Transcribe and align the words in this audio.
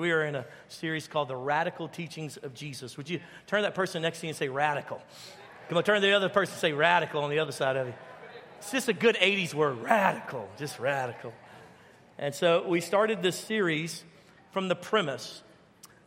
We 0.00 0.12
are 0.12 0.24
in 0.24 0.34
a 0.34 0.46
series 0.68 1.06
called 1.06 1.28
The 1.28 1.36
Radical 1.36 1.86
Teachings 1.86 2.38
of 2.38 2.54
Jesus. 2.54 2.96
Would 2.96 3.10
you 3.10 3.20
turn 3.46 3.64
that 3.64 3.74
person 3.74 4.00
next 4.00 4.20
to 4.20 4.26
you 4.26 4.30
and 4.30 4.36
say 4.36 4.48
radical? 4.48 4.98
Come 5.68 5.76
on, 5.76 5.84
turn 5.84 6.00
to 6.00 6.06
the 6.06 6.14
other 6.14 6.30
person 6.30 6.54
and 6.54 6.60
say 6.60 6.72
radical 6.72 7.22
on 7.22 7.28
the 7.28 7.38
other 7.38 7.52
side 7.52 7.76
of 7.76 7.86
you. 7.86 7.92
It's 8.56 8.70
just 8.70 8.88
a 8.88 8.94
good 8.94 9.14
80s 9.16 9.52
word, 9.52 9.82
radical, 9.82 10.48
just 10.56 10.78
radical. 10.78 11.34
And 12.16 12.34
so 12.34 12.66
we 12.66 12.80
started 12.80 13.20
this 13.20 13.38
series 13.38 14.02
from 14.52 14.68
the 14.68 14.74
premise 14.74 15.42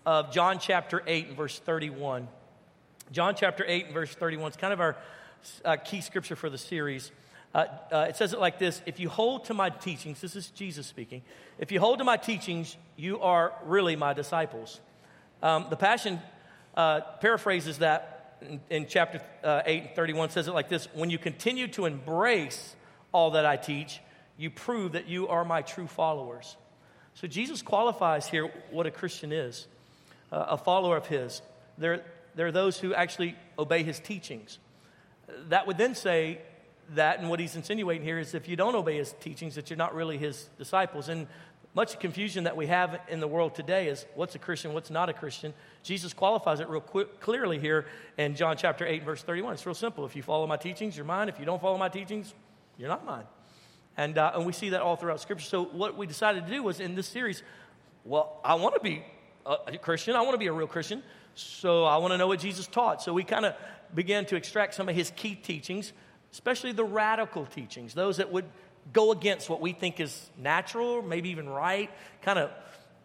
of 0.07 0.31
John 0.31 0.57
chapter 0.57 1.03
8 1.05 1.27
and 1.27 1.37
verse 1.37 1.59
31. 1.59 2.27
John 3.11 3.35
chapter 3.35 3.63
8 3.67 3.85
and 3.85 3.93
verse 3.93 4.15
31 4.15 4.53
is 4.53 4.57
kind 4.57 4.73
of 4.73 4.81
our 4.81 4.97
uh, 5.63 5.75
key 5.75 6.01
scripture 6.01 6.35
for 6.35 6.49
the 6.49 6.57
series. 6.57 7.11
Uh, 7.53 7.65
uh, 7.91 8.05
it 8.09 8.15
says 8.15 8.33
it 8.33 8.39
like 8.39 8.57
this 8.59 8.81
If 8.85 8.99
you 8.99 9.09
hold 9.09 9.45
to 9.45 9.53
my 9.53 9.69
teachings, 9.69 10.21
this 10.21 10.35
is 10.35 10.49
Jesus 10.49 10.87
speaking, 10.87 11.21
if 11.59 11.71
you 11.71 11.79
hold 11.79 11.99
to 11.99 12.03
my 12.03 12.17
teachings, 12.17 12.75
you 12.95 13.19
are 13.19 13.53
really 13.65 13.95
my 13.95 14.13
disciples. 14.13 14.79
Um, 15.41 15.67
the 15.69 15.75
Passion 15.75 16.21
uh, 16.75 17.01
paraphrases 17.21 17.79
that 17.79 18.37
in, 18.41 18.59
in 18.69 18.87
chapter 18.87 19.21
uh, 19.43 19.61
8 19.65 19.83
and 19.83 19.95
31, 19.95 20.29
says 20.31 20.47
it 20.47 20.53
like 20.53 20.69
this 20.69 20.87
When 20.93 21.09
you 21.09 21.17
continue 21.17 21.67
to 21.69 21.85
embrace 21.85 22.75
all 23.11 23.31
that 23.31 23.45
I 23.45 23.57
teach, 23.57 23.99
you 24.37 24.49
prove 24.49 24.93
that 24.93 25.07
you 25.07 25.27
are 25.27 25.45
my 25.45 25.61
true 25.61 25.87
followers. 25.87 26.57
So 27.13 27.27
Jesus 27.27 27.61
qualifies 27.61 28.27
here 28.27 28.51
what 28.71 28.87
a 28.87 28.91
Christian 28.91 29.31
is 29.31 29.67
uh, 30.31 30.45
a 30.49 30.57
follower 30.57 30.97
of 30.97 31.05
his. 31.05 31.41
There, 31.77 32.03
there 32.35 32.47
are 32.47 32.51
those 32.51 32.79
who 32.79 32.93
actually 32.93 33.35
obey 33.57 33.83
his 33.83 33.99
teachings. 33.99 34.57
That 35.49 35.67
would 35.67 35.77
then 35.77 35.93
say 35.93 36.39
that, 36.91 37.19
and 37.19 37.29
what 37.29 37.39
he's 37.39 37.55
insinuating 37.55 38.03
here 38.03 38.19
is 38.19 38.33
if 38.33 38.47
you 38.47 38.55
don't 38.55 38.75
obey 38.75 38.97
his 38.97 39.13
teachings, 39.19 39.55
that 39.55 39.69
you're 39.69 39.77
not 39.77 39.95
really 39.95 40.17
his 40.17 40.49
disciples. 40.57 41.09
And 41.09 41.27
much 41.75 41.99
confusion 41.99 42.43
that 42.43 42.55
we 42.55 42.67
have 42.67 42.99
in 43.07 43.19
the 43.19 43.27
world 43.27 43.55
today 43.55 43.87
is 43.87 44.05
what's 44.13 44.35
a 44.35 44.39
Christian, 44.39 44.73
what's 44.73 44.91
not 44.91 45.09
a 45.09 45.13
Christian. 45.13 45.53
Jesus 45.81 46.13
qualifies 46.13 46.59
it 46.59 46.69
real 46.69 46.81
quick, 46.81 47.19
clearly 47.19 47.57
here 47.57 47.85
in 48.17 48.35
John 48.35 48.57
chapter 48.57 48.85
8, 48.85 49.03
verse 49.03 49.23
31. 49.23 49.53
It's 49.53 49.65
real 49.65 49.73
simple. 49.73 50.05
If 50.05 50.15
you 50.15 50.21
follow 50.21 50.45
my 50.45 50.57
teachings, 50.57 50.95
you're 50.95 51.05
mine. 51.05 51.29
If 51.29 51.39
you 51.39 51.45
don't 51.45 51.61
follow 51.61 51.77
my 51.77 51.89
teachings, 51.89 52.33
you're 52.77 52.89
not 52.89 53.05
mine. 53.05 53.25
And, 53.97 54.17
uh, 54.17 54.33
and 54.35 54.45
we 54.45 54.53
see 54.53 54.69
that 54.69 54.81
all 54.81 54.95
throughout 54.95 55.19
Scripture. 55.19 55.45
So, 55.45 55.63
what 55.65 55.97
we 55.97 56.05
decided 56.05 56.45
to 56.45 56.51
do 56.51 56.63
was 56.63 56.79
in 56.79 56.95
this 56.95 57.07
series, 57.07 57.43
well, 58.05 58.39
I 58.43 58.55
want 58.55 58.75
to 58.75 58.81
be 58.81 59.03
a 59.45 59.77
Christian, 59.77 60.15
I 60.15 60.21
want 60.21 60.33
to 60.33 60.39
be 60.39 60.47
a 60.47 60.53
real 60.53 60.67
Christian. 60.67 61.03
So, 61.35 61.85
I 61.85 61.97
want 61.97 62.13
to 62.13 62.17
know 62.17 62.27
what 62.27 62.39
Jesus 62.39 62.67
taught. 62.67 63.01
So, 63.01 63.13
we 63.13 63.23
kind 63.23 63.45
of 63.45 63.55
began 63.93 64.25
to 64.25 64.35
extract 64.35 64.73
some 64.75 64.89
of 64.89 64.95
his 64.95 65.11
key 65.15 65.35
teachings 65.35 65.93
especially 66.33 66.71
the 66.73 66.83
radical 66.83 67.45
teachings, 67.45 67.93
those 67.93 68.17
that 68.17 68.31
would 68.31 68.45
go 68.91 69.11
against 69.11 69.49
what 69.49 69.61
we 69.61 69.71
think 69.71 69.99
is 69.99 70.29
natural, 70.37 71.01
maybe 71.01 71.29
even 71.29 71.47
right, 71.47 71.89
kind 72.21 72.39
of 72.39 72.51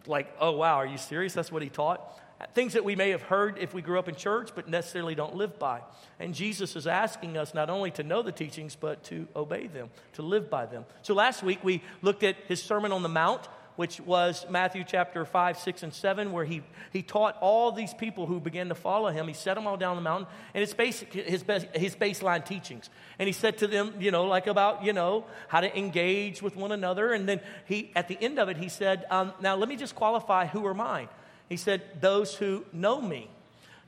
like, 0.07 0.35
oh, 0.41 0.53
wow, 0.53 0.77
are 0.77 0.87
you 0.87 0.99
serious? 0.99 1.35
That's 1.35 1.53
what 1.53 1.63
he 1.63 1.69
taught. 1.69 2.19
Things 2.55 2.73
that 2.73 2.85
we 2.85 2.97
may 2.97 3.11
have 3.11 3.23
heard 3.23 3.59
if 3.59 3.75
we 3.75 3.83
grew 3.83 3.99
up 3.99 4.09
in 4.09 4.15
church, 4.15 4.51
but 4.55 4.69
necessarily 4.69 5.15
don't 5.15 5.35
live 5.35 5.59
by. 5.59 5.81
And 6.19 6.35
Jesus 6.35 6.75
is 6.77 6.87
asking 6.87 7.37
us 7.37 7.53
not 7.53 7.69
only 7.69 7.91
to 7.93 8.03
know 8.03 8.23
the 8.23 8.33
teachings, 8.33 8.77
but 8.77 9.03
to 9.05 9.27
obey 9.37 9.67
them, 9.67 9.91
to 10.15 10.23
live 10.23 10.49
by 10.49 10.67
them. 10.67 10.85
So 11.03 11.15
last 11.15 11.43
week 11.43 11.63
we 11.63 11.83
looked 12.01 12.23
at 12.23 12.37
his 12.47 12.63
Sermon 12.63 12.93
on 12.93 13.03
the 13.03 13.09
Mount, 13.09 13.49
which 13.79 14.01
was 14.01 14.45
Matthew 14.51 14.83
chapter 14.83 15.25
5, 15.25 15.57
6, 15.57 15.85
and 15.85 15.95
7, 15.95 16.33
where 16.33 16.45
he, 16.45 16.63
he 16.93 17.01
taught 17.01 17.37
all 17.41 17.71
these 17.71 17.95
people 17.95 18.27
who 18.27 18.41
began 18.41 18.71
to 18.71 18.75
follow 18.75 19.09
him. 19.11 19.29
He 19.29 19.35
set 19.35 19.55
them 19.55 19.69
all 19.69 19.77
down 19.77 19.95
the 19.95 20.03
mountain, 20.03 20.27
and 20.53 20.65
it's 20.65 20.75
basic, 20.75 21.13
his, 21.13 21.45
his 21.73 21.95
baseline 21.95 22.45
teachings. 22.45 22.91
And 23.21 23.29
he 23.29 23.33
said 23.33 23.59
to 23.59 23.69
them, 23.69 23.95
you 24.01 24.11
know, 24.11 24.25
like 24.25 24.49
about, 24.49 24.83
you 24.83 24.93
know, 24.93 25.27
how 25.47 25.61
to 25.61 25.79
engage 25.79 26.43
with 26.43 26.57
one 26.57 26.73
another. 26.73 27.13
And 27.13 27.29
then 27.29 27.41
he, 27.67 27.93
at 27.95 28.09
the 28.09 28.19
end 28.21 28.41
of 28.41 28.49
it, 28.49 28.57
he 28.57 28.69
said, 28.69 29.05
um, 29.13 29.33
now 29.41 29.55
let 29.55 29.69
me 29.69 29.77
just 29.77 29.95
qualify 29.95 30.47
who 30.47 30.67
are 30.67 30.75
mine. 30.75 31.09
He 31.49 31.57
said, 31.57 32.01
those 32.01 32.35
who 32.35 32.65
know 32.73 33.01
me. 33.01 33.31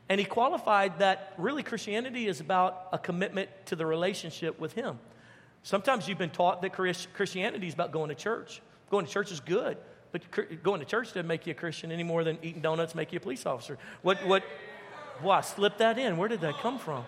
And 0.08 0.20
he 0.20 0.24
qualified 0.24 1.00
that 1.00 1.34
really 1.36 1.64
Christianity 1.64 2.28
is 2.28 2.38
about 2.38 2.86
a 2.92 2.98
commitment 2.98 3.50
to 3.66 3.74
the 3.74 3.86
relationship 3.86 4.60
with 4.60 4.72
him. 4.74 5.00
Sometimes 5.64 6.06
you've 6.06 6.16
been 6.16 6.30
taught 6.30 6.62
that 6.62 6.74
Christianity 6.74 7.66
is 7.66 7.74
about 7.74 7.90
going 7.90 8.10
to 8.10 8.14
church. 8.14 8.62
Going 8.90 9.06
to 9.06 9.10
church 9.10 9.32
is 9.32 9.40
good, 9.40 9.78
but 10.12 10.22
going 10.62 10.80
to 10.80 10.86
church 10.86 11.08
doesn't 11.08 11.26
make 11.26 11.46
you 11.46 11.52
a 11.52 11.54
Christian 11.54 11.92
any 11.92 12.02
more 12.02 12.24
than 12.24 12.38
eating 12.42 12.60
donuts 12.60 12.94
make 12.94 13.12
you 13.12 13.18
a 13.18 13.20
police 13.20 13.46
officer. 13.46 13.78
What, 14.02 14.24
what, 14.26 14.42
why, 15.20 15.40
slip 15.40 15.78
that 15.78 15.96
in. 15.98 16.16
Where 16.16 16.28
did 16.28 16.40
that 16.42 16.58
come 16.58 16.78
from? 16.78 17.04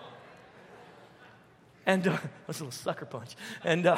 And 1.85 2.07
uh, 2.07 2.17
that's 2.47 2.59
a 2.59 2.63
little 2.63 2.71
sucker 2.71 3.05
punch. 3.05 3.35
And, 3.63 3.85
uh, 3.85 3.97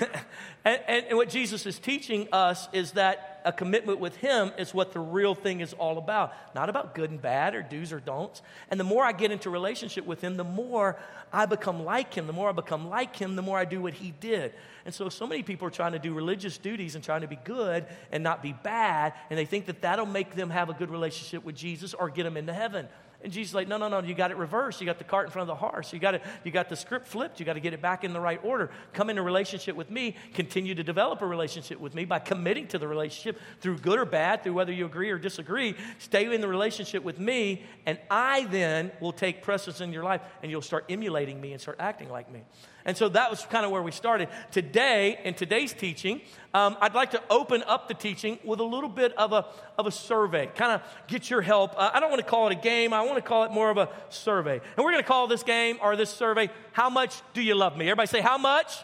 and, 0.64 0.80
and, 0.86 1.16
what 1.16 1.28
Jesus 1.28 1.66
is 1.66 1.78
teaching 1.78 2.28
us 2.32 2.68
is 2.72 2.92
that 2.92 3.40
a 3.44 3.52
commitment 3.52 3.98
with 3.98 4.16
Him 4.16 4.52
is 4.58 4.72
what 4.72 4.92
the 4.92 5.00
real 5.00 5.34
thing 5.34 5.60
is 5.60 5.72
all 5.74 5.98
about. 5.98 6.32
Not 6.54 6.68
about 6.68 6.94
good 6.94 7.10
and 7.10 7.20
bad 7.20 7.54
or 7.54 7.62
do's 7.62 7.92
or 7.92 8.00
don'ts. 8.00 8.42
And 8.70 8.78
the 8.78 8.84
more 8.84 9.04
I 9.04 9.12
get 9.12 9.30
into 9.30 9.50
relationship 9.50 10.06
with 10.06 10.20
Him, 10.20 10.36
the 10.36 10.44
more 10.44 10.96
I 11.32 11.46
become 11.46 11.84
like 11.84 12.14
Him. 12.14 12.26
The 12.26 12.32
more 12.32 12.48
I 12.48 12.52
become 12.52 12.88
like 12.88 13.16
Him, 13.16 13.36
the 13.36 13.42
more 13.42 13.58
I 13.58 13.64
do 13.64 13.80
what 13.80 13.94
He 13.94 14.12
did. 14.20 14.54
And 14.84 14.94
so, 14.94 15.08
so 15.08 15.26
many 15.26 15.42
people 15.42 15.68
are 15.68 15.72
trying 15.72 15.92
to 15.92 15.98
do 15.98 16.14
religious 16.14 16.56
duties 16.56 16.94
and 16.94 17.04
trying 17.04 17.20
to 17.22 17.28
be 17.28 17.38
good 17.44 17.86
and 18.12 18.22
not 18.22 18.42
be 18.42 18.52
bad. 18.52 19.12
And 19.28 19.38
they 19.38 19.44
think 19.44 19.66
that 19.66 19.82
that'll 19.82 20.06
make 20.06 20.34
them 20.34 20.50
have 20.50 20.70
a 20.70 20.74
good 20.74 20.90
relationship 20.90 21.44
with 21.44 21.56
Jesus 21.56 21.94
or 21.94 22.08
get 22.08 22.24
them 22.24 22.36
into 22.36 22.52
heaven. 22.52 22.88
And 23.22 23.30
Jesus 23.30 23.50
is 23.50 23.54
like, 23.54 23.68
no, 23.68 23.76
no, 23.76 23.88
no, 23.88 24.00
you 24.00 24.14
got 24.14 24.30
it 24.30 24.38
reversed. 24.38 24.80
You 24.80 24.86
got 24.86 24.98
the 24.98 25.04
cart 25.04 25.26
in 25.26 25.32
front 25.32 25.50
of 25.50 25.58
the 25.58 25.60
horse. 25.60 25.92
You 25.92 25.98
got, 25.98 26.14
it, 26.14 26.22
you 26.42 26.50
got 26.50 26.70
the 26.70 26.76
script 26.76 27.06
flipped. 27.06 27.38
You 27.38 27.44
got 27.44 27.52
to 27.52 27.60
get 27.60 27.74
it 27.74 27.82
back 27.82 28.02
in 28.02 28.14
the 28.14 28.20
right 28.20 28.40
order. 28.42 28.70
Come 28.94 29.10
in 29.10 29.18
a 29.18 29.22
relationship 29.22 29.76
with 29.76 29.90
me. 29.90 30.16
Continue 30.32 30.74
to 30.74 30.82
develop 30.82 31.20
a 31.20 31.26
relationship 31.26 31.78
with 31.78 31.94
me 31.94 32.06
by 32.06 32.18
committing 32.18 32.66
to 32.68 32.78
the 32.78 32.88
relationship 32.88 33.38
through 33.60 33.78
good 33.78 33.98
or 33.98 34.06
bad, 34.06 34.42
through 34.42 34.54
whether 34.54 34.72
you 34.72 34.86
agree 34.86 35.10
or 35.10 35.18
disagree. 35.18 35.76
Stay 35.98 36.32
in 36.32 36.40
the 36.40 36.48
relationship 36.48 37.02
with 37.02 37.18
me, 37.18 37.62
and 37.84 37.98
I 38.10 38.44
then 38.46 38.90
will 39.00 39.12
take 39.12 39.42
precedence 39.42 39.82
in 39.82 39.92
your 39.92 40.04
life, 40.04 40.22
and 40.42 40.50
you'll 40.50 40.62
start 40.62 40.86
emulating 40.88 41.40
me 41.40 41.52
and 41.52 41.60
start 41.60 41.76
acting 41.78 42.08
like 42.08 42.30
me. 42.30 42.40
And 42.90 42.96
so 42.96 43.08
that 43.10 43.30
was 43.30 43.46
kind 43.46 43.64
of 43.64 43.70
where 43.70 43.82
we 43.82 43.92
started. 43.92 44.28
Today, 44.50 45.20
in 45.22 45.34
today's 45.34 45.72
teaching, 45.72 46.22
um, 46.52 46.76
I'd 46.80 46.92
like 46.92 47.12
to 47.12 47.22
open 47.30 47.62
up 47.68 47.86
the 47.86 47.94
teaching 47.94 48.36
with 48.42 48.58
a 48.58 48.64
little 48.64 48.88
bit 48.88 49.16
of 49.16 49.32
a, 49.32 49.46
of 49.78 49.86
a 49.86 49.92
survey, 49.92 50.50
kind 50.56 50.72
of 50.72 50.82
get 51.06 51.30
your 51.30 51.40
help. 51.40 51.72
Uh, 51.76 51.92
I 51.94 52.00
don't 52.00 52.10
want 52.10 52.20
to 52.20 52.28
call 52.28 52.48
it 52.48 52.52
a 52.52 52.60
game, 52.60 52.92
I 52.92 53.02
want 53.02 53.14
to 53.14 53.22
call 53.22 53.44
it 53.44 53.52
more 53.52 53.70
of 53.70 53.76
a 53.76 53.90
survey. 54.08 54.54
And 54.54 54.84
we're 54.84 54.90
going 54.90 55.04
to 55.04 55.08
call 55.08 55.28
this 55.28 55.44
game 55.44 55.78
or 55.80 55.94
this 55.94 56.10
survey, 56.10 56.50
How 56.72 56.90
Much 56.90 57.22
Do 57.32 57.40
You 57.40 57.54
Love 57.54 57.76
Me? 57.76 57.84
Everybody 57.84 58.08
say, 58.08 58.22
How 58.22 58.38
much? 58.38 58.78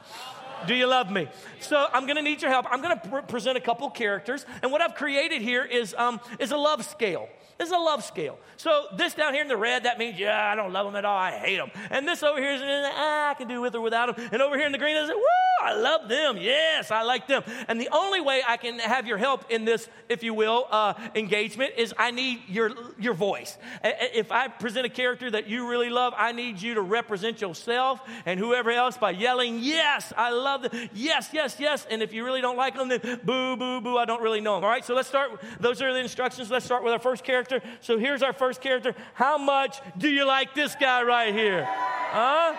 Do 0.68 0.74
you 0.76 0.86
love 0.86 1.10
me? 1.10 1.26
So 1.58 1.84
I'm 1.92 2.04
going 2.04 2.14
to 2.14 2.22
need 2.22 2.42
your 2.42 2.52
help. 2.52 2.66
I'm 2.70 2.80
going 2.80 2.96
to 2.96 3.08
pr- 3.08 3.18
present 3.22 3.56
a 3.56 3.60
couple 3.60 3.90
characters, 3.90 4.46
and 4.62 4.70
what 4.70 4.82
I've 4.82 4.94
created 4.94 5.42
here 5.42 5.64
is 5.64 5.96
um, 5.98 6.20
is 6.38 6.52
a 6.52 6.56
love 6.56 6.84
scale. 6.84 7.28
It's 7.58 7.70
a 7.70 7.78
love 7.78 8.04
scale. 8.04 8.38
So 8.58 8.86
this 8.96 9.14
down 9.14 9.32
here 9.32 9.42
in 9.42 9.48
the 9.48 9.56
red, 9.56 9.84
that 9.84 9.98
means, 9.98 10.18
yeah, 10.18 10.50
I 10.50 10.54
don't 10.54 10.72
love 10.72 10.86
them 10.86 10.96
at 10.96 11.04
all. 11.04 11.16
I 11.16 11.32
hate 11.32 11.56
them. 11.56 11.70
And 11.90 12.06
this 12.06 12.22
over 12.22 12.38
here 12.38 12.52
is, 12.52 12.60
ah, 12.62 13.30
I 13.30 13.34
can 13.34 13.48
do 13.48 13.62
with 13.62 13.74
or 13.74 13.80
without 13.80 14.14
them. 14.14 14.28
And 14.30 14.42
over 14.42 14.56
here 14.56 14.66
in 14.66 14.72
the 14.72 14.78
green, 14.78 14.96
is, 14.96 15.08
woo, 15.08 15.22
I 15.62 15.74
love 15.74 16.08
them. 16.08 16.36
Yes, 16.36 16.90
I 16.90 17.02
like 17.02 17.26
them. 17.26 17.44
And 17.68 17.80
the 17.80 17.88
only 17.92 18.20
way 18.20 18.42
I 18.46 18.58
can 18.58 18.78
have 18.78 19.06
your 19.06 19.16
help 19.16 19.50
in 19.50 19.64
this, 19.64 19.88
if 20.10 20.22
you 20.22 20.34
will, 20.34 20.66
uh, 20.70 20.94
engagement 21.14 21.72
is 21.78 21.94
I 21.98 22.10
need 22.10 22.42
your, 22.46 22.72
your 22.98 23.14
voice. 23.14 23.56
If 23.82 24.32
I 24.32 24.48
present 24.48 24.84
a 24.84 24.90
character 24.90 25.30
that 25.30 25.48
you 25.48 25.68
really 25.68 25.88
love, 25.88 26.12
I 26.16 26.32
need 26.32 26.60
you 26.60 26.74
to 26.74 26.82
represent 26.82 27.40
yourself 27.40 28.00
and 28.26 28.38
whoever 28.38 28.70
else 28.70 28.98
by 28.98 29.12
yelling, 29.12 29.60
yes, 29.60 30.12
I 30.16 30.30
love 30.30 30.62
them. 30.62 30.90
Yes, 30.92 31.30
yes, 31.32 31.56
yes. 31.58 31.86
And 31.90 32.02
if 32.02 32.12
you 32.12 32.22
really 32.24 32.42
don't 32.42 32.56
like 32.56 32.74
them, 32.74 32.88
then 32.88 33.00
boo, 33.24 33.56
boo, 33.56 33.80
boo, 33.80 33.96
I 33.96 34.04
don't 34.04 34.22
really 34.22 34.42
know 34.42 34.56
them. 34.56 34.64
All 34.64 34.70
right, 34.70 34.84
so 34.84 34.94
let's 34.94 35.08
start. 35.08 35.42
Those 35.58 35.80
are 35.80 35.92
the 35.92 36.00
instructions. 36.00 36.50
Let's 36.50 36.66
start 36.66 36.84
with 36.84 36.92
our 36.92 36.98
first 36.98 37.24
character 37.24 37.45
character. 37.46 37.68
So 37.80 37.98
here's 37.98 38.22
our 38.22 38.32
first 38.32 38.60
character. 38.60 38.94
How 39.14 39.38
much 39.38 39.80
do 39.96 40.08
you 40.08 40.26
like 40.26 40.54
this 40.54 40.74
guy 40.74 41.02
right 41.02 41.34
here? 41.34 41.64
Huh? 41.66 42.54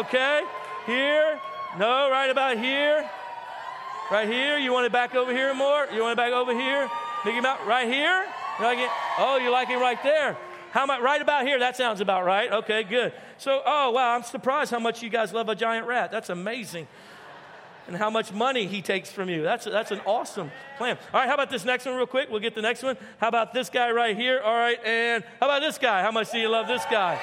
Okay. 0.00 0.42
Here. 0.86 1.40
No, 1.78 2.10
right 2.10 2.30
about 2.30 2.58
here. 2.58 3.08
Right 4.10 4.28
here. 4.28 4.58
You 4.58 4.72
want 4.72 4.86
it 4.86 4.92
back 4.92 5.14
over 5.14 5.32
here 5.32 5.54
more? 5.54 5.86
You 5.92 6.02
want 6.02 6.12
it 6.12 6.16
back 6.16 6.32
over 6.32 6.52
here? 6.52 6.88
Mickey 7.24 7.40
Mouse. 7.40 7.60
Right 7.66 7.88
here? 7.88 8.24
You 8.58 8.64
like 8.64 8.78
it? 8.78 8.90
Oh, 9.18 9.38
you 9.38 9.50
like 9.50 9.70
it 9.70 9.76
right 9.78 10.02
there. 10.02 10.36
How 10.70 10.86
much? 10.86 11.00
Right 11.00 11.20
about 11.20 11.46
here. 11.46 11.58
That 11.58 11.76
sounds 11.76 12.00
about 12.00 12.24
right. 12.24 12.50
Okay, 12.52 12.82
good. 12.82 13.12
So, 13.38 13.62
oh 13.64 13.90
wow, 13.90 14.14
I'm 14.14 14.22
surprised 14.22 14.70
how 14.70 14.78
much 14.78 15.02
you 15.02 15.08
guys 15.08 15.32
love 15.32 15.48
a 15.48 15.54
giant 15.54 15.86
rat. 15.86 16.10
That's 16.10 16.30
amazing 16.30 16.86
and 17.86 17.96
how 17.96 18.10
much 18.10 18.32
money 18.32 18.66
he 18.66 18.82
takes 18.82 19.10
from 19.10 19.28
you. 19.28 19.42
That's, 19.42 19.64
that's 19.64 19.90
an 19.90 20.00
awesome 20.06 20.50
plan. 20.78 20.98
All 21.12 21.20
right, 21.20 21.28
how 21.28 21.34
about 21.34 21.50
this 21.50 21.64
next 21.64 21.86
one, 21.86 21.94
real 21.94 22.06
quick? 22.06 22.30
We'll 22.30 22.40
get 22.40 22.54
the 22.54 22.62
next 22.62 22.82
one. 22.82 22.96
How 23.18 23.28
about 23.28 23.54
this 23.54 23.70
guy 23.70 23.90
right 23.90 24.16
here? 24.16 24.40
All 24.40 24.54
right, 24.54 24.78
and 24.84 25.24
how 25.40 25.46
about 25.46 25.60
this 25.60 25.78
guy? 25.78 26.02
How 26.02 26.10
much 26.10 26.32
do 26.32 26.38
you 26.38 26.48
love 26.48 26.66
this 26.66 26.84
guy? 26.90 27.20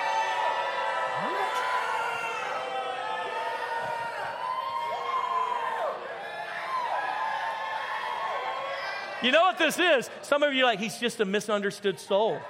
You 9.21 9.31
know 9.31 9.43
what 9.43 9.57
this 9.57 9.79
is? 9.79 10.09
Some 10.21 10.43
of 10.43 10.53
you 10.53 10.65
like, 10.65 10.79
he's 10.79 10.97
just 10.97 11.21
a 11.21 11.25
misunderstood 11.25 11.97
soul. 11.97 12.41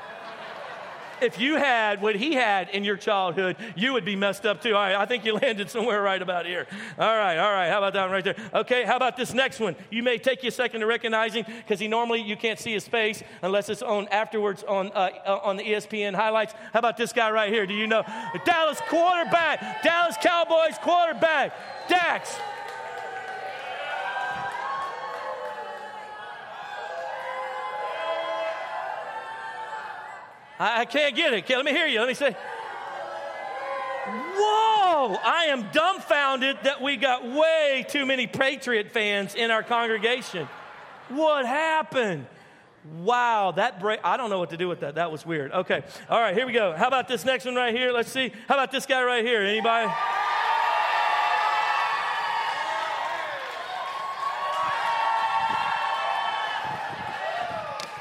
If 1.22 1.40
you 1.40 1.56
had 1.58 2.02
what 2.02 2.16
he 2.16 2.34
had 2.34 2.70
in 2.70 2.84
your 2.84 2.98
childhood, 2.98 3.58
you 3.76 3.94
would 3.94 4.06
be 4.06 4.16
messed 4.16 4.46
up 4.46 4.62
too. 4.62 4.76
All 4.76 4.82
right, 4.82 4.96
I 4.96 5.06
think 5.06 5.26
you 5.26 5.34
landed 5.42 5.70
somewhere 5.70 6.02
right 6.02 6.22
about 6.22 6.46
here. 6.46 6.68
All 6.98 7.18
right, 7.18 7.38
all 7.38 7.52
right. 7.52 7.70
How 7.70 7.78
about 7.80 7.94
that 7.94 8.04
one 8.04 8.12
right 8.12 8.24
there? 8.24 8.36
Okay, 8.54 8.84
how 8.84 8.96
about 8.96 9.18
this 9.18 9.34
next 9.34 9.60
one? 9.60 9.76
You 9.90 10.04
may 10.04 10.18
take 10.18 10.44
you 10.44 10.50
a 10.50 10.52
second 10.52 10.82
to 10.82 10.86
recognize 10.86 11.34
him 11.34 11.46
because 11.46 11.80
he 11.80 11.88
normally 11.88 12.22
you 12.22 12.36
can't 12.36 12.60
see 12.60 12.74
his 12.74 12.88
face 12.88 13.24
unless 13.42 13.70
it's 13.70 13.82
on 13.82 14.08
afterwards 14.10 14.64
on 14.64 14.92
uh, 14.94 15.10
uh 15.26 15.40
on 15.44 15.58
the 15.58 15.64
ESPN 15.64 16.16
highlights. 16.16 16.54
How 16.72 16.80
about 16.80 16.98
this 16.98 17.14
guy 17.14 17.32
right 17.32 17.52
here? 17.52 17.66
Do 17.66 17.74
you 17.74 17.88
know 17.88 18.04
Dallas 18.46 18.80
quarterback, 18.90 19.84
Dallas 19.84 20.16
Cowboys 20.22 20.78
quarterback, 20.80 21.54
Dak? 21.90 22.28
I, 30.64 30.82
I 30.82 30.86
can't 30.86 31.14
get 31.14 31.34
it. 31.34 31.50
Let 31.50 31.66
me 31.66 31.72
hear 31.72 31.88
you. 31.88 32.00
Let 32.00 32.08
me 32.08 32.14
say, 32.14 32.36
Whoa, 34.06 35.18
I 35.24 35.48
am 35.50 35.70
dumbfounded 35.72 36.58
that 36.64 36.82
we 36.82 36.96
got 36.96 37.26
way 37.26 37.86
too 37.90 38.06
many 38.06 38.28
Patriot 38.28 38.92
fans 38.92 39.36
in 39.36 39.52
our 39.52 39.64
congregation. 39.64 40.48
What 41.10 41.46
happened? 41.46 42.28
Wow, 42.98 43.52
that 43.56 43.80
break, 43.80 44.00
I 44.04 44.18
don't 44.18 44.30
know 44.30 44.40
what 44.40 44.50
to 44.52 44.58
do 44.58 44.68
with 44.68 44.82
that. 44.82 44.96
That 44.96 45.12
was 45.12 45.26
weird. 45.26 45.52
Okay, 45.52 45.84
all 46.10 46.20
right, 46.20 46.36
here 46.36 46.46
we 46.46 46.54
go. 46.54 46.74
How 46.74 46.88
about 46.88 47.08
this 47.08 47.24
next 47.24 47.46
one 47.46 47.56
right 47.56 47.74
here? 47.74 47.92
Let's 47.92 48.12
see. 48.12 48.32
How 48.48 48.56
about 48.56 48.72
this 48.72 48.86
guy 48.86 49.04
right 49.04 49.24
here? 49.24 49.42
Anybody? 49.42 49.92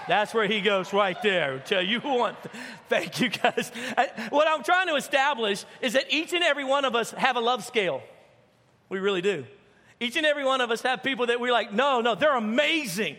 That's 0.08 0.34
where 0.34 0.46
he 0.46 0.60
goes 0.60 0.92
right 0.92 1.20
there. 1.22 1.60
Tell 1.60 1.82
you 1.82 2.00
what, 2.00 2.36
thank 2.88 3.20
you 3.20 3.28
guys. 3.28 3.70
What 4.30 4.48
I'm 4.48 4.62
trying 4.62 4.88
to 4.88 4.96
establish 4.96 5.64
is 5.80 5.94
that 5.94 6.04
each 6.10 6.32
and 6.32 6.44
every 6.44 6.64
one 6.64 6.84
of 6.84 6.94
us 6.94 7.10
have 7.12 7.36
a 7.36 7.40
love 7.40 7.64
scale. 7.64 8.02
We 8.88 8.98
really 8.98 9.22
do. 9.22 9.44
Each 10.02 10.16
and 10.16 10.26
every 10.26 10.44
one 10.44 10.60
of 10.60 10.72
us 10.72 10.82
have 10.82 11.04
people 11.04 11.26
that 11.26 11.38
we're 11.38 11.52
like, 11.52 11.72
no, 11.72 12.00
no, 12.00 12.16
they're 12.16 12.34
amazing. 12.34 13.18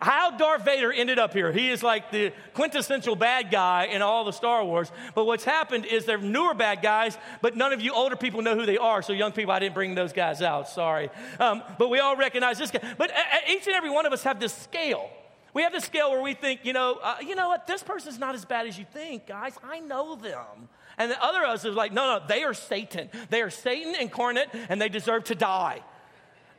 How 0.00 0.30
Darth 0.30 0.64
Vader 0.64 0.90
ended 0.90 1.18
up 1.18 1.34
here, 1.34 1.52
he 1.52 1.68
is 1.68 1.82
like 1.82 2.10
the 2.10 2.32
quintessential 2.54 3.14
bad 3.16 3.50
guy 3.50 3.84
in 3.84 4.00
all 4.00 4.24
the 4.24 4.32
Star 4.32 4.64
Wars. 4.64 4.90
But 5.14 5.26
what's 5.26 5.44
happened 5.44 5.84
is 5.84 6.06
they're 6.06 6.16
newer 6.16 6.54
bad 6.54 6.80
guys, 6.80 7.18
but 7.42 7.54
none 7.54 7.74
of 7.74 7.82
you 7.82 7.92
older 7.92 8.16
people 8.16 8.40
know 8.40 8.54
who 8.54 8.64
they 8.64 8.78
are. 8.78 9.02
So, 9.02 9.12
young 9.12 9.32
people, 9.32 9.52
I 9.52 9.58
didn't 9.58 9.74
bring 9.74 9.94
those 9.94 10.14
guys 10.14 10.40
out. 10.40 10.70
Sorry. 10.70 11.10
Um, 11.38 11.62
but 11.78 11.90
we 11.90 11.98
all 11.98 12.16
recognize 12.16 12.56
this 12.56 12.70
guy. 12.70 12.80
But 12.96 13.12
each 13.46 13.66
and 13.66 13.76
every 13.76 13.90
one 13.90 14.06
of 14.06 14.14
us 14.14 14.22
have 14.22 14.40
this 14.40 14.54
scale. 14.54 15.10
We 15.52 15.62
have 15.62 15.72
this 15.72 15.84
scale 15.84 16.10
where 16.10 16.22
we 16.22 16.34
think, 16.34 16.60
you 16.64 16.72
know, 16.72 16.98
uh, 17.02 17.16
you 17.20 17.34
know 17.34 17.48
what, 17.48 17.66
this 17.66 17.82
person's 17.82 18.18
not 18.18 18.34
as 18.34 18.44
bad 18.44 18.66
as 18.66 18.78
you 18.78 18.84
think, 18.92 19.26
guys. 19.26 19.56
I 19.64 19.80
know 19.80 20.14
them. 20.14 20.68
And 20.96 21.10
the 21.10 21.22
other 21.22 21.42
of 21.42 21.50
us 21.50 21.64
is 21.64 21.74
like, 21.74 21.92
no, 21.92 22.18
no, 22.18 22.26
they 22.26 22.42
are 22.42 22.54
Satan. 22.54 23.08
They 23.30 23.42
are 23.42 23.50
Satan 23.50 23.94
incarnate 23.94 24.48
and 24.68 24.80
they 24.80 24.88
deserve 24.88 25.24
to 25.24 25.34
die. 25.34 25.82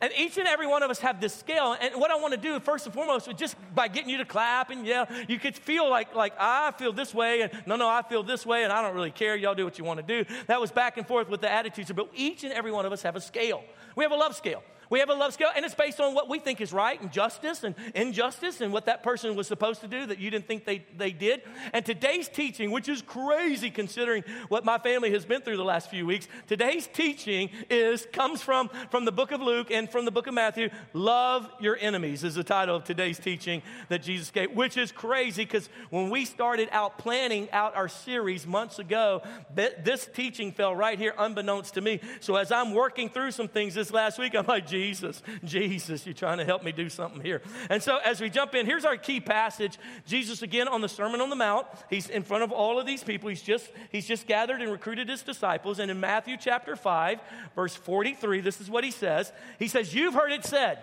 And 0.02 0.12
each 0.18 0.40
and 0.40 0.48
every 0.48 0.66
one 0.66 0.82
of 0.82 0.90
us 0.90 0.98
have 1.00 1.22
this 1.22 1.34
scale. 1.34 1.78
And 1.80 1.94
what 2.02 2.10
I 2.10 2.16
want 2.16 2.34
to 2.34 2.40
do, 2.40 2.60
first 2.60 2.88
and 2.88 2.94
foremost, 2.94 3.30
just 3.38 3.56
by 3.76 3.88
getting 3.88 4.10
you 4.10 4.18
to 4.18 4.26
clap 4.26 4.72
and 4.72 4.86
yeah, 4.86 5.06
you 5.28 5.38
could 5.38 5.56
feel 5.56 5.88
like, 5.88 6.16
like 6.16 6.34
I 6.40 6.72
feel 6.72 6.92
this 6.92 7.14
way, 7.14 7.42
and 7.42 7.52
no, 7.68 7.76
no, 7.76 7.88
I 7.88 8.02
feel 8.02 8.24
this 8.24 8.44
way, 8.44 8.64
and 8.64 8.74
I 8.74 8.82
don't 8.82 8.96
really 8.96 9.12
care. 9.12 9.36
Y'all 9.36 9.54
do 9.54 9.64
what 9.64 9.78
you 9.78 9.86
want 9.86 10.06
to 10.06 10.24
do. 10.24 10.34
That 10.48 10.60
was 10.60 10.72
back 10.72 10.98
and 10.98 11.06
forth 11.06 11.30
with 11.30 11.42
the 11.42 11.52
attitudes. 11.52 11.92
But 11.96 12.10
each 12.16 12.44
and 12.44 12.52
every 12.52 12.72
one 12.72 12.88
of 12.88 12.92
us 12.92 13.04
have 13.04 13.16
a 13.16 13.22
scale. 13.22 13.64
We 13.96 14.04
have 14.04 14.12
a 14.12 14.16
love 14.16 14.36
scale. 14.36 14.64
We 14.92 15.00
have 15.00 15.10
a 15.10 15.14
love 15.14 15.34
scale, 15.34 15.48
and 15.56 15.64
it's 15.64 15.74
based 15.74 16.02
on 16.02 16.14
what 16.14 16.28
we 16.28 16.38
think 16.38 16.60
is 16.60 16.74
right 16.74 17.00
and 17.02 17.10
justice 17.14 17.64
and 17.64 17.76
injustice 17.96 18.60
and 18.60 18.74
what 18.74 18.88
that 18.88 19.04
person 19.04 19.38
was 19.38 19.48
supposed 19.48 19.80
to 19.82 19.88
do 19.88 20.06
that 20.06 20.20
you 20.20 20.30
didn't 20.30 20.48
think 20.48 20.66
they, 20.66 20.84
they 20.98 21.12
did. 21.12 21.44
And 21.72 21.86
today's 21.86 22.28
teaching, 22.28 22.72
which 22.72 22.90
is 22.90 23.02
crazy 23.02 23.70
considering 23.70 24.26
what 24.50 24.66
my 24.66 24.78
family 24.78 25.10
has 25.12 25.24
been 25.24 25.44
through 25.44 25.56
the 25.56 25.64
last 25.64 25.90
few 25.90 26.06
weeks, 26.06 26.28
today's 26.46 26.88
teaching 26.88 27.52
is 27.70 28.06
comes 28.12 28.42
from, 28.42 28.70
from 28.90 29.06
the 29.06 29.14
book 29.14 29.32
of 29.32 29.40
Luke 29.40 29.72
and 29.72 29.90
from 29.90 30.04
the 30.04 30.12
book 30.12 30.28
of 30.28 30.34
Matthew. 30.34 30.70
Love 30.92 31.50
your 31.62 31.78
enemies 31.80 32.26
is 32.26 32.36
the 32.36 32.44
title 32.44 32.76
of 32.76 32.84
today's 32.84 33.18
teaching 33.18 33.62
that 33.88 34.04
Jesus 34.04 34.30
gave, 34.30 34.52
which 34.52 34.76
is 34.76 34.92
crazy 34.92 35.46
because 35.46 35.70
when 35.90 36.10
we 36.10 36.26
started 36.26 36.68
out 36.74 36.98
planning 36.98 37.50
out 37.52 37.78
our 37.78 37.88
series 37.88 38.46
months 38.46 38.78
ago, 38.78 39.22
this 39.56 40.10
teaching 40.14 40.52
fell 40.52 40.76
right 40.76 41.00
here 41.00 41.14
unbeknownst 41.18 41.76
to 41.76 41.82
me. 41.82 42.02
So 42.20 42.36
as 42.36 42.52
I'm 42.52 42.74
working 42.74 43.08
through 43.08 43.32
some 43.32 43.48
things 43.48 43.74
this 43.74 43.94
last 43.94 44.20
week, 44.20 44.36
I'm 44.36 44.46
like, 44.46 44.68
Jesus, 44.68 44.81
Jesus, 44.82 45.22
Jesus, 45.44 46.08
you're 46.08 46.16
trying 46.16 46.40
to 46.40 46.46
help 46.46 46.64
me 46.64 46.72
do 46.72 46.90
something 46.90 47.22
here. 47.22 47.44
And 47.70 47.84
so 47.84 47.98
as 47.98 48.20
we 48.20 48.32
jump 48.32 48.56
in, 48.56 48.66
here's 48.66 48.84
our 48.84 48.98
key 48.98 49.20
passage. 49.20 49.78
Jesus 50.08 50.42
again 50.42 50.68
on 50.68 50.82
the 50.82 50.90
Sermon 50.90 51.22
on 51.22 51.30
the 51.30 51.36
Mount. 51.36 51.68
He's 51.88 52.10
in 52.10 52.24
front 52.24 52.44
of 52.44 52.52
all 52.52 52.80
of 52.80 52.88
these 52.88 53.04
people. 53.04 53.30
He's 53.30 53.44
just 53.44 53.70
he's 53.92 54.08
just 54.08 54.26
gathered 54.26 54.60
and 54.60 54.72
recruited 54.72 55.08
his 55.08 55.22
disciples. 55.22 55.78
And 55.78 55.92
in 55.92 56.00
Matthew 56.00 56.36
chapter 56.36 56.76
5, 56.76 57.20
verse 57.56 57.76
43, 57.76 58.42
this 58.42 58.60
is 58.60 58.72
what 58.72 58.84
he 58.84 58.90
says. 58.90 59.32
He 59.60 59.68
says, 59.68 59.94
You've 59.94 60.16
heard 60.16 60.32
it 60.32 60.46
said. 60.46 60.80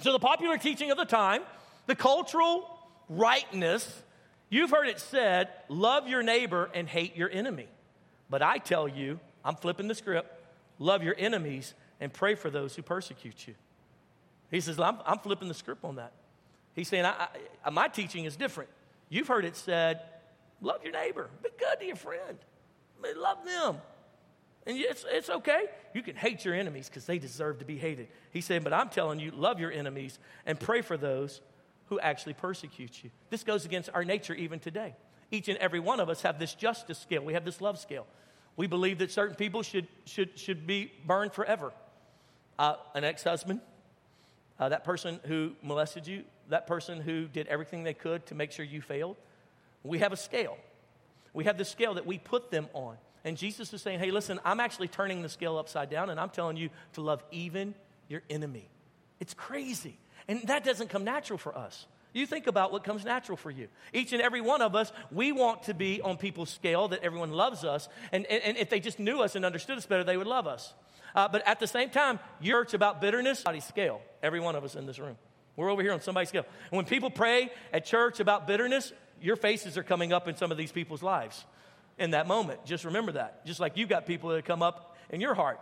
So 0.00 0.12
the 0.12 0.20
popular 0.20 0.56
teaching 0.56 0.92
of 0.92 0.96
the 0.96 1.04
time, 1.04 1.42
the 1.86 1.96
cultural 1.96 2.78
rightness, 3.08 4.02
you've 4.50 4.70
heard 4.70 4.86
it 4.86 5.00
said, 5.00 5.48
love 5.68 6.06
your 6.06 6.22
neighbor 6.22 6.70
and 6.72 6.88
hate 6.88 7.16
your 7.16 7.28
enemy. 7.28 7.66
But 8.30 8.42
I 8.42 8.58
tell 8.58 8.86
you, 8.86 9.18
I'm 9.44 9.56
flipping 9.56 9.88
the 9.88 9.96
script, 9.96 10.32
love 10.78 11.02
your 11.02 11.16
enemies 11.18 11.74
and 12.00 12.12
pray 12.12 12.34
for 12.34 12.50
those 12.50 12.74
who 12.76 12.82
persecute 12.82 13.46
you. 13.46 13.54
He 14.50 14.60
says, 14.60 14.78
I'm, 14.78 14.98
I'm 15.04 15.18
flipping 15.18 15.48
the 15.48 15.54
script 15.54 15.84
on 15.84 15.96
that. 15.96 16.12
He's 16.74 16.88
saying, 16.88 17.04
I, 17.04 17.28
I, 17.64 17.70
my 17.70 17.88
teaching 17.88 18.24
is 18.24 18.36
different. 18.36 18.70
You've 19.08 19.28
heard 19.28 19.44
it 19.44 19.56
said, 19.56 20.00
love 20.60 20.82
your 20.82 20.92
neighbor, 20.92 21.28
be 21.42 21.50
good 21.58 21.80
to 21.80 21.86
your 21.86 21.96
friend, 21.96 22.38
love 23.16 23.44
them. 23.44 23.76
And 24.66 24.76
it's, 24.76 25.04
it's 25.08 25.30
okay. 25.30 25.64
You 25.94 26.02
can 26.02 26.14
hate 26.14 26.44
your 26.44 26.54
enemies 26.54 26.88
because 26.88 27.06
they 27.06 27.18
deserve 27.18 27.60
to 27.60 27.64
be 27.64 27.78
hated. 27.78 28.08
He 28.30 28.42
said, 28.42 28.64
but 28.64 28.74
I'm 28.74 28.90
telling 28.90 29.18
you, 29.18 29.30
love 29.30 29.58
your 29.58 29.72
enemies 29.72 30.18
and 30.44 30.60
pray 30.60 30.82
for 30.82 30.98
those 30.98 31.40
who 31.86 31.98
actually 32.00 32.34
persecute 32.34 33.02
you. 33.02 33.10
This 33.30 33.44
goes 33.44 33.64
against 33.64 33.88
our 33.94 34.04
nature 34.04 34.34
even 34.34 34.60
today. 34.60 34.94
Each 35.30 35.48
and 35.48 35.56
every 35.58 35.80
one 35.80 36.00
of 36.00 36.10
us 36.10 36.20
have 36.22 36.38
this 36.38 36.54
justice 36.54 36.98
scale. 36.98 37.22
We 37.22 37.32
have 37.32 37.46
this 37.46 37.62
love 37.62 37.78
scale. 37.78 38.06
We 38.56 38.66
believe 38.66 38.98
that 38.98 39.10
certain 39.10 39.36
people 39.36 39.62
should, 39.62 39.86
should, 40.04 40.38
should 40.38 40.66
be 40.66 40.92
burned 41.06 41.32
forever 41.32 41.72
uh, 42.58 42.74
an 42.94 43.04
ex 43.04 43.24
husband, 43.24 43.60
uh, 44.58 44.68
that 44.68 44.84
person 44.84 45.20
who 45.26 45.52
molested 45.62 46.06
you, 46.06 46.24
that 46.48 46.66
person 46.66 47.00
who 47.00 47.26
did 47.26 47.46
everything 47.46 47.84
they 47.84 47.94
could 47.94 48.26
to 48.26 48.34
make 48.34 48.52
sure 48.52 48.64
you 48.64 48.80
failed. 48.80 49.16
We 49.82 49.98
have 49.98 50.12
a 50.12 50.16
scale. 50.16 50.56
We 51.32 51.44
have 51.44 51.58
the 51.58 51.64
scale 51.64 51.94
that 51.94 52.06
we 52.06 52.18
put 52.18 52.50
them 52.50 52.68
on. 52.72 52.96
And 53.24 53.36
Jesus 53.36 53.72
is 53.72 53.82
saying, 53.82 53.98
hey, 53.98 54.10
listen, 54.10 54.40
I'm 54.44 54.60
actually 54.60 54.88
turning 54.88 55.22
the 55.22 55.28
scale 55.28 55.58
upside 55.58 55.90
down 55.90 56.10
and 56.10 56.18
I'm 56.18 56.30
telling 56.30 56.56
you 56.56 56.70
to 56.94 57.00
love 57.00 57.22
even 57.30 57.74
your 58.08 58.22
enemy. 58.30 58.68
It's 59.20 59.34
crazy. 59.34 59.98
And 60.26 60.42
that 60.46 60.64
doesn't 60.64 60.88
come 60.88 61.04
natural 61.04 61.38
for 61.38 61.56
us. 61.56 61.86
You 62.12 62.26
think 62.26 62.46
about 62.46 62.72
what 62.72 62.84
comes 62.84 63.04
natural 63.04 63.36
for 63.36 63.50
you. 63.50 63.68
Each 63.92 64.12
and 64.12 64.22
every 64.22 64.40
one 64.40 64.62
of 64.62 64.74
us, 64.74 64.92
we 65.12 65.30
want 65.30 65.64
to 65.64 65.74
be 65.74 66.00
on 66.00 66.16
people's 66.16 66.50
scale 66.50 66.88
that 66.88 67.02
everyone 67.02 67.32
loves 67.32 67.64
us. 67.64 67.88
And, 68.12 68.24
and, 68.26 68.42
and 68.42 68.56
if 68.56 68.70
they 68.70 68.80
just 68.80 68.98
knew 68.98 69.20
us 69.20 69.36
and 69.36 69.44
understood 69.44 69.76
us 69.76 69.86
better, 69.86 70.04
they 70.04 70.16
would 70.16 70.26
love 70.26 70.46
us. 70.46 70.72
Uh, 71.14 71.28
but 71.28 71.46
at 71.46 71.60
the 71.60 71.66
same 71.66 71.90
time, 71.90 72.18
your 72.40 72.64
church 72.68 72.74
about 72.74 73.00
bitterness, 73.00 73.40
somebody's 73.40 73.64
scale. 73.64 74.00
Every 74.22 74.40
one 74.40 74.56
of 74.56 74.64
us 74.64 74.74
in 74.74 74.86
this 74.86 74.98
room. 74.98 75.16
We're 75.56 75.70
over 75.70 75.82
here 75.82 75.92
on 75.92 76.00
somebody's 76.00 76.28
scale. 76.28 76.44
And 76.70 76.76
when 76.76 76.86
people 76.86 77.10
pray 77.10 77.50
at 77.72 77.84
church 77.84 78.20
about 78.20 78.46
bitterness, 78.46 78.92
your 79.20 79.36
faces 79.36 79.76
are 79.76 79.82
coming 79.82 80.12
up 80.12 80.28
in 80.28 80.36
some 80.36 80.52
of 80.52 80.58
these 80.58 80.72
people's 80.72 81.02
lives 81.02 81.44
in 81.98 82.12
that 82.12 82.26
moment. 82.26 82.64
Just 82.64 82.84
remember 82.84 83.12
that. 83.12 83.44
Just 83.46 83.58
like 83.58 83.76
you've 83.76 83.88
got 83.88 84.06
people 84.06 84.30
that 84.30 84.44
come 84.44 84.62
up 84.62 84.96
in 85.10 85.20
your 85.20 85.34
heart. 85.34 85.60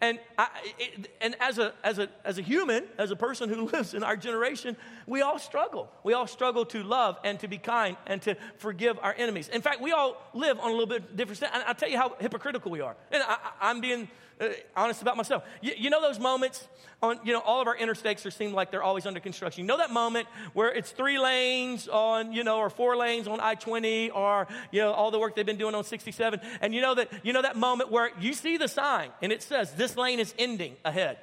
And, 0.00 0.18
I, 0.36 0.48
it, 0.78 1.10
and 1.22 1.34
as, 1.40 1.58
a, 1.58 1.72
as, 1.82 1.98
a, 1.98 2.08
as 2.22 2.38
a 2.38 2.42
human, 2.42 2.84
as 2.98 3.10
a 3.10 3.16
person 3.16 3.48
who 3.48 3.68
lives 3.72 3.94
in 3.94 4.02
our 4.02 4.16
generation, 4.16 4.76
we 5.06 5.22
all 5.22 5.38
struggle. 5.38 5.90
We 6.04 6.12
all 6.12 6.26
struggle 6.26 6.66
to 6.66 6.82
love 6.82 7.18
and 7.24 7.40
to 7.40 7.48
be 7.48 7.58
kind 7.58 7.96
and 8.06 8.20
to 8.22 8.36
forgive 8.58 8.98
our 9.02 9.14
enemies. 9.16 9.48
In 9.48 9.62
fact, 9.62 9.80
we 9.80 9.92
all 9.92 10.22
live 10.34 10.60
on 10.60 10.68
a 10.68 10.72
little 10.72 10.86
bit 10.86 11.16
different. 11.16 11.42
And 11.42 11.62
I'll 11.66 11.74
tell 11.74 11.88
you 11.88 11.96
how 11.96 12.14
hypocritical 12.20 12.70
we 12.70 12.82
are. 12.82 12.94
And 13.10 13.22
I, 13.22 13.38
I'm 13.60 13.80
being 13.80 14.08
Uh, 14.38 14.48
honest 14.76 15.00
about 15.00 15.16
myself. 15.16 15.44
You, 15.62 15.72
you, 15.78 15.88
know 15.88 16.02
those 16.02 16.18
moments 16.18 16.68
on, 17.02 17.18
you 17.24 17.32
know, 17.32 17.40
all 17.40 17.62
of 17.62 17.66
our 17.66 17.76
interstates 17.76 18.26
are 18.26 18.30
seem 18.30 18.52
like 18.52 18.70
they're 18.70 18.82
always 18.82 19.06
under 19.06 19.18
construction. 19.18 19.62
You 19.62 19.66
know 19.66 19.78
that 19.78 19.90
moment 19.90 20.28
where 20.52 20.70
it's 20.70 20.90
three 20.90 21.18
lanes 21.18 21.88
on, 21.88 22.34
you 22.34 22.44
know, 22.44 22.58
or 22.58 22.68
four 22.68 22.96
lanes 22.96 23.28
on 23.28 23.40
I-20 23.40 24.14
or, 24.14 24.46
you 24.72 24.82
know, 24.82 24.92
all 24.92 25.10
the 25.10 25.18
work 25.18 25.36
they've 25.36 25.46
been 25.46 25.56
doing 25.56 25.74
on 25.74 25.84
67. 25.84 26.38
And 26.60 26.74
you 26.74 26.82
know 26.82 26.94
that, 26.96 27.10
you 27.24 27.32
know 27.32 27.40
that 27.40 27.56
moment 27.56 27.90
where 27.90 28.10
you 28.20 28.34
see 28.34 28.58
the 28.58 28.68
sign 28.68 29.08
and 29.22 29.32
it 29.32 29.42
says 29.42 29.72
this 29.72 29.96
lane 29.96 30.20
is 30.20 30.34
ending 30.38 30.76
ahead, 30.84 31.16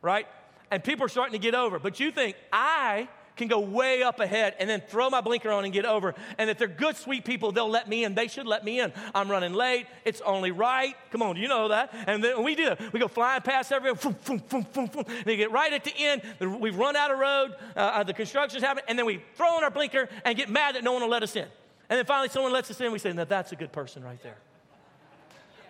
right? 0.00 0.28
And 0.70 0.84
people 0.84 1.04
are 1.04 1.08
starting 1.08 1.32
to 1.32 1.40
get 1.40 1.56
over. 1.56 1.80
But 1.80 1.98
you 1.98 2.12
think, 2.12 2.36
I 2.52 3.08
can 3.42 3.48
go 3.48 3.60
way 3.60 4.02
up 4.02 4.20
ahead 4.20 4.54
and 4.58 4.68
then 4.68 4.80
throw 4.80 5.10
my 5.10 5.20
blinker 5.20 5.50
on 5.50 5.64
and 5.64 5.72
get 5.72 5.84
over. 5.84 6.14
And 6.38 6.48
if 6.48 6.58
they're 6.58 6.68
good, 6.68 6.96
sweet 6.96 7.24
people, 7.24 7.52
they'll 7.52 7.68
let 7.68 7.88
me 7.88 8.04
in. 8.04 8.14
They 8.14 8.28
should 8.28 8.46
let 8.46 8.64
me 8.64 8.80
in. 8.80 8.92
I'm 9.14 9.30
running 9.30 9.52
late. 9.52 9.86
It's 10.04 10.20
only 10.22 10.50
right. 10.50 10.94
Come 11.10 11.22
on, 11.22 11.36
you 11.36 11.48
know 11.48 11.68
that. 11.68 11.92
And 12.06 12.22
then 12.22 12.42
we 12.42 12.54
do 12.54 12.66
that. 12.66 12.92
We 12.92 13.00
go 13.00 13.08
flying 13.08 13.42
past 13.42 13.72
everyone. 13.72 13.98
Boom, 14.02 14.16
boom, 14.24 14.42
boom, 14.48 14.66
boom, 14.72 14.86
boom. 14.86 15.04
And 15.08 15.24
they 15.24 15.36
get 15.36 15.50
right 15.50 15.72
at 15.72 15.84
the 15.84 15.94
end. 15.96 16.22
We've 16.40 16.76
run 16.76 16.96
out 16.96 17.10
of 17.10 17.18
road. 17.18 17.54
Uh, 17.76 17.78
uh, 17.78 18.02
the 18.02 18.14
construction's 18.14 18.62
happening. 18.62 18.84
And 18.88 18.98
then 18.98 19.06
we 19.06 19.22
throw 19.34 19.58
in 19.58 19.64
our 19.64 19.70
blinker 19.70 20.08
and 20.24 20.36
get 20.36 20.48
mad 20.48 20.74
that 20.74 20.84
no 20.84 20.92
one 20.92 21.02
will 21.02 21.08
let 21.08 21.22
us 21.22 21.36
in. 21.36 21.46
And 21.88 21.98
then 21.98 22.06
finally, 22.06 22.28
someone 22.28 22.52
lets 22.52 22.70
us 22.70 22.80
in, 22.80 22.90
we 22.92 22.98
say, 22.98 23.12
Now 23.12 23.24
that's 23.24 23.52
a 23.52 23.56
good 23.56 23.72
person 23.72 24.02
right 24.02 24.22
there. 24.22 24.38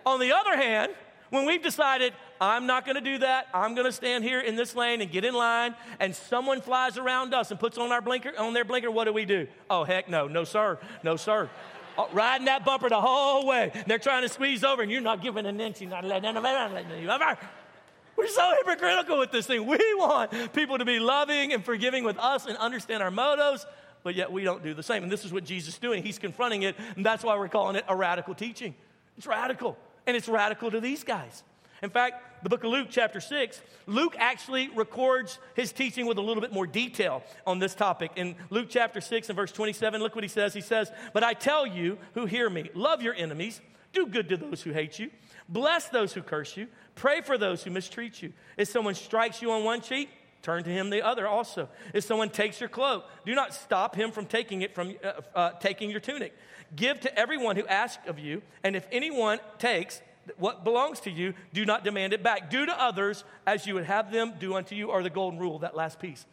On 0.05 0.19
the 0.19 0.31
other 0.31 0.55
hand, 0.55 0.93
when 1.29 1.45
we've 1.45 1.63
decided, 1.63 2.13
I'm 2.43 2.67
not 2.67 2.85
going 2.85 2.95
to 2.95 3.01
do 3.01 3.19
that, 3.19 3.47
I'm 3.53 3.73
going 3.73 3.85
to 3.85 3.91
stand 3.93 4.25
here 4.25 4.41
in 4.41 4.57
this 4.57 4.75
lane 4.75 4.99
and 4.99 5.09
get 5.09 5.23
in 5.23 5.33
line, 5.33 5.75
and 6.01 6.13
someone 6.13 6.59
flies 6.59 6.97
around 6.97 7.33
us 7.33 7.51
and 7.51 7.59
puts 7.59 7.77
on 7.77 7.93
our 7.93 8.01
blinker, 8.01 8.33
on 8.37 8.53
their 8.53 8.65
blinker, 8.65 8.91
what 8.91 9.05
do 9.05 9.13
we 9.13 9.23
do? 9.23 9.47
Oh, 9.69 9.85
heck 9.85 10.09
no, 10.09 10.27
no, 10.27 10.43
sir, 10.43 10.77
no, 11.03 11.15
sir. 11.15 11.49
Oh, 11.97 12.09
riding 12.11 12.45
that 12.47 12.65
bumper 12.65 12.89
the 12.89 12.99
whole 12.99 13.47
way. 13.47 13.71
They're 13.87 13.97
trying 13.97 14.23
to 14.23 14.29
squeeze 14.29 14.65
over, 14.65 14.81
and 14.81 14.91
you're 14.91 14.99
not 14.99 15.21
giving 15.21 15.45
an 15.45 15.61
inch. 15.61 15.79
You're 15.79 15.89
not 15.89 16.03
letting 16.03 16.33
them. 16.33 16.43
We're 18.15 18.27
so 18.27 18.53
hypocritical 18.57 19.19
with 19.19 19.31
this 19.31 19.47
thing. 19.47 19.65
We 19.65 19.77
want 19.95 20.51
people 20.51 20.77
to 20.79 20.85
be 20.85 20.99
loving 20.99 21.53
and 21.53 21.63
forgiving 21.63 22.03
with 22.03 22.17
us 22.17 22.45
and 22.45 22.57
understand 22.57 23.01
our 23.01 23.11
motives, 23.11 23.65
but 24.03 24.15
yet 24.15 24.33
we 24.33 24.43
don't 24.43 24.61
do 24.61 24.73
the 24.73 24.83
same. 24.83 25.03
And 25.03 25.11
this 25.11 25.23
is 25.23 25.31
what 25.31 25.45
Jesus 25.45 25.75
is 25.75 25.79
doing. 25.79 26.03
He's 26.03 26.19
confronting 26.19 26.63
it, 26.63 26.75
and 26.97 27.05
that's 27.05 27.23
why 27.23 27.37
we're 27.37 27.47
calling 27.47 27.77
it 27.77 27.85
a 27.87 27.95
radical 27.95 28.35
teaching. 28.35 28.75
It's 29.17 29.27
radical, 29.27 29.77
and 30.05 30.17
it's 30.17 30.27
radical 30.27 30.71
to 30.71 30.81
these 30.81 31.05
guys. 31.05 31.43
In 31.81 31.89
fact, 31.89 32.32
the 32.43 32.49
book 32.49 32.63
of 32.63 32.71
Luke, 32.71 32.87
chapter 32.91 33.21
6, 33.21 33.61
Luke 33.87 34.15
actually 34.19 34.69
records 34.69 35.39
his 35.55 35.71
teaching 35.71 36.05
with 36.05 36.17
a 36.17 36.21
little 36.21 36.41
bit 36.41 36.51
more 36.51 36.67
detail 36.67 37.23
on 37.47 37.59
this 37.59 37.73
topic. 37.73 38.11
In 38.17 38.35
Luke 38.49 38.67
chapter 38.69 38.99
6 38.99 39.29
and 39.29 39.35
verse 39.35 39.51
27, 39.51 40.01
look 40.01 40.13
what 40.13 40.23
he 40.23 40.27
says. 40.27 40.53
He 40.53 40.61
says, 40.61 40.91
But 41.13 41.23
I 41.23 41.33
tell 41.33 41.65
you 41.65 41.97
who 42.13 42.25
hear 42.25 42.49
me, 42.49 42.69
love 42.73 43.01
your 43.01 43.13
enemies, 43.13 43.61
do 43.93 44.07
good 44.07 44.27
to 44.29 44.37
those 44.37 44.61
who 44.61 44.71
hate 44.71 44.99
you, 44.99 45.09
bless 45.47 45.87
those 45.89 46.13
who 46.13 46.21
curse 46.21 46.57
you, 46.57 46.67
pray 46.95 47.21
for 47.21 47.37
those 47.37 47.63
who 47.63 47.71
mistreat 47.71 48.21
you. 48.21 48.33
If 48.57 48.67
someone 48.67 48.95
strikes 48.95 49.41
you 49.41 49.51
on 49.51 49.63
one 49.63 49.81
cheek, 49.81 50.09
turn 50.41 50.63
to 50.65 50.69
him 50.69 50.89
the 50.89 51.01
other 51.01 51.27
also. 51.27 51.69
If 51.93 52.03
someone 52.03 52.29
takes 52.29 52.59
your 52.59 52.69
cloak, 52.69 53.05
do 53.25 53.33
not 53.33 53.53
stop 53.53 53.95
him 53.95 54.11
from 54.11 54.25
taking 54.25 54.63
it 54.63 54.75
from 54.75 54.95
uh, 55.03 55.21
uh, 55.33 55.51
taking 55.59 55.89
your 55.89 56.01
tunic. 56.01 56.35
Give 56.75 56.99
to 57.01 57.17
everyone 57.17 57.55
who 57.55 57.65
asks 57.67 58.05
of 58.07 58.19
you, 58.19 58.41
and 58.63 58.75
if 58.75 58.85
anyone 58.91 59.39
takes, 59.59 60.01
what 60.37 60.63
belongs 60.63 60.99
to 61.01 61.11
you, 61.11 61.33
do 61.53 61.65
not 61.65 61.83
demand 61.83 62.13
it 62.13 62.23
back. 62.23 62.49
Do 62.49 62.65
to 62.65 62.81
others 62.81 63.23
as 63.45 63.67
you 63.67 63.73
would 63.75 63.85
have 63.85 64.11
them 64.11 64.33
do 64.39 64.55
unto 64.55 64.75
you, 64.75 64.89
or 64.89 65.03
the 65.03 65.09
golden 65.09 65.39
rule, 65.39 65.59
that 65.59 65.75
last 65.75 65.99
piece. 65.99 66.25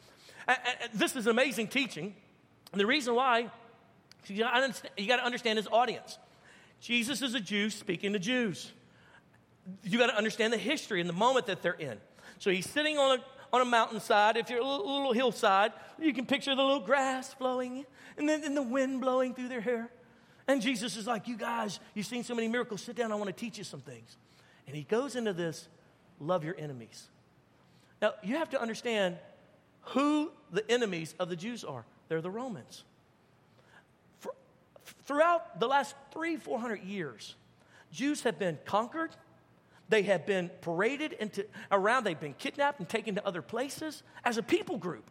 And, 0.47 0.59
and 0.83 0.93
this 0.99 1.17
is 1.17 1.27
amazing 1.27 1.69
teaching. 1.69 2.15
And 2.73 2.81
the 2.81 2.87
reason 2.87 3.15
why, 3.15 3.51
you 4.29 4.39
got 4.39 4.59
to 4.59 5.25
understand 5.25 5.57
his 5.57 5.67
audience. 5.71 6.19
Jesus 6.81 7.21
is 7.21 7.35
a 7.35 7.41
Jew 7.41 7.69
speaking 7.71 8.13
to 8.13 8.19
Jews. 8.19 8.73
You 9.83 9.99
got 9.99 10.07
to 10.07 10.17
understand 10.17 10.53
the 10.53 10.59
history 10.59 11.01
and 11.01 11.09
the 11.09 11.15
moment 11.15 11.47
that 11.47 11.63
they're 11.63 11.73
in. 11.73 11.99
So 12.39 12.51
he's 12.51 12.69
sitting 12.69 12.97
on 12.97 13.19
a, 13.19 13.25
on 13.53 13.61
a 13.61 13.65
mountainside. 13.65 14.37
If 14.37 14.49
you're 14.51 14.61
a 14.61 14.67
little, 14.67 14.87
little 14.87 15.13
hillside, 15.13 15.73
you 16.01 16.15
can 16.15 16.27
picture 16.27 16.55
the 16.55 16.63
little 16.63 16.81
grass 16.81 17.35
flowing 17.35 17.85
and 18.17 18.29
then 18.29 18.45
and 18.45 18.57
the 18.57 18.63
wind 18.63 19.01
blowing 19.01 19.35
through 19.35 19.49
their 19.49 19.61
hair. 19.61 19.91
And 20.51 20.61
Jesus 20.61 20.97
is 20.97 21.07
like, 21.07 21.29
You 21.29 21.37
guys, 21.37 21.79
you've 21.95 22.07
seen 22.07 22.25
so 22.25 22.35
many 22.35 22.49
miracles. 22.49 22.83
Sit 22.83 22.97
down, 22.97 23.13
I 23.13 23.15
want 23.15 23.29
to 23.29 23.33
teach 23.33 23.57
you 23.57 23.63
some 23.63 23.81
things. 23.81 24.17
And 24.67 24.75
he 24.75 24.83
goes 24.83 25.15
into 25.15 25.33
this 25.33 25.69
love 26.19 26.43
your 26.43 26.57
enemies. 26.59 27.07
Now, 28.03 28.15
you 28.25 28.37
have 28.37 28.51
to 28.51 28.61
understand 28.61 29.17
who 29.83 30.33
the 30.51 30.69
enemies 30.69 31.15
of 31.21 31.29
the 31.29 31.37
Jews 31.37 31.63
are. 31.63 31.85
They're 32.09 32.21
the 32.21 32.33
Romans. 32.33 32.83
For, 34.19 34.35
throughout 35.05 35.61
the 35.61 35.69
last 35.69 35.95
three, 36.13 36.37
four 36.37 36.59
hundred 36.59 36.83
years, 36.83 37.37
Jews 37.93 38.23
have 38.23 38.37
been 38.37 38.59
conquered. 38.65 39.11
They 39.89 40.03
have 40.03 40.27
been 40.27 40.51
paraded 40.63 41.13
into, 41.13 41.47
around. 41.71 42.03
They've 42.03 42.19
been 42.19 42.35
kidnapped 42.35 42.81
and 42.81 42.89
taken 42.89 43.15
to 43.15 43.25
other 43.25 43.43
places 43.43 44.03
as 44.25 44.37
a 44.37 44.43
people 44.43 44.79
group. 44.79 45.09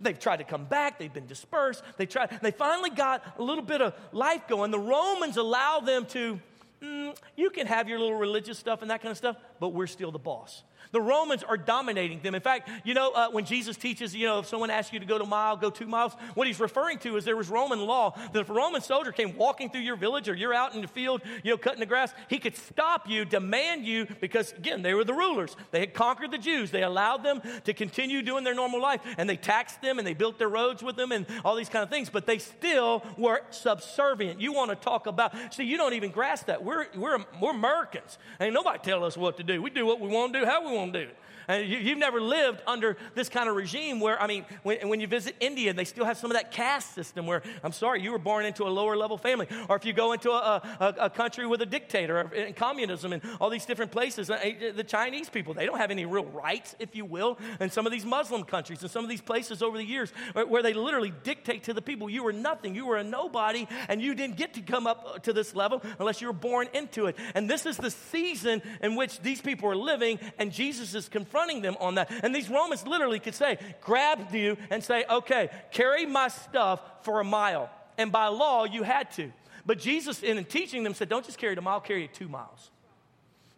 They've 0.00 0.18
tried 0.18 0.36
to 0.36 0.44
come 0.44 0.64
back, 0.64 0.98
they've 0.98 1.12
been 1.12 1.26
dispersed. 1.26 1.82
They 1.96 2.06
tried, 2.06 2.38
they 2.40 2.52
finally 2.52 2.90
got 2.90 3.24
a 3.38 3.42
little 3.42 3.64
bit 3.64 3.82
of 3.82 3.94
life 4.12 4.46
going. 4.46 4.70
The 4.70 4.78
Romans 4.78 5.36
allow 5.36 5.80
them 5.80 6.06
to, 6.06 6.40
mm, 6.80 7.16
you 7.36 7.50
can 7.50 7.66
have 7.66 7.88
your 7.88 7.98
little 7.98 8.18
religious 8.18 8.58
stuff 8.58 8.82
and 8.82 8.90
that 8.90 9.02
kind 9.02 9.10
of 9.10 9.16
stuff, 9.16 9.36
but 9.58 9.70
we're 9.70 9.88
still 9.88 10.12
the 10.12 10.18
boss. 10.18 10.62
The 10.92 11.00
Romans 11.00 11.42
are 11.42 11.56
dominating 11.56 12.20
them. 12.20 12.34
In 12.34 12.40
fact, 12.40 12.70
you 12.84 12.94
know, 12.94 13.12
uh, 13.12 13.30
when 13.30 13.44
Jesus 13.44 13.76
teaches, 13.76 14.14
you 14.14 14.26
know, 14.26 14.40
if 14.40 14.46
someone 14.46 14.70
asks 14.70 14.92
you 14.92 15.00
to 15.00 15.06
go 15.06 15.18
to 15.18 15.24
a 15.24 15.26
mile, 15.26 15.56
go 15.56 15.70
two 15.70 15.86
miles, 15.86 16.14
what 16.34 16.46
he's 16.46 16.60
referring 16.60 16.98
to 16.98 17.16
is 17.16 17.24
there 17.24 17.36
was 17.36 17.48
Roman 17.48 17.80
law 17.80 18.16
that 18.32 18.40
if 18.40 18.48
a 18.48 18.52
Roman 18.52 18.80
soldier 18.80 19.12
came 19.12 19.36
walking 19.36 19.70
through 19.70 19.82
your 19.82 19.96
village 19.96 20.28
or 20.28 20.34
you're 20.34 20.54
out 20.54 20.74
in 20.74 20.80
the 20.80 20.88
field, 20.88 21.22
you 21.42 21.50
know, 21.50 21.58
cutting 21.58 21.80
the 21.80 21.86
grass, 21.86 22.12
he 22.28 22.38
could 22.38 22.56
stop 22.56 23.08
you, 23.08 23.24
demand 23.24 23.84
you, 23.84 24.06
because 24.20 24.52
again, 24.52 24.82
they 24.82 24.94
were 24.94 25.04
the 25.04 25.14
rulers. 25.14 25.56
They 25.70 25.80
had 25.80 25.94
conquered 25.94 26.30
the 26.30 26.38
Jews. 26.38 26.70
They 26.70 26.82
allowed 26.82 27.22
them 27.22 27.42
to 27.64 27.74
continue 27.74 28.22
doing 28.22 28.44
their 28.44 28.54
normal 28.54 28.80
life, 28.80 29.00
and 29.18 29.28
they 29.28 29.36
taxed 29.36 29.82
them 29.82 29.98
and 29.98 30.06
they 30.06 30.14
built 30.14 30.38
their 30.38 30.48
roads 30.48 30.82
with 30.82 30.96
them 30.96 31.12
and 31.12 31.26
all 31.44 31.56
these 31.56 31.68
kind 31.68 31.82
of 31.82 31.90
things, 31.90 32.10
but 32.10 32.26
they 32.26 32.38
still 32.38 33.04
were 33.16 33.42
subservient. 33.50 34.40
You 34.40 34.52
want 34.52 34.70
to 34.70 34.76
talk 34.76 35.06
about, 35.06 35.34
see, 35.52 35.64
you 35.64 35.76
don't 35.76 35.94
even 35.94 36.10
grasp 36.10 36.46
that. 36.46 36.64
We're, 36.64 36.86
we're, 36.94 37.18
we're 37.40 37.50
Americans. 37.50 38.18
Ain't 38.40 38.54
nobody 38.54 38.78
tell 38.82 39.04
us 39.04 39.16
what 39.16 39.36
to 39.38 39.42
do. 39.42 39.60
We 39.60 39.70
do 39.70 39.84
what 39.84 40.00
we 40.00 40.08
want 40.08 40.32
to 40.32 40.40
do, 40.40 40.46
how 40.46 40.66
we 40.66 40.74
want 40.74 40.77
to 40.86 40.92
do 40.92 40.98
it. 41.10 41.16
And 41.48 41.66
you, 41.66 41.78
have 41.88 41.98
never 41.98 42.20
lived 42.20 42.60
under 42.66 42.98
this 43.14 43.30
kind 43.30 43.48
of 43.48 43.56
regime 43.56 44.00
where, 44.00 44.20
I 44.20 44.26
mean, 44.26 44.44
when, 44.62 44.86
when 44.90 45.00
you 45.00 45.06
visit 45.06 45.34
India, 45.40 45.72
they 45.72 45.86
still 45.86 46.04
have 46.04 46.18
some 46.18 46.30
of 46.30 46.36
that 46.36 46.52
caste 46.52 46.94
system 46.94 47.26
where, 47.26 47.42
I'm 47.64 47.72
sorry, 47.72 48.02
you 48.02 48.12
were 48.12 48.18
born 48.18 48.44
into 48.44 48.64
a 48.64 48.68
lower 48.68 48.98
level 48.98 49.16
family. 49.16 49.48
Or 49.70 49.76
if 49.76 49.86
you 49.86 49.94
go 49.94 50.12
into 50.12 50.30
a, 50.30 50.62
a, 50.78 50.94
a 51.04 51.10
country 51.10 51.46
with 51.46 51.62
a 51.62 51.66
dictator 51.66 52.18
and 52.18 52.54
communism 52.54 53.14
and 53.14 53.22
all 53.40 53.48
these 53.48 53.64
different 53.64 53.92
places, 53.92 54.28
uh, 54.28 54.38
the 54.76 54.84
Chinese 54.84 55.30
people, 55.30 55.54
they 55.54 55.64
don't 55.64 55.78
have 55.78 55.90
any 55.90 56.04
real 56.04 56.26
rights, 56.26 56.76
if 56.78 56.94
you 56.94 57.06
will. 57.06 57.38
And 57.60 57.72
some 57.72 57.86
of 57.86 57.92
these 57.92 58.04
Muslim 58.04 58.44
countries 58.44 58.82
and 58.82 58.90
some 58.90 59.02
of 59.02 59.08
these 59.08 59.22
places 59.22 59.62
over 59.62 59.78
the 59.78 59.84
years 59.86 60.12
where 60.34 60.62
they 60.62 60.74
literally 60.74 61.14
dictate 61.24 61.64
to 61.64 61.72
the 61.72 61.80
people, 61.80 62.10
you 62.10 62.24
were 62.24 62.32
nothing, 62.34 62.74
you 62.74 62.84
were 62.84 62.98
a 62.98 63.04
nobody, 63.04 63.66
and 63.88 64.02
you 64.02 64.14
didn't 64.14 64.36
get 64.36 64.52
to 64.52 64.60
come 64.60 64.86
up 64.86 65.22
to 65.22 65.32
this 65.32 65.54
level 65.54 65.82
unless 65.98 66.20
you 66.20 66.26
were 66.26 66.34
born 66.34 66.68
into 66.74 67.06
it. 67.06 67.16
And 67.34 67.48
this 67.48 67.64
is 67.64 67.78
the 67.78 67.90
season 67.90 68.60
in 68.82 68.96
which 68.96 69.20
these 69.20 69.40
people 69.40 69.70
are 69.70 69.76
living, 69.76 70.18
and 70.36 70.52
Jesus 70.52 70.94
is 70.94 71.08
confronting 71.08 71.37
them 71.62 71.76
on 71.80 71.94
that. 71.96 72.10
And 72.22 72.34
these 72.34 72.48
Romans 72.50 72.86
literally 72.86 73.20
could 73.20 73.34
say, 73.34 73.58
grab 73.80 74.34
you 74.34 74.56
and 74.70 74.82
say, 74.82 75.04
okay, 75.08 75.50
carry 75.70 76.06
my 76.06 76.28
stuff 76.28 76.80
for 77.02 77.20
a 77.20 77.24
mile. 77.24 77.70
And 77.96 78.12
by 78.12 78.26
law, 78.26 78.64
you 78.64 78.82
had 78.82 79.10
to. 79.12 79.32
But 79.66 79.78
Jesus, 79.78 80.22
in 80.22 80.42
teaching 80.44 80.82
them, 80.82 80.94
said, 80.94 81.08
don't 81.08 81.24
just 81.24 81.38
carry 81.38 81.52
it 81.52 81.58
a 81.58 81.62
mile, 81.62 81.80
carry 81.80 82.04
it 82.04 82.14
two 82.14 82.28
miles. 82.28 82.70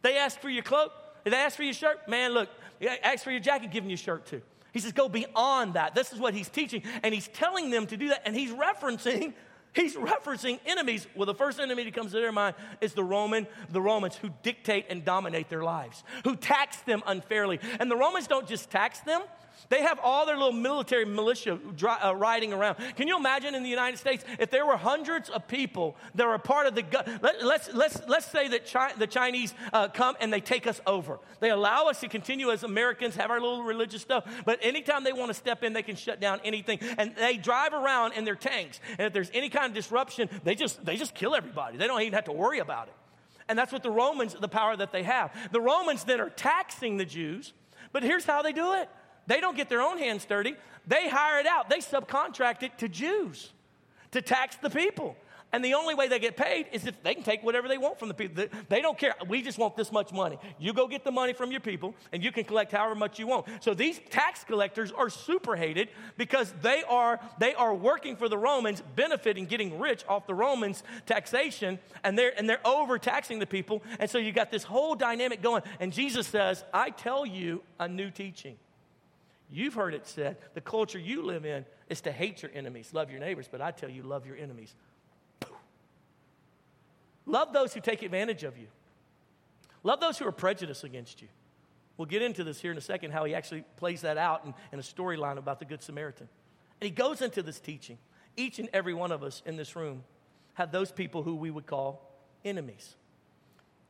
They 0.02 0.16
asked 0.16 0.40
for 0.40 0.48
your 0.48 0.62
cloak, 0.62 0.92
they 1.24 1.36
asked 1.36 1.56
for 1.56 1.62
your 1.62 1.74
shirt. 1.74 2.08
Man, 2.08 2.32
look, 2.32 2.48
ask 3.02 3.22
for 3.22 3.30
your 3.30 3.40
jacket, 3.40 3.70
give 3.70 3.84
them 3.84 3.90
your 3.90 3.98
shirt 3.98 4.26
too. 4.26 4.42
He 4.72 4.78
says, 4.78 4.92
go 4.92 5.08
beyond 5.08 5.74
that. 5.74 5.94
This 5.94 6.12
is 6.12 6.18
what 6.18 6.32
he's 6.32 6.48
teaching. 6.48 6.82
And 7.02 7.12
he's 7.12 7.28
telling 7.28 7.70
them 7.70 7.86
to 7.88 7.96
do 7.96 8.08
that. 8.08 8.22
And 8.24 8.34
he's 8.34 8.50
referencing 8.50 9.34
He's 9.72 9.94
referencing 9.94 10.58
enemies. 10.66 11.06
Well, 11.14 11.26
the 11.26 11.34
first 11.34 11.60
enemy 11.60 11.84
that 11.84 11.94
comes 11.94 12.12
to 12.12 12.18
their 12.18 12.32
mind 12.32 12.56
is 12.80 12.92
the 12.92 13.04
Roman, 13.04 13.46
the 13.70 13.80
Romans 13.80 14.16
who 14.16 14.30
dictate 14.42 14.86
and 14.88 15.04
dominate 15.04 15.48
their 15.48 15.62
lives, 15.62 16.02
who 16.24 16.34
tax 16.36 16.78
them 16.82 17.02
unfairly. 17.06 17.60
And 17.78 17.90
the 17.90 17.96
Romans 17.96 18.26
don't 18.26 18.48
just 18.48 18.70
tax 18.70 19.00
them, 19.00 19.22
they 19.68 19.82
have 19.82 19.98
all 20.02 20.26
their 20.26 20.36
little 20.36 20.52
military 20.52 21.04
militia 21.04 21.58
uh, 22.04 22.14
riding 22.14 22.52
around. 22.52 22.76
Can 22.96 23.08
you 23.08 23.16
imagine 23.16 23.54
in 23.54 23.62
the 23.62 23.68
United 23.68 23.98
States 23.98 24.24
if 24.38 24.50
there 24.50 24.66
were 24.66 24.76
hundreds 24.76 25.28
of 25.28 25.46
people 25.46 25.96
that 26.14 26.26
are 26.26 26.38
part 26.38 26.66
of 26.66 26.74
the 26.74 26.84
let, 27.22 27.36
us 27.36 27.42
let's, 27.42 27.74
let's, 27.74 28.08
let's 28.08 28.26
say 28.26 28.48
that 28.48 28.70
Chi- 28.70 28.94
the 28.98 29.06
Chinese 29.06 29.54
uh, 29.72 29.88
come 29.88 30.16
and 30.20 30.32
they 30.32 30.40
take 30.40 30.66
us 30.66 30.80
over. 30.86 31.18
They 31.40 31.50
allow 31.50 31.86
us 31.86 32.00
to 32.00 32.08
continue 32.08 32.50
as 32.50 32.62
Americans, 32.62 33.16
have 33.16 33.30
our 33.30 33.40
little 33.40 33.62
religious 33.62 34.02
stuff, 34.02 34.24
but 34.44 34.58
anytime 34.62 35.04
they 35.04 35.12
want 35.12 35.28
to 35.28 35.34
step 35.34 35.62
in, 35.62 35.72
they 35.72 35.82
can 35.82 35.96
shut 35.96 36.20
down 36.20 36.40
anything. 36.44 36.78
And 36.98 37.14
they 37.16 37.36
drive 37.36 37.72
around 37.72 38.12
in 38.12 38.24
their 38.24 38.34
tanks. 38.34 38.80
And 38.98 39.06
if 39.06 39.12
there's 39.12 39.30
any 39.34 39.48
kind 39.48 39.66
of 39.66 39.74
disruption, 39.74 40.28
they 40.44 40.54
just, 40.54 40.84
they 40.84 40.96
just 40.96 41.14
kill 41.14 41.34
everybody. 41.34 41.76
They 41.76 41.86
don't 41.86 42.00
even 42.00 42.14
have 42.14 42.24
to 42.24 42.32
worry 42.32 42.58
about 42.58 42.88
it. 42.88 42.94
And 43.48 43.58
that's 43.58 43.72
what 43.72 43.82
the 43.82 43.90
Romans, 43.90 44.36
the 44.40 44.48
power 44.48 44.76
that 44.76 44.92
they 44.92 45.02
have. 45.02 45.32
The 45.50 45.60
Romans 45.60 46.04
then 46.04 46.20
are 46.20 46.30
taxing 46.30 46.96
the 46.96 47.04
Jews, 47.04 47.52
but 47.92 48.04
here's 48.04 48.24
how 48.24 48.42
they 48.42 48.52
do 48.52 48.74
it 48.74 48.88
they 49.30 49.40
don't 49.40 49.56
get 49.56 49.68
their 49.68 49.80
own 49.80 49.96
hands 49.96 50.24
dirty. 50.24 50.56
They 50.88 51.08
hire 51.08 51.38
it 51.38 51.46
out. 51.46 51.70
They 51.70 51.78
subcontract 51.78 52.64
it 52.64 52.76
to 52.78 52.88
Jews 52.88 53.52
to 54.10 54.20
tax 54.20 54.56
the 54.56 54.70
people. 54.70 55.16
And 55.52 55.64
the 55.64 55.74
only 55.74 55.94
way 55.94 56.08
they 56.08 56.18
get 56.18 56.36
paid 56.36 56.66
is 56.72 56.84
if 56.84 57.00
they 57.04 57.14
can 57.14 57.22
take 57.22 57.44
whatever 57.44 57.68
they 57.68 57.78
want 57.78 57.96
from 57.96 58.08
the 58.08 58.14
people. 58.14 58.46
They 58.68 58.80
don't 58.80 58.98
care. 58.98 59.14
We 59.28 59.40
just 59.42 59.56
want 59.56 59.76
this 59.76 59.92
much 59.92 60.12
money. 60.12 60.36
You 60.58 60.72
go 60.72 60.88
get 60.88 61.04
the 61.04 61.12
money 61.12 61.32
from 61.32 61.52
your 61.52 61.60
people, 61.60 61.94
and 62.12 62.24
you 62.24 62.32
can 62.32 62.42
collect 62.42 62.72
however 62.72 62.96
much 62.96 63.20
you 63.20 63.28
want. 63.28 63.46
So 63.60 63.72
these 63.72 64.00
tax 64.10 64.42
collectors 64.42 64.90
are 64.90 65.10
super 65.10 65.54
hated 65.54 65.90
because 66.16 66.52
they 66.60 66.82
are 66.88 67.20
they 67.38 67.54
are 67.54 67.72
working 67.74 68.16
for 68.16 68.28
the 68.28 68.38
Romans, 68.38 68.82
benefiting, 68.96 69.46
getting 69.46 69.78
rich 69.78 70.04
off 70.08 70.26
the 70.26 70.34
Romans' 70.34 70.82
taxation, 71.06 71.78
and 72.02 72.18
they're 72.18 72.32
and 72.36 72.48
they're 72.48 72.66
overtaxing 72.66 73.38
the 73.38 73.46
people. 73.46 73.80
And 74.00 74.10
so 74.10 74.18
you 74.18 74.32
got 74.32 74.50
this 74.50 74.64
whole 74.64 74.96
dynamic 74.96 75.40
going. 75.40 75.62
And 75.78 75.92
Jesus 75.92 76.26
says, 76.26 76.64
"I 76.74 76.90
tell 76.90 77.24
you 77.24 77.62
a 77.78 77.86
new 77.86 78.10
teaching." 78.10 78.56
You've 79.52 79.74
heard 79.74 79.94
it 79.94 80.06
said, 80.06 80.36
the 80.54 80.60
culture 80.60 80.98
you 80.98 81.22
live 81.22 81.44
in 81.44 81.64
is 81.88 82.00
to 82.02 82.12
hate 82.12 82.42
your 82.42 82.52
enemies, 82.54 82.90
love 82.92 83.10
your 83.10 83.18
neighbors, 83.18 83.48
but 83.50 83.60
I 83.60 83.72
tell 83.72 83.90
you, 83.90 84.02
love 84.02 84.26
your 84.26 84.36
enemies. 84.36 84.74
Love 87.26 87.52
those 87.52 87.74
who 87.74 87.80
take 87.80 88.02
advantage 88.02 88.44
of 88.44 88.56
you. 88.56 88.68
Love 89.82 90.00
those 90.00 90.18
who 90.18 90.26
are 90.26 90.32
prejudiced 90.32 90.84
against 90.84 91.20
you. 91.20 91.28
We'll 91.96 92.06
get 92.06 92.22
into 92.22 92.44
this 92.44 92.60
here 92.60 92.72
in 92.72 92.78
a 92.78 92.82
second, 92.82 93.10
how 93.10 93.24
he 93.24 93.34
actually 93.34 93.64
plays 93.76 94.02
that 94.02 94.16
out 94.16 94.44
in, 94.44 94.54
in 94.72 94.78
a 94.78 94.82
storyline 94.82 95.36
about 95.36 95.58
the 95.58 95.64
Good 95.64 95.82
Samaritan. 95.82 96.28
And 96.80 96.86
he 96.86 96.90
goes 96.90 97.20
into 97.20 97.42
this 97.42 97.60
teaching. 97.60 97.98
Each 98.36 98.58
and 98.58 98.68
every 98.72 98.94
one 98.94 99.12
of 99.12 99.22
us 99.22 99.42
in 99.44 99.56
this 99.56 99.76
room 99.76 100.02
have 100.54 100.72
those 100.72 100.90
people 100.90 101.22
who 101.22 101.34
we 101.34 101.50
would 101.50 101.66
call 101.66 102.08
enemies. 102.44 102.94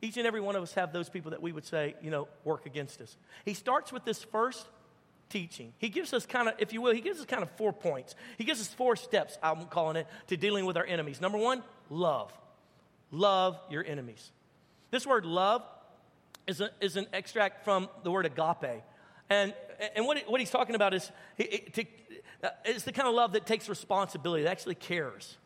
Each 0.01 0.17
and 0.17 0.25
every 0.25 0.41
one 0.41 0.55
of 0.55 0.63
us 0.63 0.73
have 0.73 0.91
those 0.91 1.09
people 1.09 1.31
that 1.31 1.41
we 1.41 1.51
would 1.51 1.65
say, 1.65 1.95
you 2.01 2.09
know, 2.09 2.27
work 2.43 2.65
against 2.65 2.99
us. 3.01 3.15
He 3.45 3.53
starts 3.53 3.93
with 3.93 4.03
this 4.03 4.23
first 4.23 4.65
teaching. 5.31 5.73
He 5.77 5.89
gives 5.89 6.13
us 6.13 6.25
kind 6.25 6.47
of, 6.47 6.55
if 6.59 6.73
you 6.73 6.81
will, 6.81 6.93
he 6.93 7.01
gives 7.01 7.19
us 7.19 7.25
kind 7.25 7.41
of 7.41 7.49
four 7.51 7.73
points. 7.73 8.15
He 8.37 8.43
gives 8.43 8.61
us 8.61 8.67
four 8.67 8.95
steps, 8.95 9.37
I'm 9.41 9.65
calling 9.65 9.95
it, 9.95 10.07
to 10.27 10.37
dealing 10.37 10.65
with 10.65 10.77
our 10.77 10.85
enemies. 10.85 11.21
Number 11.21 11.37
one, 11.37 11.63
love. 11.89 12.31
Love 13.11 13.59
your 13.69 13.83
enemies. 13.85 14.31
This 14.91 15.07
word 15.07 15.25
love 15.25 15.63
is, 16.47 16.61
a, 16.61 16.69
is 16.81 16.97
an 16.97 17.07
extract 17.13 17.63
from 17.63 17.89
the 18.03 18.11
word 18.11 18.25
agape. 18.25 18.83
And, 19.29 19.53
and 19.95 20.05
what, 20.05 20.17
what 20.27 20.39
he's 20.41 20.51
talking 20.51 20.75
about 20.75 20.93
is 20.93 21.11
to, 21.37 21.85
uh, 22.43 22.49
it's 22.65 22.83
the 22.83 22.91
kind 22.91 23.07
of 23.07 23.13
love 23.13 23.33
that 23.33 23.45
takes 23.45 23.69
responsibility, 23.69 24.43
that 24.43 24.51
actually 24.51 24.75
cares. 24.75 25.37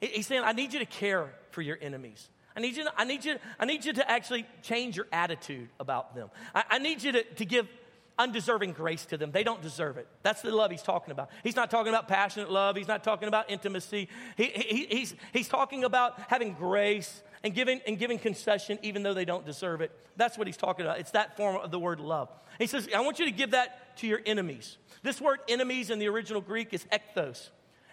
He's 0.00 0.26
saying, 0.26 0.42
I 0.44 0.52
need 0.52 0.72
you 0.72 0.78
to 0.80 0.86
care 0.86 1.32
for 1.50 1.62
your 1.62 1.78
enemies. 1.80 2.28
I 2.56 2.60
need 2.60 2.76
you 2.76 2.84
to, 2.84 2.92
I 2.96 3.04
need 3.04 3.24
you, 3.24 3.36
I 3.58 3.64
need 3.64 3.84
you 3.84 3.92
to 3.92 4.10
actually 4.10 4.46
change 4.62 4.96
your 4.96 5.06
attitude 5.12 5.68
about 5.78 6.16
them. 6.16 6.30
I, 6.54 6.64
I 6.70 6.78
need 6.78 7.02
you 7.02 7.12
to, 7.12 7.22
to 7.22 7.44
give 7.44 7.68
undeserving 8.20 8.72
grace 8.72 9.06
to 9.06 9.16
them. 9.16 9.32
They 9.32 9.42
don't 9.42 9.62
deserve 9.62 9.96
it. 9.96 10.06
That's 10.22 10.42
the 10.42 10.54
love 10.54 10.70
he's 10.70 10.82
talking 10.82 11.10
about. 11.10 11.30
He's 11.42 11.56
not 11.56 11.70
talking 11.70 11.88
about 11.88 12.06
passionate 12.06 12.50
love. 12.50 12.76
He's 12.76 12.86
not 12.86 13.02
talking 13.02 13.28
about 13.28 13.50
intimacy. 13.50 14.08
He, 14.36 14.44
he, 14.44 14.86
he's, 14.90 15.14
he's 15.32 15.48
talking 15.48 15.84
about 15.84 16.20
having 16.28 16.52
grace 16.52 17.22
and 17.42 17.54
giving, 17.54 17.80
and 17.86 17.98
giving 17.98 18.18
concession 18.18 18.78
even 18.82 19.02
though 19.02 19.14
they 19.14 19.24
don't 19.24 19.46
deserve 19.46 19.80
it. 19.80 19.90
That's 20.16 20.36
what 20.36 20.46
he's 20.46 20.58
talking 20.58 20.84
about. 20.84 20.98
It's 20.98 21.12
that 21.12 21.34
form 21.38 21.56
of 21.56 21.70
the 21.70 21.78
word 21.78 21.98
love. 21.98 22.28
He 22.58 22.66
says, 22.66 22.88
I 22.94 23.00
want 23.00 23.18
you 23.18 23.24
to 23.24 23.30
give 23.30 23.52
that 23.52 23.96
to 23.96 24.06
your 24.06 24.20
enemies. 24.26 24.76
This 25.02 25.18
word 25.18 25.38
enemies 25.48 25.88
in 25.88 25.98
the 25.98 26.08
original 26.08 26.42
Greek 26.42 26.74
is 26.74 26.84
echthros. 26.92 27.48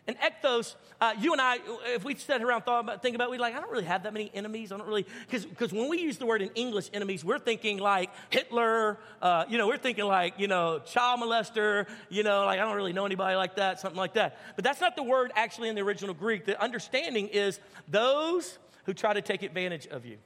And 0.08 0.18
echthros, 0.20 0.76
uh, 1.02 1.14
you 1.20 1.34
and 1.34 1.42
I, 1.42 1.58
if 1.88 2.06
we 2.06 2.16
sat 2.16 2.42
around 2.42 2.62
thought 2.62 2.80
about, 2.80 3.02
think 3.02 3.14
about, 3.14 3.26
it, 3.26 3.32
we 3.32 3.38
like, 3.38 3.54
I 3.54 3.60
don't 3.60 3.70
really 3.70 3.84
have 3.84 4.04
that 4.04 4.14
many 4.14 4.32
enemies. 4.34 4.72
I 4.72 4.78
don't 4.78 4.88
really, 4.88 5.06
because 5.30 5.74
when 5.74 5.90
we 5.90 6.00
use 6.00 6.18
the 6.18 6.26
word 6.26 6.42
in 6.42 6.50
English, 6.56 6.90
enemies, 6.94 7.26
we're 7.26 7.40
thinking 7.40 7.78
like 7.78 8.10
Hitler, 8.30 9.00
uh, 9.22 9.44
you 9.50 9.58
know, 9.58 9.68
we're 9.68 9.78
thinking 9.78 10.06
like, 10.06 10.36
you 10.40 10.48
know, 10.48 10.80
child 10.80 11.22
molester, 11.22 11.88
you 12.10 12.24
know, 12.24 12.46
like 12.46 12.58
I 12.60 12.64
don't 12.64 12.76
really 12.76 12.94
know 12.94 13.06
anybody 13.06 13.36
like 13.36 13.58
that, 13.58 13.82
something 13.82 13.98
like 13.98 14.14
that. 14.14 14.40
But 14.56 14.64
that's 14.64 14.80
not 14.80 14.96
the 14.96 15.04
word 15.04 15.34
actually 15.36 15.68
in 15.68 15.76
the 15.76 15.82
original 15.82 16.14
Greek. 16.14 16.46
The 16.46 16.62
understanding 16.62 17.28
is 17.28 17.60
those 17.90 18.58
who 18.86 18.94
try 18.94 19.14
to 19.14 19.22
take 19.22 19.44
advantage 19.44 19.88
of 19.88 20.06
you, 20.06 20.18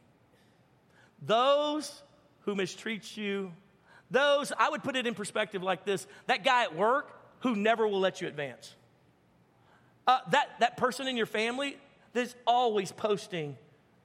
those 1.23 2.03
who 2.41 2.53
mistreat 2.53 3.17
you, 3.17 3.51
those, 4.11 4.51
I 4.55 4.69
would 4.69 4.83
put 4.83 4.95
it 4.95 5.07
in 5.07 5.15
perspective 5.15 5.63
like 5.63 5.85
this 5.85 6.05
that 6.27 6.43
guy 6.43 6.63
at 6.63 6.75
work 6.75 7.17
who 7.39 7.55
never 7.55 7.87
will 7.87 7.99
let 7.99 8.21
you 8.21 8.27
advance 8.27 8.75
uh, 10.07 10.19
that, 10.31 10.49
that 10.59 10.77
person 10.77 11.07
in 11.07 11.17
your 11.17 11.25
family 11.25 11.77
that's 12.13 12.35
always 12.45 12.91
posting 12.91 13.57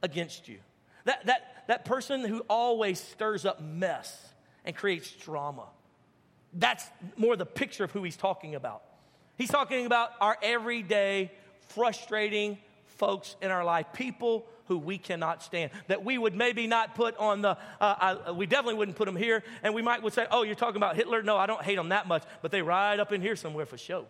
against 0.03 0.49
you. 0.49 0.59
That, 1.05 1.27
that, 1.27 1.65
that 1.69 1.85
person 1.85 2.25
who 2.25 2.41
always 2.49 3.01
stirs 3.01 3.45
up 3.45 3.63
mess 3.63 4.35
and 4.65 4.75
creates 4.75 5.11
drama. 5.11 5.67
That's 6.53 6.85
more 7.17 7.37
the 7.37 7.47
picture 7.47 7.85
of 7.85 7.93
who 7.93 8.03
he's 8.03 8.17
talking 8.17 8.55
about. 8.55 8.83
He's 9.37 9.51
talking 9.51 9.87
about 9.87 10.11
our 10.21 10.37
everyday, 10.43 11.31
frustrating 11.69 12.59
folks 12.87 13.37
in 13.43 13.51
our 13.51 13.65
life, 13.65 13.87
people 13.93 14.47
who 14.67 14.79
we 14.79 14.99
cannot 14.99 15.43
stand, 15.43 15.71
that 15.87 16.05
we 16.05 16.19
would 16.19 16.35
maybe 16.35 16.67
not 16.67 16.95
put 16.95 17.17
on 17.19 17.43
the, 17.43 17.51
uh, 17.51 17.57
I, 18.27 18.31
we 18.33 18.47
definitely 18.47 18.75
wouldn't 18.75 18.97
put 18.97 19.05
them 19.05 19.17
here, 19.17 19.45
and 19.63 19.75
we 19.75 19.83
might 19.83 20.03
would 20.03 20.13
say, 20.13 20.27
oh, 20.31 20.43
you're 20.43 20.55
talking 20.57 20.77
about 20.77 20.97
Hitler? 20.97 21.23
No, 21.23 21.37
I 21.37 21.47
don't 21.47 21.63
hate 21.63 21.77
them 21.77 21.91
that 21.91 22.09
much, 22.09 22.25
but 22.43 22.51
they 22.51 22.63
ride 22.63 22.99
up 22.99 23.13
in 23.13 23.21
here 23.21 23.37
somewhere 23.37 23.67
for 23.67 23.79
show. 23.79 24.07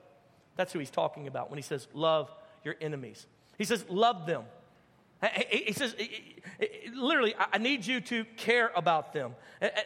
That's 0.56 0.72
who 0.72 0.78
he's 0.78 0.90
talking 0.90 1.26
about 1.28 1.50
when 1.50 1.58
he 1.58 1.62
says, 1.62 1.86
Love 1.94 2.30
your 2.64 2.74
enemies. 2.80 3.26
He 3.58 3.64
says, 3.64 3.84
Love 3.88 4.26
them. 4.26 4.44
He 5.50 5.72
says, 5.72 5.96
literally, 6.94 7.34
I 7.38 7.56
need 7.56 7.86
you 7.86 8.02
to 8.02 8.24
care 8.36 8.70
about 8.76 9.14
them. 9.14 9.34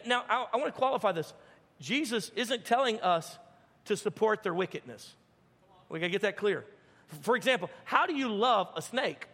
Now, 0.05 0.25
I 0.27 0.57
want 0.57 0.73
to 0.73 0.77
qualify 0.77 1.13
this. 1.13 1.33
Jesus 1.79 2.31
isn't 2.35 2.65
telling 2.65 2.99
us 2.99 3.39
to 3.85 3.95
support 3.95 4.43
their 4.43 4.53
wickedness. 4.53 5.15
We 5.89 5.99
got 5.99 6.07
to 6.07 6.11
get 6.11 6.21
that 6.23 6.35
clear. 6.35 6.65
For 7.21 7.35
example, 7.35 7.69
how 7.85 8.05
do 8.05 8.13
you 8.13 8.27
love 8.27 8.69
a 8.75 8.81
snake? 8.81 9.27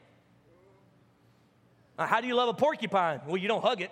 How 1.97 2.21
do 2.21 2.27
you 2.27 2.35
love 2.35 2.49
a 2.49 2.53
porcupine? 2.53 3.21
Well, 3.25 3.37
you 3.37 3.47
don't 3.47 3.63
hug 3.63 3.81
it, 3.81 3.91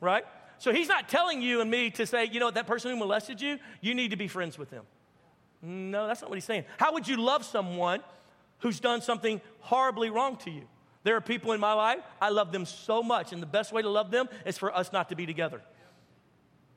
right? 0.00 0.24
So 0.58 0.72
he's 0.72 0.88
not 0.88 1.08
telling 1.08 1.42
you 1.42 1.60
and 1.60 1.70
me 1.70 1.90
to 1.90 2.06
say, 2.06 2.26
you 2.26 2.38
know, 2.38 2.50
that 2.52 2.68
person 2.68 2.92
who 2.92 2.96
molested 2.96 3.40
you, 3.40 3.58
you 3.80 3.94
need 3.94 4.12
to 4.12 4.16
be 4.16 4.28
friends 4.28 4.56
with 4.56 4.70
them. 4.70 4.84
No, 5.62 6.06
that's 6.06 6.20
not 6.20 6.30
what 6.30 6.36
he's 6.36 6.44
saying. 6.44 6.64
How 6.78 6.92
would 6.92 7.08
you 7.08 7.16
love 7.16 7.44
someone 7.44 8.00
who's 8.60 8.80
done 8.80 9.00
something 9.00 9.40
horribly 9.60 10.10
wrong 10.10 10.36
to 10.38 10.50
you? 10.50 10.62
There 11.02 11.16
are 11.16 11.20
people 11.20 11.52
in 11.52 11.60
my 11.60 11.72
life, 11.72 12.00
I 12.20 12.30
love 12.30 12.50
them 12.50 12.66
so 12.66 13.02
much, 13.02 13.32
and 13.32 13.40
the 13.40 13.46
best 13.46 13.72
way 13.72 13.80
to 13.80 13.88
love 13.88 14.10
them 14.10 14.28
is 14.44 14.58
for 14.58 14.74
us 14.74 14.92
not 14.92 15.08
to 15.10 15.16
be 15.16 15.24
together. 15.24 15.62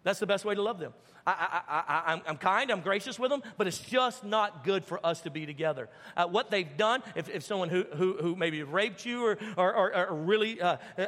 That's 0.03 0.19
the 0.19 0.27
best 0.27 0.45
way 0.45 0.55
to 0.55 0.61
love 0.61 0.79
them. 0.79 0.93
I, 1.25 2.21
am 2.25 2.37
kind, 2.37 2.71
I'm 2.71 2.81
gracious 2.81 3.19
with 3.19 3.29
them, 3.29 3.43
but 3.57 3.67
it's 3.67 3.79
just 3.79 4.23
not 4.23 4.63
good 4.63 4.85
for 4.85 5.05
us 5.05 5.21
to 5.21 5.29
be 5.29 5.45
together. 5.45 5.89
Uh, 6.15 6.25
what 6.25 6.49
they've 6.49 6.77
done, 6.77 7.03
if, 7.15 7.29
if 7.29 7.43
someone 7.43 7.69
who, 7.69 7.83
who, 7.95 8.17
who, 8.19 8.35
maybe 8.35 8.63
raped 8.63 9.05
you 9.05 9.25
or, 9.25 9.37
or, 9.57 9.75
or, 9.75 10.07
or 10.09 10.15
really 10.15 10.61
uh, 10.61 10.77
uh, 10.97 11.01
uh 11.01 11.05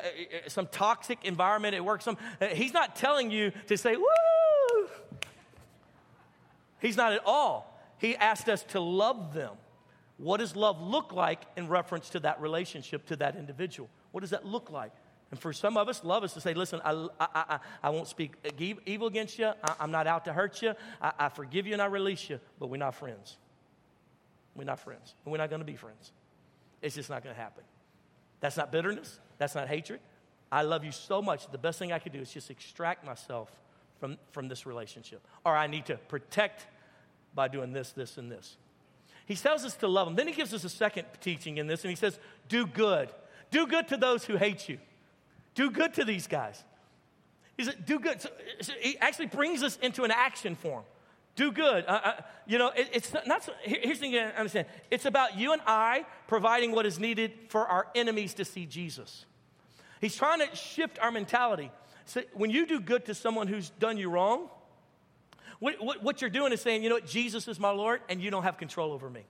some 0.47 0.67
toxic 0.67 1.19
environment 1.23 1.75
at 1.75 1.83
work, 1.83 2.01
some, 2.01 2.17
uh, 2.39 2.47
he's 2.47 2.73
not 2.73 2.95
telling 2.95 3.31
you 3.31 3.51
to 3.67 3.77
say, 3.77 3.95
woo, 3.95 4.05
He's 6.81 6.97
not 6.97 7.13
at 7.13 7.21
all. 7.25 7.79
He 7.97 8.15
asked 8.15 8.49
us 8.49 8.63
to 8.69 8.79
love 8.79 9.33
them. 9.33 9.53
What 10.17 10.37
does 10.37 10.55
love 10.55 10.81
look 10.81 11.13
like 11.13 11.41
in 11.55 11.67
reference 11.67 12.09
to 12.09 12.19
that 12.21 12.41
relationship, 12.41 13.05
to 13.07 13.15
that 13.17 13.35
individual? 13.35 13.89
What 14.11 14.21
does 14.21 14.31
that 14.31 14.45
look 14.45 14.69
like? 14.69 14.91
And 15.31 15.39
for 15.39 15.53
some 15.53 15.77
of 15.77 15.87
us, 15.87 16.03
love 16.03 16.23
is 16.23 16.33
to 16.33 16.41
say, 16.41 16.53
listen, 16.53 16.81
I, 16.83 17.07
I, 17.19 17.27
I, 17.33 17.59
I 17.83 17.89
won't 17.89 18.07
speak 18.07 18.33
evil 18.85 19.07
against 19.07 19.39
you. 19.39 19.51
I, 19.63 19.75
am 19.79 19.91
not 19.91 20.05
out 20.05 20.25
to 20.25 20.33
hurt 20.33 20.61
you. 20.61 20.73
I, 21.01 21.13
I 21.17 21.29
forgive 21.29 21.65
you 21.65 21.73
and 21.73 21.81
I 21.81 21.85
release 21.85 22.29
you, 22.29 22.39
but 22.59 22.67
we're 22.67 22.77
not 22.77 22.95
friends. 22.95 23.37
We're 24.55 24.65
not 24.65 24.79
friends. 24.79 25.15
We're 25.23 25.37
not 25.37 25.49
going 25.49 25.61
to 25.61 25.65
be 25.65 25.77
friends. 25.77 26.11
It's 26.81 26.95
just 26.95 27.09
not 27.09 27.23
going 27.23 27.33
to 27.33 27.41
happen. 27.41 27.63
That's 28.41 28.57
not 28.57 28.71
bitterness. 28.71 29.19
That's 29.37 29.55
not 29.55 29.69
hatred. 29.69 30.01
I 30.51 30.63
love 30.63 30.83
you 30.83 30.91
so 30.91 31.21
much. 31.21 31.49
The 31.49 31.57
best 31.57 31.79
thing 31.79 31.93
I 31.93 31.99
could 31.99 32.11
do 32.11 32.19
is 32.19 32.31
just 32.31 32.51
extract 32.51 33.05
myself 33.05 33.49
from, 33.99 34.17
from 34.31 34.49
this 34.49 34.65
relationship. 34.65 35.25
Or 35.45 35.55
I 35.55 35.67
need 35.67 35.85
to 35.85 35.95
protect 35.95 36.67
by 37.33 37.47
doing 37.47 37.73
this, 37.73 37.91
this, 37.91 38.17
and 38.17 38.31
this. 38.31 38.57
He 39.25 39.35
tells 39.35 39.63
us 39.63 39.75
to 39.77 39.87
love 39.87 40.07
them. 40.07 40.15
Then 40.15 40.27
he 40.27 40.33
gives 40.33 40.53
us 40.53 40.63
a 40.63 40.69
second 40.69 41.05
teaching 41.21 41.57
in 41.57 41.67
this, 41.67 41.83
and 41.83 41.89
he 41.89 41.95
says, 41.95 42.19
Do 42.49 42.65
good. 42.65 43.09
Do 43.49 43.67
good 43.67 43.87
to 43.89 43.97
those 43.97 44.25
who 44.25 44.37
hate 44.37 44.67
you. 44.67 44.77
Do 45.55 45.71
good 45.71 45.93
to 45.95 46.05
these 46.05 46.27
guys. 46.27 46.63
He 47.57 47.63
said, 47.63 47.85
Do 47.85 47.99
good. 47.99 48.21
So, 48.21 48.29
so 48.61 48.73
he 48.79 48.97
actually 48.97 49.27
brings 49.27 49.63
us 49.63 49.77
into 49.77 50.03
an 50.03 50.11
action 50.11 50.55
form. 50.55 50.83
Do 51.35 51.51
good. 51.51 51.85
Uh, 51.85 52.01
uh, 52.03 52.11
you 52.45 52.57
know, 52.57 52.69
it, 52.69 52.89
it's 52.91 53.13
not, 53.13 53.25
not 53.25 53.43
so, 53.43 53.53
here, 53.63 53.79
here's 53.81 53.99
the 53.99 54.01
thing 54.01 54.11
to 54.13 54.37
understand 54.37 54.67
it's 54.89 55.05
about 55.05 55.37
you 55.37 55.53
and 55.53 55.61
I 55.65 56.05
providing 56.27 56.71
what 56.71 56.85
is 56.85 56.99
needed 56.99 57.31
for 57.49 57.65
our 57.67 57.87
enemies 57.95 58.33
to 58.35 58.45
see 58.45 58.65
Jesus. 58.65 59.25
He's 60.01 60.15
trying 60.15 60.39
to 60.39 60.55
shift 60.55 60.99
our 60.99 61.11
mentality. 61.11 61.71
So 62.05 62.21
when 62.33 62.49
you 62.49 62.65
do 62.65 62.79
good 62.79 63.05
to 63.05 63.13
someone 63.13 63.47
who's 63.47 63.69
done 63.69 63.97
you 63.97 64.09
wrong, 64.09 64.49
what, 65.61 65.75
what, 65.79 66.03
what, 66.03 66.21
you're 66.21 66.29
doing 66.31 66.51
is 66.51 66.59
saying, 66.59 66.81
you 66.81 66.89
know 66.89 66.95
what, 66.95 67.05
Jesus 67.05 67.47
is 67.47 67.59
my 67.59 67.69
Lord, 67.69 68.01
and 68.09 68.19
you 68.19 68.31
don't 68.31 68.41
have 68.41 68.57
control 68.57 68.91
over 68.91 69.07
me. 69.07 69.21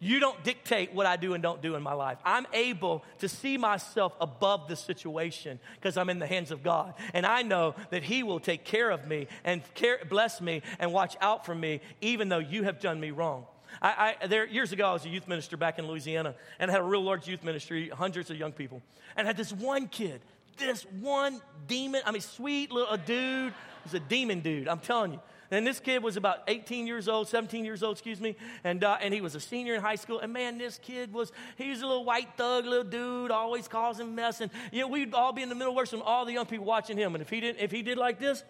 You 0.00 0.18
don't 0.18 0.42
dictate 0.42 0.92
what 0.92 1.06
I 1.06 1.16
do 1.16 1.34
and 1.34 1.42
don't 1.42 1.62
do 1.62 1.76
in 1.76 1.82
my 1.82 1.92
life. 1.92 2.18
I'm 2.24 2.46
able 2.52 3.04
to 3.18 3.28
see 3.28 3.56
myself 3.56 4.12
above 4.20 4.66
the 4.66 4.74
situation 4.74 5.60
because 5.76 5.96
I'm 5.96 6.10
in 6.10 6.18
the 6.18 6.26
hands 6.26 6.50
of 6.50 6.64
God. 6.64 6.94
And 7.14 7.24
I 7.24 7.42
know 7.42 7.76
that 7.90 8.02
He 8.02 8.24
will 8.24 8.40
take 8.40 8.64
care 8.64 8.90
of 8.90 9.06
me 9.06 9.28
and 9.44 9.62
care, 9.74 10.00
bless 10.08 10.40
me 10.40 10.62
and 10.80 10.92
watch 10.92 11.16
out 11.20 11.46
for 11.46 11.54
me, 11.54 11.80
even 12.00 12.28
though 12.28 12.38
you 12.38 12.64
have 12.64 12.80
done 12.80 12.98
me 12.98 13.12
wrong. 13.12 13.44
I, 13.80 14.16
I, 14.20 14.26
there, 14.26 14.48
years 14.48 14.72
ago, 14.72 14.88
I 14.88 14.92
was 14.94 15.04
a 15.04 15.08
youth 15.08 15.28
minister 15.28 15.56
back 15.56 15.78
in 15.78 15.86
Louisiana 15.86 16.34
and 16.58 16.70
had 16.70 16.80
a 16.80 16.84
real 16.84 17.02
large 17.02 17.28
youth 17.28 17.44
ministry, 17.44 17.88
hundreds 17.88 18.30
of 18.30 18.36
young 18.36 18.52
people. 18.52 18.82
And 19.16 19.28
had 19.28 19.36
this 19.36 19.52
one 19.52 19.86
kid, 19.86 20.22
this 20.58 20.82
one 21.00 21.40
demon, 21.68 22.02
I 22.04 22.10
mean, 22.10 22.22
sweet 22.22 22.72
little 22.72 22.96
dude, 22.96 23.52
He's 23.84 23.94
a 23.94 24.00
demon 24.00 24.40
dude, 24.40 24.68
I'm 24.68 24.80
telling 24.80 25.12
you. 25.12 25.20
And 25.52 25.66
this 25.66 25.80
kid 25.80 26.02
was 26.02 26.16
about 26.16 26.44
18 26.46 26.86
years 26.86 27.08
old, 27.08 27.28
17 27.28 27.64
years 27.64 27.82
old, 27.82 27.96
excuse 27.96 28.20
me, 28.20 28.36
and, 28.62 28.84
uh, 28.84 28.98
and 29.00 29.12
he 29.12 29.20
was 29.20 29.34
a 29.34 29.40
senior 29.40 29.74
in 29.74 29.80
high 29.80 29.96
school. 29.96 30.20
And 30.20 30.32
man, 30.32 30.58
this 30.58 30.78
kid 30.78 31.12
was, 31.12 31.32
he 31.56 31.70
was 31.70 31.82
a 31.82 31.86
little 31.86 32.04
white 32.04 32.28
thug, 32.36 32.66
little 32.66 32.84
dude, 32.84 33.32
always 33.32 33.66
causing 33.66 34.14
mess. 34.14 34.40
And, 34.40 34.50
you 34.70 34.80
know, 34.80 34.86
we'd 34.86 35.12
all 35.12 35.32
be 35.32 35.42
in 35.42 35.48
the 35.48 35.56
middle 35.56 35.72
of 35.72 35.76
worship, 35.76 36.02
all 36.04 36.24
the 36.24 36.32
young 36.32 36.46
people 36.46 36.66
watching 36.66 36.96
him. 36.96 37.16
And 37.16 37.22
if 37.22 37.30
he, 37.30 37.40
didn't, 37.40 37.58
if 37.58 37.72
he 37.72 37.82
did 37.82 37.98
like 37.98 38.20
this, 38.20 38.44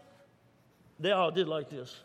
they 0.98 1.10
all 1.10 1.30
did 1.30 1.48
like 1.48 1.70
this. 1.70 1.96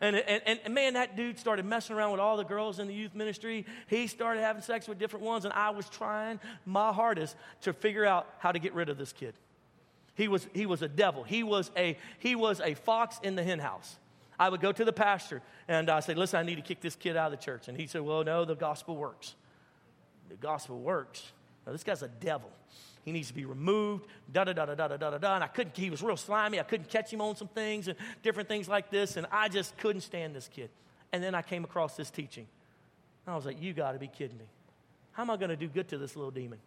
And, 0.00 0.16
and, 0.16 0.60
and, 0.62 0.74
man, 0.74 0.94
that 0.94 1.16
dude 1.16 1.38
started 1.38 1.64
messing 1.64 1.96
around 1.96 2.10
with 2.10 2.20
all 2.20 2.36
the 2.36 2.44
girls 2.44 2.80
in 2.80 2.86
the 2.86 2.92
youth 2.92 3.14
ministry. 3.14 3.64
He 3.86 4.08
started 4.08 4.42
having 4.42 4.60
sex 4.60 4.88
with 4.88 4.98
different 4.98 5.24
ones, 5.24 5.46
and 5.46 5.54
I 5.54 5.70
was 5.70 5.88
trying 5.88 6.38
my 6.66 6.92
hardest 6.92 7.34
to 7.62 7.72
figure 7.72 8.04
out 8.04 8.26
how 8.38 8.52
to 8.52 8.58
get 8.58 8.74
rid 8.74 8.90
of 8.90 8.98
this 8.98 9.12
kid. 9.12 9.34
He 10.16 10.28
was, 10.28 10.46
he 10.54 10.66
was 10.66 10.82
a 10.82 10.88
devil. 10.88 11.22
He 11.22 11.42
was 11.42 11.70
a, 11.76 11.96
he 12.18 12.34
was 12.34 12.60
a 12.60 12.74
fox 12.74 13.20
in 13.22 13.36
the 13.36 13.44
henhouse. 13.44 13.96
I 14.38 14.48
would 14.48 14.60
go 14.60 14.72
to 14.72 14.84
the 14.84 14.92
pastor 14.92 15.42
and 15.68 15.88
I 15.88 16.00
say, 16.00 16.14
Listen, 16.14 16.40
I 16.40 16.42
need 16.42 16.56
to 16.56 16.62
kick 16.62 16.80
this 16.80 16.96
kid 16.96 17.16
out 17.16 17.32
of 17.32 17.38
the 17.38 17.44
church. 17.44 17.68
And 17.68 17.78
he 17.78 17.86
said, 17.86 18.02
Well, 18.02 18.24
no, 18.24 18.44
the 18.44 18.54
gospel 18.54 18.96
works. 18.96 19.34
the 20.28 20.36
gospel 20.36 20.78
works. 20.78 21.32
Now, 21.66 21.72
this 21.72 21.84
guy's 21.84 22.02
a 22.02 22.08
devil. 22.08 22.50
He 23.04 23.12
needs 23.12 23.28
to 23.28 23.34
be 23.34 23.44
removed, 23.44 24.06
da 24.32 24.44
da 24.44 24.52
da 24.52 24.66
da 24.66 24.74
da 24.74 24.88
da 24.88 24.96
da 24.96 25.18
da. 25.18 25.34
And 25.36 25.44
I 25.44 25.46
couldn't, 25.46 25.76
he 25.76 25.90
was 25.90 26.02
real 26.02 26.16
slimy. 26.16 26.58
I 26.58 26.64
couldn't 26.64 26.88
catch 26.88 27.12
him 27.12 27.20
on 27.20 27.36
some 27.36 27.48
things 27.48 27.86
and 27.86 27.96
different 28.22 28.48
things 28.48 28.68
like 28.68 28.90
this. 28.90 29.16
And 29.16 29.26
I 29.30 29.48
just 29.48 29.76
couldn't 29.78 30.00
stand 30.00 30.34
this 30.34 30.48
kid. 30.48 30.70
And 31.12 31.22
then 31.22 31.34
I 31.34 31.42
came 31.42 31.62
across 31.62 31.96
this 31.96 32.10
teaching. 32.10 32.46
I 33.26 33.34
was 33.34 33.44
like, 33.44 33.60
you 33.60 33.72
got 33.72 33.92
to 33.92 33.98
be 33.98 34.08
kidding 34.08 34.38
me. 34.38 34.44
How 35.12 35.22
am 35.22 35.30
I 35.30 35.36
going 35.36 35.50
to 35.50 35.56
do 35.56 35.68
good 35.68 35.88
to 35.88 35.98
this 35.98 36.16
little 36.16 36.30
demon? 36.30 36.58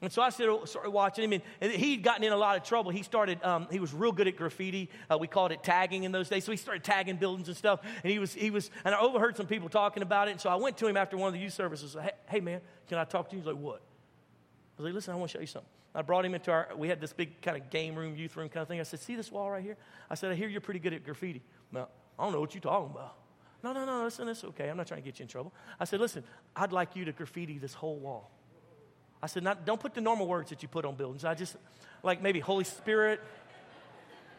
And 0.00 0.12
so 0.12 0.22
I 0.22 0.30
started 0.30 0.90
watching 0.90 1.32
him, 1.32 1.42
and 1.60 1.72
he'd 1.72 2.04
gotten 2.04 2.22
in 2.22 2.32
a 2.32 2.36
lot 2.36 2.56
of 2.56 2.62
trouble. 2.62 2.92
He 2.92 3.02
started, 3.02 3.42
um, 3.42 3.66
he 3.70 3.80
was 3.80 3.92
real 3.92 4.12
good 4.12 4.28
at 4.28 4.36
graffiti. 4.36 4.90
Uh, 5.10 5.18
we 5.18 5.26
called 5.26 5.50
it 5.50 5.64
tagging 5.64 6.04
in 6.04 6.12
those 6.12 6.28
days. 6.28 6.44
So 6.44 6.52
he 6.52 6.56
started 6.56 6.84
tagging 6.84 7.16
buildings 7.16 7.48
and 7.48 7.56
stuff. 7.56 7.80
And 7.82 8.12
he 8.12 8.20
was, 8.20 8.32
he 8.32 8.50
was, 8.50 8.70
and 8.84 8.94
I 8.94 9.00
overheard 9.00 9.36
some 9.36 9.46
people 9.46 9.68
talking 9.68 10.04
about 10.04 10.28
it. 10.28 10.32
And 10.32 10.40
so 10.40 10.50
I 10.50 10.54
went 10.54 10.76
to 10.78 10.86
him 10.86 10.96
after 10.96 11.16
one 11.16 11.26
of 11.26 11.34
the 11.34 11.40
youth 11.40 11.52
services. 11.52 11.96
Hey, 12.00 12.12
hey 12.26 12.40
man, 12.40 12.60
can 12.88 12.98
I 12.98 13.04
talk 13.04 13.28
to 13.30 13.36
you? 13.36 13.42
He's 13.42 13.46
like, 13.46 13.56
what? 13.56 13.80
I 13.80 14.82
was 14.82 14.84
like, 14.84 14.94
listen, 14.94 15.14
I 15.14 15.16
want 15.16 15.32
to 15.32 15.38
show 15.38 15.40
you 15.40 15.46
something. 15.46 15.70
I 15.94 16.02
brought 16.02 16.24
him 16.24 16.34
into 16.34 16.52
our, 16.52 16.68
we 16.76 16.88
had 16.88 17.00
this 17.00 17.12
big 17.12 17.40
kind 17.42 17.56
of 17.56 17.68
game 17.70 17.96
room, 17.96 18.14
youth 18.14 18.36
room 18.36 18.48
kind 18.48 18.62
of 18.62 18.68
thing. 18.68 18.78
I 18.78 18.84
said, 18.84 19.00
see 19.00 19.16
this 19.16 19.32
wall 19.32 19.50
right 19.50 19.64
here? 19.64 19.76
I 20.08 20.14
said, 20.14 20.30
I 20.30 20.36
hear 20.36 20.48
you're 20.48 20.60
pretty 20.60 20.78
good 20.78 20.92
at 20.92 21.04
graffiti. 21.04 21.42
Now, 21.72 21.88
I 22.16 22.22
don't 22.22 22.32
know 22.32 22.40
what 22.40 22.54
you're 22.54 22.60
talking 22.60 22.92
about. 22.92 23.16
No, 23.64 23.72
no, 23.72 23.84
no, 23.84 24.04
listen, 24.04 24.28
it's 24.28 24.44
okay. 24.44 24.68
I'm 24.68 24.76
not 24.76 24.86
trying 24.86 25.02
to 25.02 25.04
get 25.04 25.18
you 25.18 25.24
in 25.24 25.28
trouble. 25.28 25.52
I 25.80 25.84
said, 25.84 25.98
listen, 25.98 26.22
I'd 26.54 26.72
like 26.72 26.94
you 26.94 27.04
to 27.06 27.12
graffiti 27.12 27.58
this 27.58 27.74
whole 27.74 27.96
wall. 27.96 28.30
I 29.22 29.26
said, 29.26 29.42
not, 29.42 29.64
don't 29.64 29.80
put 29.80 29.94
the 29.94 30.00
normal 30.00 30.26
words 30.26 30.50
that 30.50 30.62
you 30.62 30.68
put 30.68 30.84
on 30.84 30.94
buildings. 30.94 31.24
I 31.24 31.34
just, 31.34 31.56
like 32.02 32.22
maybe 32.22 32.40
Holy 32.40 32.64
Spirit 32.64 33.20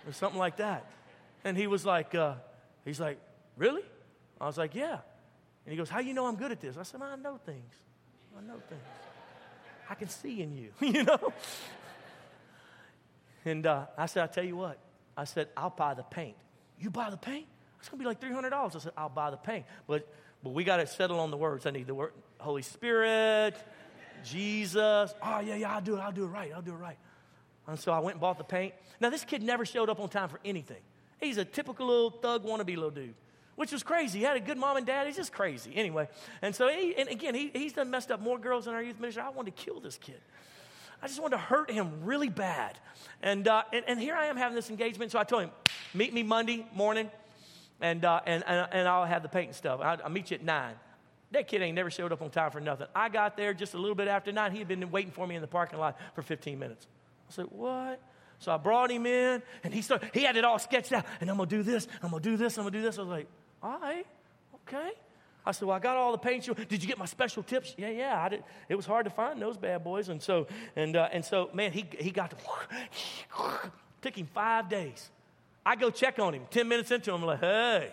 or 0.08 0.14
something 0.14 0.40
like 0.40 0.58
that. 0.58 0.86
And 1.44 1.58
he 1.58 1.68
was 1.68 1.86
like, 1.86 2.16
uh, 2.16 2.36
he's 2.86 3.00
like, 3.00 3.20
really? 3.58 3.84
I 4.40 4.46
was 4.46 4.58
like, 4.58 4.76
yeah. 4.76 5.00
And 5.66 5.72
he 5.72 5.76
goes, 5.76 5.90
how 5.90 6.00
you 6.00 6.14
know 6.14 6.26
I'm 6.26 6.36
good 6.36 6.52
at 6.52 6.62
this? 6.62 6.78
I 6.78 6.84
said, 6.84 7.02
I 7.02 7.16
know 7.16 7.38
things. 7.46 7.74
I 8.38 8.42
know 8.42 8.60
things. 8.70 8.82
I 9.90 9.96
can 9.96 10.08
see 10.08 10.42
in 10.42 10.54
you, 10.54 10.72
you 10.80 11.04
know? 11.04 11.34
And 13.46 13.66
uh, 13.66 13.86
I 13.98 14.06
said, 14.06 14.22
I'll 14.22 14.28
tell 14.28 14.44
you 14.44 14.56
what. 14.56 14.80
I 15.18 15.26
said, 15.26 15.50
I'll 15.58 15.70
buy 15.70 15.94
the 15.94 16.04
paint. 16.04 16.36
You 16.80 16.90
buy 16.90 17.10
the 17.10 17.18
paint? 17.18 17.48
It's 17.80 17.90
going 17.90 18.00
to 18.00 18.04
be 18.04 18.08
like 18.08 18.22
$300. 18.22 18.54
I 18.54 18.80
said, 18.80 18.92
I'll 18.98 19.10
buy 19.10 19.32
the 19.32 19.38
paint. 19.38 19.66
But, 19.88 20.08
but 20.44 20.52
we 20.52 20.64
got 20.64 20.78
to 20.78 20.88
settle 20.88 21.20
on 21.20 21.32
the 21.32 21.38
words. 21.38 21.66
I 21.66 21.72
need 21.72 21.88
the 21.88 21.96
word 21.96 22.14
Holy 22.40 22.62
Spirit, 22.62 23.56
Jesus. 24.24 25.14
Oh, 25.22 25.40
yeah, 25.40 25.56
yeah, 25.56 25.74
I'll 25.74 25.82
do 25.82 25.96
it. 25.96 26.00
I'll 26.00 26.12
do 26.12 26.24
it 26.26 26.28
right. 26.28 26.52
I'll 26.54 26.62
do 26.62 26.72
it 26.72 26.78
right. 26.78 26.98
And 27.68 27.80
so 27.80 27.92
I 27.92 28.00
went 28.00 28.16
and 28.16 28.22
bought 28.22 28.38
the 28.38 28.44
paint. 28.44 28.74
Now, 29.00 29.10
this 29.10 29.24
kid 29.24 29.44
never 29.44 29.66
showed 29.66 29.90
up 29.90 30.00
on 30.00 30.10
time 30.10 30.30
for 30.30 30.40
anything. 30.44 30.82
He's 31.20 31.38
a 31.38 31.46
typical 31.46 31.88
little 31.88 32.10
thug 32.10 32.44
wannabe 32.44 32.76
little 32.76 32.90
dude, 32.90 33.14
which 33.56 33.72
was 33.72 33.84
crazy. 33.84 34.20
He 34.20 34.26
had 34.26 34.38
a 34.38 34.40
good 34.40 34.58
mom 34.58 34.78
and 34.78 34.86
dad. 34.86 35.06
He's 35.06 35.18
just 35.18 35.32
crazy. 35.32 35.72
Anyway, 35.76 36.08
and 36.42 36.56
so, 36.56 36.68
he, 36.68 36.96
and 36.96 37.10
again, 37.10 37.36
he, 37.36 37.52
he's 37.54 37.74
done 37.74 37.90
messed 37.90 38.12
up 38.12 38.22
more 38.22 38.40
girls 38.40 38.68
in 38.68 38.74
our 38.74 38.82
youth 38.82 39.00
ministry. 39.00 39.22
I 39.22 39.30
wanted 39.30 39.56
to 39.56 39.64
kill 39.64 39.80
this 39.80 39.98
kid. 39.98 40.20
I 41.02 41.08
just 41.08 41.22
wanted 41.22 41.38
to 41.38 41.42
hurt 41.42 41.72
him 41.72 42.04
really 42.04 42.30
bad. 42.30 42.78
And, 43.22 43.48
uh, 43.48 43.64
and, 43.72 43.86
and 43.88 44.00
here 44.00 44.16
I 44.16 44.26
am 44.26 44.38
having 44.38 44.56
this 44.56 44.70
engagement. 44.70 45.12
So 45.12 45.20
I 45.20 45.24
told 45.24 45.44
him, 45.44 45.52
meet 45.94 46.14
me 46.14 46.24
Monday 46.24 46.66
morning, 46.74 47.10
and, 47.80 48.04
uh, 48.04 48.22
and, 48.26 48.44
and, 48.46 48.68
and, 48.72 48.88
I'll 48.88 49.06
have 49.06 49.24
the 49.24 49.30
paint 49.30 49.48
and 49.48 49.56
stuff. 49.56 49.80
I'll, 49.82 49.98
I'll 50.04 50.10
meet 50.10 50.32
you 50.32 50.36
at 50.36 50.44
9. 50.44 50.74
That 51.32 51.48
kid 51.48 51.62
ain't 51.62 51.76
never 51.76 51.92
showed 51.92 52.12
up 52.12 52.22
on 52.22 52.32
time 52.32 52.52
for 52.52 52.60
nothing. 52.60 52.88
I 52.96 53.10
got 53.10 53.38
there 53.38 53.54
just 53.54 53.76
a 53.76 53.78
little 53.78 53.96
bit 53.96 54.08
after 54.08 54.32
9. 54.32 54.52
He 54.52 54.60
had 54.60 54.68
been 54.68 54.90
waiting 54.90 55.12
for 55.12 55.28
me 55.28 55.36
in 55.36 55.42
the 55.42 55.48
parking 55.48 55.80
lot 55.80 55.98
for 56.16 56.22
15 56.22 56.58
minutes. 56.58 56.88
I 57.30 57.34
said, 57.34 57.46
What? 57.52 58.02
So 58.40 58.54
I 58.54 58.58
brought 58.58 58.90
him 58.90 59.06
in, 59.06 59.44
and 59.64 59.74
he 59.74 59.82
started, 59.82 60.12
he 60.14 60.24
had 60.24 60.38
it 60.38 60.46
all 60.46 60.60
sketched 60.60 60.94
out. 60.94 61.06
And 61.20 61.30
I'm 61.30 61.38
gonna 61.38 61.50
do 61.50 61.62
this, 61.62 61.88
I'm 62.02 62.12
gonna 62.12 62.24
do 62.24 62.38
this, 62.38 62.58
I'm 62.58 62.64
gonna 62.64 62.78
do 62.78 62.82
this. 62.82 62.98
I 62.98 63.02
was 63.02 63.10
like, 63.10 63.28
all 63.62 63.78
right, 63.80 64.08
okay. 64.68 64.92
I 65.46 65.52
said, 65.52 65.68
well, 65.68 65.76
I 65.76 65.80
got 65.80 65.98
all 65.98 66.12
the 66.12 66.18
paint. 66.18 66.48
You, 66.48 66.54
did 66.54 66.82
you 66.82 66.88
get 66.88 66.98
my 66.98 67.06
special 67.06 67.44
tips? 67.44 67.74
Yeah, 67.78 67.90
yeah. 67.90 68.22
I 68.22 68.30
did. 68.30 68.44
It 68.70 68.76
was 68.76 68.86
hard 68.86 69.06
to 69.06 69.10
find 69.10 69.42
those 69.42 69.58
bad 69.58 69.84
boys, 69.84 70.10
and 70.10 70.22
so 70.22 70.48
and 70.76 70.96
uh, 70.96 71.10
and 71.12 71.24
so, 71.24 71.50
man, 71.54 71.72
he 71.72 71.86
he 71.98 72.12
got 72.12 72.32
to. 72.32 72.38
took 74.02 74.18
him 74.18 74.28
five 74.34 74.70
days. 74.70 75.10
I 75.66 75.76
go 75.76 75.90
check 75.90 76.20
on 76.20 76.34
him. 76.34 76.44
Ten 76.50 76.68
minutes 76.68 76.92
into 76.92 77.14
him, 77.14 77.22
I'm 77.22 77.28
like, 77.28 77.40
hey, 77.40 77.92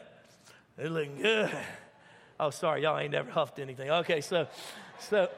they're 0.76 0.90
looking 0.90 1.16
good. 1.16 1.56
Oh, 2.38 2.50
sorry, 2.50 2.82
y'all 2.82 2.98
ain't 2.98 3.12
never 3.12 3.30
huffed 3.30 3.58
anything. 3.58 3.90
Okay, 3.90 4.20
so, 4.20 4.46
so, 5.00 5.28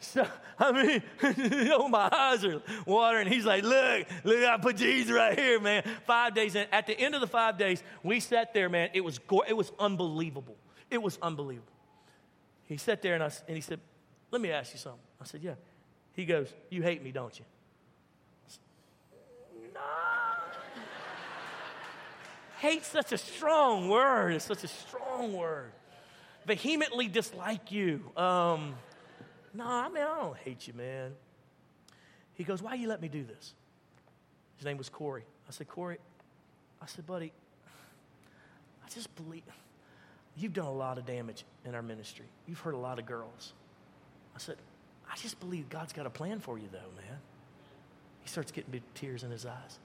so, 0.00 0.26
I 0.58 0.72
mean, 0.72 1.02
oh, 1.72 1.88
my 1.88 2.08
eyes 2.10 2.44
are 2.44 2.60
watering. 2.84 3.28
He's 3.28 3.44
like, 3.44 3.62
look, 3.62 4.06
look, 4.24 4.44
I 4.44 4.56
put 4.56 4.76
Jesus 4.76 5.12
right 5.12 5.38
here, 5.38 5.60
man. 5.60 5.84
Five 6.06 6.34
days 6.34 6.56
in. 6.56 6.66
At 6.72 6.86
the 6.86 6.98
end 6.98 7.14
of 7.14 7.20
the 7.20 7.28
five 7.28 7.58
days, 7.58 7.82
we 8.02 8.18
sat 8.18 8.54
there, 8.54 8.68
man. 8.68 8.90
It 8.92 9.02
was, 9.02 9.18
go- 9.18 9.44
it 9.46 9.52
was 9.52 9.70
unbelievable. 9.78 10.56
It 10.90 11.00
was 11.00 11.18
unbelievable. 11.22 11.72
He 12.64 12.76
sat 12.76 13.02
there 13.02 13.14
and, 13.14 13.22
I, 13.22 13.30
and 13.46 13.56
he 13.56 13.60
said, 13.60 13.78
let 14.32 14.42
me 14.42 14.50
ask 14.50 14.72
you 14.72 14.80
something. 14.80 15.00
I 15.20 15.24
said, 15.24 15.42
yeah. 15.42 15.54
He 16.14 16.24
goes, 16.24 16.52
you 16.70 16.82
hate 16.82 17.04
me, 17.04 17.12
don't 17.12 17.38
you? 17.38 17.44
Nah. 19.72 19.80
Hate's 22.58 22.88
such 22.88 23.12
a 23.12 23.18
strong 23.18 23.88
word. 23.88 24.32
It's 24.32 24.46
such 24.46 24.64
a 24.64 24.68
strong 24.68 25.32
word 25.32 25.70
vehemently 26.46 27.08
dislike 27.08 27.72
you. 27.72 28.00
Um, 28.16 28.74
no, 29.52 29.66
I 29.66 29.88
mean, 29.88 30.02
I 30.02 30.20
don't 30.20 30.36
hate 30.38 30.66
you, 30.66 30.74
man. 30.74 31.12
He 32.34 32.44
goes, 32.44 32.62
Why 32.62 32.74
you 32.74 32.88
let 32.88 33.00
me 33.00 33.08
do 33.08 33.24
this? 33.24 33.54
His 34.56 34.64
name 34.64 34.78
was 34.78 34.88
Corey. 34.88 35.24
I 35.48 35.52
said, 35.52 35.68
Corey, 35.68 35.98
I 36.80 36.86
said, 36.86 37.06
buddy, 37.06 37.32
I 38.84 38.88
just 38.90 39.14
believe 39.16 39.42
you've 40.36 40.52
done 40.52 40.66
a 40.66 40.72
lot 40.72 40.98
of 40.98 41.06
damage 41.06 41.44
in 41.64 41.74
our 41.74 41.82
ministry. 41.82 42.26
You've 42.46 42.60
hurt 42.60 42.74
a 42.74 42.78
lot 42.78 42.98
of 42.98 43.06
girls. 43.06 43.52
I 44.34 44.38
said, 44.38 44.56
I 45.10 45.16
just 45.16 45.40
believe 45.40 45.68
God's 45.68 45.92
got 45.92 46.06
a 46.06 46.10
plan 46.10 46.40
for 46.40 46.58
you, 46.58 46.68
though, 46.72 46.78
man. 46.96 47.18
He 48.22 48.28
starts 48.28 48.50
getting 48.50 48.70
big 48.70 48.82
tears 48.94 49.22
in 49.22 49.30
his 49.30 49.46
eyes. 49.46 49.78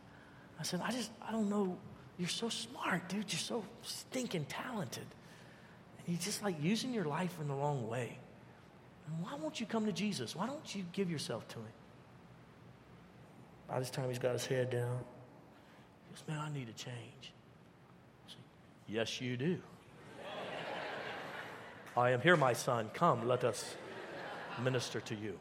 I 0.59 0.63
said, 0.63 0.81
I 0.83 0.91
just, 0.91 1.11
I 1.27 1.31
don't 1.31 1.49
know. 1.49 1.77
You're 2.17 2.29
so 2.29 2.49
smart, 2.49 3.07
dude. 3.07 3.31
You're 3.31 3.39
so 3.39 3.63
stinking 3.81 4.45
talented. 4.45 5.05
And 6.07 6.19
just 6.19 6.43
like 6.43 6.55
using 6.61 6.93
your 6.93 7.05
life 7.05 7.35
in 7.39 7.47
the 7.47 7.53
wrong 7.53 7.87
way. 7.87 8.17
And 9.07 9.23
why 9.23 9.35
won't 9.35 9.59
you 9.59 9.65
come 9.65 9.85
to 9.85 9.91
Jesus? 9.91 10.35
Why 10.35 10.47
don't 10.47 10.75
you 10.75 10.83
give 10.93 11.09
yourself 11.09 11.47
to 11.49 11.55
Him? 11.55 11.65
By 13.71 13.79
this 13.79 13.89
time, 13.89 14.09
he's 14.09 14.19
got 14.19 14.33
his 14.33 14.45
head 14.45 14.69
down. 14.69 14.99
He 16.09 16.13
goes, 16.13 16.23
Man, 16.27 16.39
I 16.39 16.51
need 16.53 16.67
a 16.67 16.73
change. 16.73 17.31
Yes, 18.85 19.21
you 19.21 19.37
do. 19.37 19.57
I 21.95 22.11
am 22.11 22.19
here, 22.19 22.35
my 22.35 22.51
son. 22.51 22.89
Come, 22.93 23.27
let 23.27 23.45
us 23.45 23.75
minister 24.61 24.99
to 24.99 25.15
you. 25.15 25.39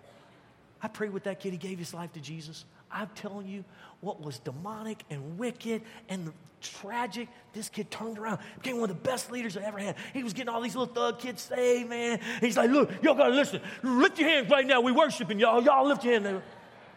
I 0.80 0.86
prayed 0.86 1.12
with 1.12 1.24
that 1.24 1.40
kid. 1.40 1.52
He 1.52 1.58
gave 1.58 1.78
his 1.78 1.92
life 1.92 2.12
to 2.12 2.20
Jesus. 2.20 2.64
I'm 2.92 3.08
telling 3.14 3.46
you, 3.46 3.64
what 4.00 4.20
was 4.20 4.38
demonic 4.38 5.04
and 5.10 5.38
wicked 5.38 5.82
and 6.08 6.32
tragic, 6.60 7.28
this 7.52 7.68
kid 7.68 7.90
turned 7.90 8.18
around, 8.18 8.38
became 8.56 8.80
one 8.80 8.90
of 8.90 8.96
the 8.96 9.08
best 9.08 9.30
leaders 9.30 9.56
I 9.56 9.62
ever 9.62 9.78
had. 9.78 9.96
He 10.12 10.22
was 10.22 10.32
getting 10.32 10.48
all 10.48 10.60
these 10.60 10.76
little 10.76 10.92
thug 10.92 11.18
kids 11.18 11.42
saved, 11.42 11.88
man. 11.88 12.20
He's 12.40 12.56
like, 12.56 12.70
look, 12.70 12.90
y'all 13.02 13.14
gotta 13.14 13.34
listen. 13.34 13.60
Lift 13.82 14.18
your 14.18 14.28
hands 14.28 14.50
right 14.50 14.66
now. 14.66 14.80
We 14.80 14.92
worshiping 14.92 15.38
y'all. 15.38 15.62
Y'all 15.62 15.86
lift 15.86 16.04
your 16.04 16.20
hands. 16.20 16.42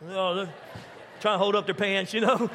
Y'all 0.10 0.47
trying 1.19 1.36
to 1.36 1.38
hold 1.38 1.56
up 1.56 1.65
their 1.65 1.75
pants, 1.75 2.13
you 2.13 2.21
know. 2.21 2.49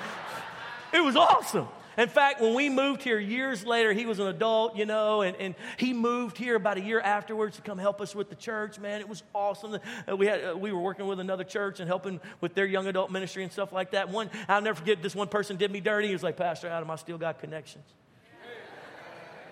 it 0.92 1.00
was 1.00 1.16
awesome. 1.16 1.68
In 1.98 2.08
fact, 2.08 2.40
when 2.40 2.54
we 2.54 2.68
moved 2.68 3.02
here 3.02 3.18
years 3.18 3.66
later, 3.66 3.92
he 3.92 4.06
was 4.06 4.20
an 4.20 4.28
adult, 4.28 4.76
you 4.76 4.86
know, 4.86 5.22
and, 5.22 5.36
and 5.38 5.56
he 5.76 5.92
moved 5.92 6.38
here 6.38 6.54
about 6.54 6.78
a 6.78 6.80
year 6.80 7.00
afterwards 7.00 7.56
to 7.56 7.62
come 7.62 7.76
help 7.76 8.00
us 8.00 8.14
with 8.14 8.30
the 8.30 8.36
church, 8.36 8.78
man. 8.78 9.00
It 9.00 9.08
was 9.08 9.24
awesome. 9.34 9.80
Uh, 10.08 10.16
we, 10.16 10.26
had, 10.26 10.44
uh, 10.44 10.56
we 10.56 10.70
were 10.70 10.78
working 10.78 11.08
with 11.08 11.18
another 11.18 11.42
church 11.42 11.80
and 11.80 11.88
helping 11.88 12.20
with 12.40 12.54
their 12.54 12.66
young 12.66 12.86
adult 12.86 13.10
ministry 13.10 13.42
and 13.42 13.50
stuff 13.50 13.72
like 13.72 13.90
that. 13.90 14.10
One, 14.10 14.30
I'll 14.46 14.62
never 14.62 14.78
forget, 14.78 15.02
this 15.02 15.16
one 15.16 15.26
person 15.26 15.56
did 15.56 15.72
me 15.72 15.80
dirty. 15.80 16.06
He 16.06 16.12
was 16.12 16.22
like, 16.22 16.36
Pastor 16.36 16.68
Adam, 16.68 16.88
I 16.88 16.94
still 16.94 17.18
got 17.18 17.40
connections. 17.40 17.84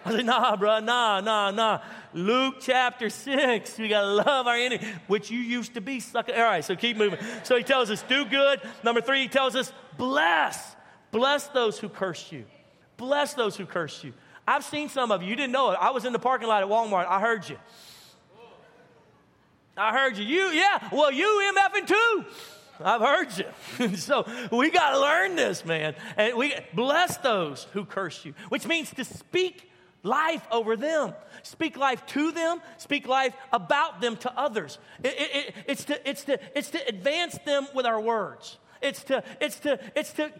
I 0.05 0.13
said, 0.13 0.27
nah, 0.27 0.55
bro, 0.55 0.79
nah, 0.79 1.21
nah, 1.21 1.51
nah. 1.51 1.81
Luke 2.15 2.59
chapter 2.61 3.11
6, 3.11 3.77
we 3.77 3.89
got 3.89 4.03
to 4.03 4.07
love 4.07 4.47
our 4.47 4.55
enemy, 4.55 4.87
which 5.09 5.33
you 5.33 5.41
used 5.41 5.75
to 5.75 5.81
be 5.81 5.99
sucker. 5.99 6.33
All 6.33 6.45
right, 6.45 6.65
so 6.65 6.77
keep 6.77 6.97
moving. 6.97 7.19
So 7.43 7.57
he 7.57 7.65
tells 7.65 7.91
us, 7.91 8.03
do 8.03 8.25
good. 8.25 8.61
Number 8.85 9.01
three, 9.01 9.23
he 9.23 9.29
tells 9.29 9.57
us, 9.57 9.73
bless. 9.99 10.76
Bless 11.16 11.46
those 11.46 11.79
who 11.79 11.88
curse 11.88 12.31
you. 12.31 12.44
Bless 12.98 13.33
those 13.33 13.57
who 13.57 13.64
curse 13.64 14.05
you. 14.05 14.12
I've 14.46 14.62
seen 14.62 14.90
some 14.90 15.11
of 15.11 15.22
you. 15.22 15.31
You 15.31 15.37
didn't 15.37 15.52
know 15.52 15.70
it. 15.70 15.79
I 15.81 15.88
was 15.88 16.05
in 16.05 16.12
the 16.12 16.18
parking 16.18 16.46
lot 16.46 16.62
at 16.62 16.68
Walmart. 16.68 17.07
I 17.07 17.20
heard 17.20 17.48
you. 17.48 17.57
I 19.79 19.92
heard 19.92 20.18
you. 20.18 20.26
You, 20.26 20.48
yeah. 20.48 20.90
Well, 20.92 21.11
you 21.11 21.55
MFing 21.57 21.87
too. 21.87 22.24
I've 22.85 23.00
heard 23.00 23.29
you. 23.38 23.96
so 23.96 24.26
we 24.52 24.70
got 24.70 24.90
to 24.90 25.00
learn 25.00 25.37
this, 25.37 25.64
man. 25.64 25.94
And 26.18 26.37
we 26.37 26.52
bless 26.74 27.16
those 27.16 27.66
who 27.72 27.87
curse 27.87 28.22
you, 28.26 28.35
which 28.50 28.66
means 28.66 28.90
to 28.90 29.05
speak 29.07 29.70
life 30.02 30.46
over 30.50 30.76
them. 30.76 31.14
Speak 31.42 31.79
life 31.79 32.05
to 32.09 32.31
them, 32.31 32.61
speak 32.76 33.09
life 33.09 33.35
about 33.55 34.02
them 34.02 34.18
to 34.18 34.38
others. 34.38 34.79
It, 35.02 35.14
it, 35.18 35.31
it, 35.35 35.55
it's, 35.66 35.85
to, 35.87 36.11
it's, 36.11 36.24
to, 36.24 36.38
it's 36.55 36.70
to 36.72 36.87
advance 36.87 37.38
them 37.46 37.68
with 37.74 37.87
our 37.87 38.00
words. 38.00 38.59
It's 38.83 39.05
to, 39.05 39.23
it's 39.41 39.59
to, 39.61 39.79
it's 39.95 40.12
to 40.15 40.31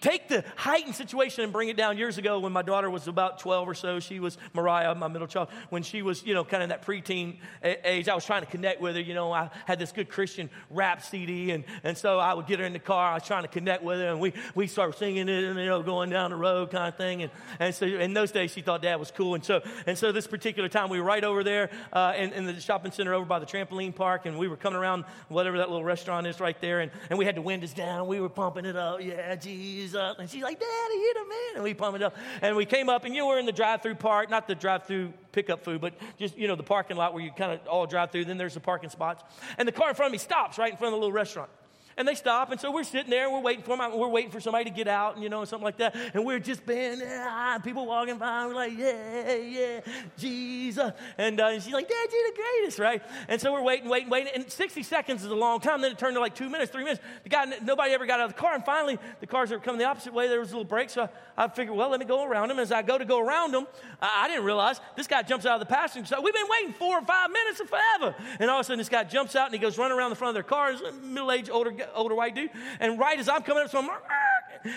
take 0.00 0.28
the 0.28 0.44
heightened 0.56 0.94
situation 0.94 1.44
and 1.44 1.52
bring 1.52 1.68
it 1.68 1.76
down. 1.76 1.98
Years 1.98 2.18
ago, 2.18 2.38
when 2.40 2.52
my 2.52 2.62
daughter 2.62 2.90
was 2.90 3.08
about 3.08 3.38
12 3.38 3.68
or 3.68 3.74
so, 3.74 4.00
she 4.00 4.20
was 4.20 4.38
Mariah, 4.54 4.94
my 4.94 5.08
middle 5.08 5.26
child. 5.26 5.48
When 5.70 5.82
she 5.82 6.02
was, 6.02 6.24
you 6.24 6.34
know, 6.34 6.44
kind 6.44 6.62
of 6.62 6.68
that 6.70 6.84
preteen 6.84 7.38
age, 7.62 8.08
I 8.08 8.14
was 8.14 8.24
trying 8.24 8.42
to 8.42 8.50
connect 8.50 8.80
with 8.80 8.94
her. 8.94 9.00
You 9.00 9.14
know, 9.14 9.32
I 9.32 9.50
had 9.66 9.78
this 9.78 9.92
good 9.92 10.08
Christian 10.08 10.50
rap 10.70 11.02
CD, 11.02 11.50
and, 11.50 11.64
and 11.84 11.96
so 11.96 12.18
I 12.18 12.34
would 12.34 12.46
get 12.46 12.58
her 12.60 12.64
in 12.64 12.72
the 12.72 12.78
car. 12.78 13.10
I 13.10 13.14
was 13.14 13.24
trying 13.24 13.42
to 13.42 13.48
connect 13.48 13.82
with 13.82 13.98
her, 13.98 14.08
and 14.08 14.20
we, 14.20 14.32
we 14.54 14.66
started 14.66 14.96
singing 14.98 15.28
it, 15.28 15.44
and, 15.44 15.58
you 15.58 15.66
know, 15.66 15.82
going 15.82 16.10
down 16.10 16.30
the 16.30 16.36
road 16.36 16.70
kind 16.70 16.88
of 16.88 16.96
thing. 16.96 17.22
And, 17.22 17.32
and 17.58 17.74
so 17.74 17.86
in 17.86 18.14
those 18.14 18.32
days, 18.32 18.52
she 18.52 18.62
thought 18.62 18.82
dad 18.82 18.96
was 18.96 19.10
cool. 19.10 19.34
And 19.34 19.44
so, 19.44 19.62
and 19.86 19.96
so 19.96 20.12
this 20.12 20.26
particular 20.26 20.68
time, 20.68 20.88
we 20.88 20.98
were 20.98 21.06
right 21.06 21.24
over 21.24 21.44
there 21.44 21.70
uh, 21.92 22.14
in, 22.16 22.32
in 22.32 22.46
the 22.46 22.60
shopping 22.60 22.92
center 22.92 23.14
over 23.14 23.24
by 23.24 23.38
the 23.38 23.46
trampoline 23.46 23.94
park, 23.94 24.26
and 24.26 24.38
we 24.38 24.48
were 24.48 24.56
coming 24.56 24.78
around 24.78 25.04
whatever 25.28 25.58
that 25.58 25.68
little 25.68 25.84
restaurant 25.84 26.26
is 26.26 26.40
right 26.40 26.60
there, 26.60 26.80
and, 26.80 26.90
and 27.10 27.18
we 27.18 27.24
had 27.24 27.34
the 27.34 27.42
windows 27.72 27.86
down. 27.86 28.06
We 28.06 28.20
were 28.20 28.28
pumping 28.28 28.64
it 28.64 28.76
up. 28.76 29.00
Yeah, 29.02 29.34
Jesus. 29.34 30.16
And 30.18 30.28
she's 30.28 30.42
like, 30.42 30.58
Daddy, 30.58 30.94
you're 30.94 31.14
the 31.14 31.28
man. 31.28 31.54
And 31.56 31.64
we 31.64 31.74
pump 31.74 31.96
it 31.96 32.02
up. 32.02 32.16
And 32.40 32.56
we 32.56 32.64
came 32.64 32.88
up, 32.88 33.04
and 33.04 33.14
you 33.14 33.26
were 33.26 33.38
in 33.38 33.46
the 33.46 33.52
drive 33.52 33.82
through 33.82 33.96
part, 33.96 34.30
not 34.30 34.46
the 34.46 34.54
drive 34.54 34.86
through 34.86 35.12
pickup 35.32 35.64
food, 35.64 35.80
but 35.80 35.94
just, 36.18 36.36
you 36.36 36.48
know, 36.48 36.56
the 36.56 36.62
parking 36.62 36.96
lot 36.96 37.14
where 37.14 37.22
you 37.22 37.30
kind 37.32 37.52
of 37.52 37.66
all 37.66 37.86
drive 37.86 38.10
through. 38.10 38.24
Then 38.24 38.38
there's 38.38 38.54
the 38.54 38.60
parking 38.60 38.90
spots. 38.90 39.22
And 39.58 39.66
the 39.66 39.72
car 39.72 39.90
in 39.90 39.94
front 39.94 40.08
of 40.08 40.12
me 40.12 40.18
stops 40.18 40.58
right 40.58 40.70
in 40.70 40.76
front 40.76 40.94
of 40.94 41.00
the 41.00 41.06
little 41.06 41.12
restaurant. 41.12 41.50
And 41.96 42.06
they 42.06 42.14
stop, 42.14 42.50
and 42.50 42.60
so 42.60 42.70
we're 42.70 42.84
sitting 42.84 43.10
there, 43.10 43.30
we're 43.30 43.40
waiting 43.40 43.62
for 43.62 43.76
them, 43.76 43.98
we're 43.98 44.08
waiting 44.08 44.30
for 44.30 44.40
somebody 44.40 44.64
to 44.64 44.70
get 44.70 44.88
out, 44.88 45.14
and 45.14 45.22
you 45.22 45.28
know, 45.28 45.44
something 45.44 45.64
like 45.64 45.76
that. 45.78 45.94
And 46.14 46.24
we're 46.24 46.38
just 46.38 46.64
being, 46.64 46.98
yeah, 47.00 47.58
people 47.58 47.86
walking 47.86 48.18
by, 48.18 48.46
we're 48.46 48.54
like, 48.54 48.76
yeah, 48.76 49.34
yeah, 49.36 49.80
Jesus. 50.16 50.92
And, 51.18 51.40
uh, 51.40 51.46
and 51.46 51.62
she's 51.62 51.72
like, 51.72 51.88
Dad, 51.88 52.08
you're 52.12 52.30
the 52.30 52.36
greatest, 52.36 52.78
right? 52.78 53.02
And 53.28 53.40
so 53.40 53.52
we're 53.52 53.62
waiting, 53.62 53.88
waiting, 53.88 54.10
waiting. 54.10 54.32
And 54.34 54.50
60 54.50 54.82
seconds 54.82 55.24
is 55.24 55.30
a 55.30 55.34
long 55.34 55.60
time. 55.60 55.80
Then 55.80 55.92
it 55.92 55.98
turned 55.98 56.14
to 56.14 56.20
like 56.20 56.34
two 56.34 56.48
minutes, 56.48 56.72
three 56.72 56.84
minutes. 56.84 57.02
The 57.24 57.28
guy, 57.28 57.44
nobody 57.62 57.92
ever 57.92 58.06
got 58.06 58.20
out 58.20 58.26
of 58.26 58.34
the 58.34 58.40
car. 58.40 58.54
And 58.54 58.64
finally, 58.64 58.98
the 59.20 59.26
cars 59.26 59.52
are 59.52 59.58
coming 59.58 59.78
the 59.78 59.84
opposite 59.84 60.12
way. 60.12 60.28
There 60.28 60.40
was 60.40 60.50
a 60.50 60.52
little 60.52 60.64
break, 60.64 60.90
so 60.90 61.08
I, 61.36 61.44
I 61.44 61.48
figured, 61.48 61.76
well, 61.76 61.90
let 61.90 62.00
me 62.00 62.06
go 62.06 62.24
around 62.24 62.48
them. 62.48 62.58
As 62.58 62.72
I 62.72 62.82
go 62.82 62.98
to 62.98 63.04
go 63.04 63.20
around 63.20 63.52
them, 63.52 63.66
I, 64.00 64.24
I 64.24 64.28
didn't 64.28 64.44
realize 64.44 64.80
this 64.96 65.06
guy 65.06 65.22
jumps 65.22 65.46
out 65.46 65.60
of 65.60 65.68
the 65.68 65.72
passenger 65.72 66.06
side. 66.06 66.20
We've 66.22 66.34
been 66.34 66.48
waiting 66.48 66.72
four 66.72 66.98
or 66.98 67.04
five 67.04 67.30
minutes 67.30 67.60
or 67.60 67.66
forever. 67.66 68.14
And 68.38 68.50
all 68.50 68.58
of 68.58 68.62
a 68.62 68.64
sudden, 68.64 68.78
this 68.78 68.88
guy 68.88 69.04
jumps 69.04 69.36
out 69.36 69.46
and 69.46 69.54
he 69.54 69.60
goes 69.60 69.78
running 69.78 69.96
around 69.96 70.10
the 70.10 70.16
front 70.16 70.30
of 70.30 70.34
their 70.34 70.42
car. 70.42 70.72
He's 70.72 70.80
a 70.80 70.92
middle-aged, 70.92 71.50
older, 71.50 71.72
older 71.94 72.14
white 72.14 72.34
dude. 72.34 72.50
And 72.80 72.98
right 72.98 73.18
as 73.18 73.28
I'm 73.28 73.42
coming 73.42 73.64
up 73.64 73.70
to 73.70 73.78
him, 73.78 73.90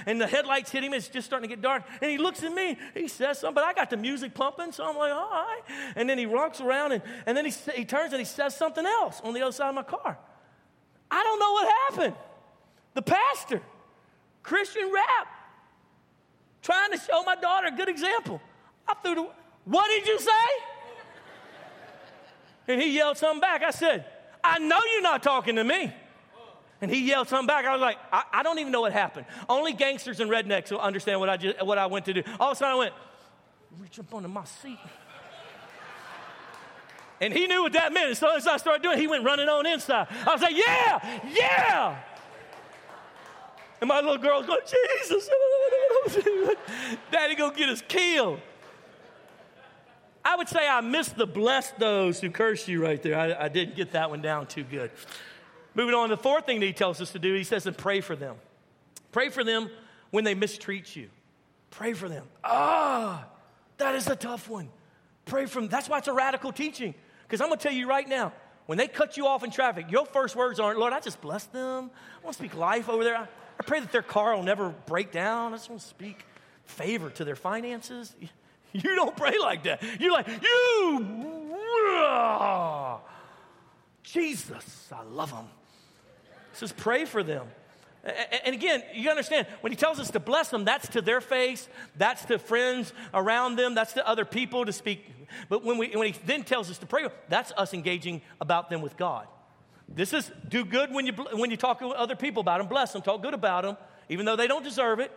and 0.05 0.19
the 0.19 0.27
headlights 0.27 0.71
hit 0.71 0.83
him, 0.83 0.93
it's 0.93 1.07
just 1.07 1.27
starting 1.27 1.47
to 1.47 1.55
get 1.55 1.61
dark. 1.61 1.83
And 2.01 2.09
he 2.09 2.17
looks 2.17 2.43
at 2.43 2.53
me, 2.53 2.77
he 2.93 3.07
says 3.07 3.39
something, 3.39 3.55
but 3.55 3.63
I 3.63 3.73
got 3.73 3.89
the 3.89 3.97
music 3.97 4.33
pumping, 4.33 4.71
so 4.71 4.85
I'm 4.85 4.97
like, 4.97 5.11
all 5.11 5.29
right. 5.29 5.61
And 5.95 6.09
then 6.09 6.17
he 6.17 6.25
rocks 6.25 6.61
around, 6.61 6.93
and, 6.93 7.03
and 7.25 7.37
then 7.37 7.45
he, 7.45 7.53
he 7.75 7.85
turns 7.85 8.13
and 8.13 8.19
he 8.19 8.25
says 8.25 8.55
something 8.55 8.85
else 8.85 9.21
on 9.23 9.33
the 9.33 9.41
other 9.41 9.51
side 9.51 9.69
of 9.69 9.75
my 9.75 9.83
car. 9.83 10.17
I 11.11 11.23
don't 11.23 11.39
know 11.39 11.51
what 11.51 11.73
happened. 11.89 12.15
The 12.93 13.01
pastor, 13.01 13.61
Christian 14.41 14.91
rap, 14.93 15.27
trying 16.61 16.91
to 16.91 16.97
show 16.97 17.23
my 17.23 17.35
daughter 17.35 17.67
a 17.67 17.71
good 17.71 17.89
example. 17.89 18.41
I 18.87 18.95
threw 18.95 19.15
the, 19.15 19.27
what 19.65 19.87
did 19.87 20.07
you 20.07 20.19
say? 20.19 20.31
And 22.67 22.81
he 22.81 22.95
yelled 22.95 23.17
something 23.17 23.41
back. 23.41 23.61
I 23.61 23.69
said, 23.71 24.05
I 24.43 24.59
know 24.59 24.79
you're 24.93 25.01
not 25.01 25.21
talking 25.21 25.55
to 25.57 25.63
me. 25.63 25.93
And 26.85 26.93
he 26.93 27.07
yelled 27.07 27.27
something 27.27 27.47
back. 27.47 27.65
I 27.65 27.71
was 27.71 27.81
like, 27.81 27.97
I, 28.13 28.21
I, 28.31 28.43
don't 28.43 28.59
even 28.59 28.71
know 28.71 28.81
what 28.81 28.93
happened. 28.93 29.25
Only 29.49 29.73
gangsters 29.73 30.19
and 30.19 30.29
rednecks 30.29 30.69
will 30.69 30.79
understand 30.79 31.19
what 31.19 31.29
I, 31.29 31.37
just, 31.37 31.65
what 31.65 31.79
I 31.79 31.87
went 31.87 32.05
to 32.05 32.13
do. 32.13 32.21
All 32.39 32.51
of 32.51 32.57
a 32.57 32.59
sudden 32.59 32.75
I 32.75 32.77
went, 32.77 32.93
reach 33.79 33.97
up 33.97 34.13
onto 34.13 34.27
my 34.27 34.43
seat. 34.43 34.77
And 37.19 37.33
he 37.33 37.47
knew 37.47 37.63
what 37.63 37.73
that 37.73 37.91
meant. 37.91 38.15
So 38.17 38.35
as 38.35 38.45
I 38.45 38.57
started 38.57 38.83
doing 38.83 38.99
it, 38.99 39.01
he 39.01 39.07
went 39.07 39.23
running 39.23 39.49
on 39.49 39.65
inside. 39.65 40.05
I 40.27 40.31
was 40.31 40.43
like, 40.43 40.55
yeah, 40.55 41.21
yeah. 41.33 41.97
And 43.81 43.87
my 43.87 43.99
little 44.01 44.19
girl's 44.19 44.45
going, 44.45 44.61
Jesus, 45.01 45.27
Daddy 47.11 47.33
gonna 47.33 47.55
get 47.55 47.69
us 47.69 47.81
killed. 47.87 48.39
I 50.23 50.35
would 50.35 50.49
say 50.49 50.67
I 50.67 50.81
missed 50.81 51.17
the 51.17 51.25
bless 51.25 51.71
those 51.71 52.21
who 52.21 52.29
curse 52.29 52.67
you 52.67 52.83
right 52.83 53.01
there. 53.01 53.17
I, 53.17 53.45
I 53.45 53.47
didn't 53.47 53.75
get 53.75 53.93
that 53.93 54.11
one 54.11 54.21
down 54.21 54.45
too 54.45 54.63
good. 54.63 54.91
Moving 55.75 55.93
on, 55.93 56.09
the 56.09 56.17
fourth 56.17 56.45
thing 56.45 56.61
that 56.61 56.65
he 56.65 56.73
tells 56.73 57.01
us 57.01 57.11
to 57.11 57.19
do, 57.19 57.33
he 57.33 57.43
says, 57.43 57.67
and 57.67 57.77
pray 57.77 57.99
for 57.99 58.15
them. 58.15 58.37
Pray 59.11 59.29
for 59.29 59.43
them 59.43 59.69
when 60.09 60.23
they 60.23 60.33
mistreat 60.33 60.95
you. 60.95 61.09
Pray 61.69 61.93
for 61.93 62.07
them. 62.07 62.25
Ah, 62.43 63.25
that 63.77 63.95
is 63.95 64.07
a 64.07 64.15
tough 64.15 64.49
one. 64.49 64.69
Pray 65.25 65.45
for 65.45 65.59
them. 65.59 65.69
That's 65.69 65.89
why 65.89 65.97
it's 65.97 66.07
a 66.07 66.13
radical 66.13 66.53
teaching. 66.53 66.95
Because 67.23 67.41
I'm 67.41 67.49
going 67.49 67.59
to 67.59 67.63
tell 67.63 67.73
you 67.73 67.87
right 67.89 68.07
now, 68.07 68.31
when 68.65 68.77
they 68.77 68.87
cut 68.87 69.17
you 69.17 69.27
off 69.27 69.43
in 69.43 69.51
traffic, 69.51 69.91
your 69.91 70.05
first 70.05 70.35
words 70.35 70.59
aren't, 70.59 70.79
Lord, 70.79 70.93
I 70.93 71.01
just 71.01 71.19
bless 71.19 71.43
them. 71.45 71.91
I 72.21 72.25
want 72.25 72.37
to 72.37 72.43
speak 72.43 72.55
life 72.55 72.87
over 72.87 73.03
there. 73.03 73.17
I, 73.17 73.23
I 73.23 73.63
pray 73.65 73.81
that 73.81 73.91
their 73.91 74.01
car 74.01 74.35
will 74.35 74.43
never 74.43 74.69
break 74.85 75.11
down. 75.11 75.53
I 75.53 75.57
just 75.57 75.69
want 75.69 75.81
to 75.81 75.87
speak 75.87 76.25
favor 76.63 77.09
to 77.11 77.25
their 77.25 77.35
finances. 77.35 78.15
You 78.73 78.93
don't 78.93 79.15
pray 79.15 79.37
like 79.39 79.63
that. 79.63 79.81
You're 80.01 80.11
like, 80.11 80.27
you, 80.27 80.99
Jesus, 84.03 84.89
I 84.91 85.01
love 85.03 85.31
them 85.31 85.47
says, 86.57 86.71
pray 86.71 87.05
for 87.05 87.23
them. 87.23 87.47
And 88.43 88.53
again, 88.53 88.83
you 88.93 89.09
understand, 89.09 89.47
when 89.61 89.71
he 89.71 89.75
tells 89.75 89.99
us 89.99 90.11
to 90.11 90.19
bless 90.19 90.49
them, 90.49 90.63
that's 90.63 90.89
to 90.89 91.01
their 91.01 91.21
face, 91.21 91.67
that's 91.95 92.23
to 92.25 92.37
friends 92.37 92.93
around 93.15 93.55
them, 93.55 93.73
that's 93.73 93.93
to 93.93 94.07
other 94.07 94.25
people 94.25 94.63
to 94.63 94.71
speak. 94.71 95.09
But 95.49 95.63
when, 95.63 95.79
we, 95.79 95.89
when 95.95 96.13
he 96.13 96.19
then 96.25 96.43
tells 96.43 96.69
us 96.69 96.77
to 96.79 96.85
pray, 96.85 97.07
that's 97.29 97.51
us 97.57 97.73
engaging 97.73 98.21
about 98.39 98.69
them 98.69 98.83
with 98.83 98.95
God. 98.95 99.27
This 99.89 100.13
is 100.13 100.31
do 100.47 100.63
good 100.63 100.91
when 100.91 101.07
you, 101.07 101.13
when 101.13 101.49
you 101.49 101.57
talk 101.57 101.79
to 101.79 101.87
other 101.89 102.15
people 102.15 102.41
about 102.41 102.59
them, 102.59 102.67
bless 102.67 102.93
them, 102.93 103.01
talk 103.01 103.23
good 103.23 103.33
about 103.33 103.63
them, 103.63 103.77
even 104.07 104.25
though 104.25 104.35
they 104.35 104.47
don't 104.47 104.63
deserve 104.63 104.99
it. 104.99 105.11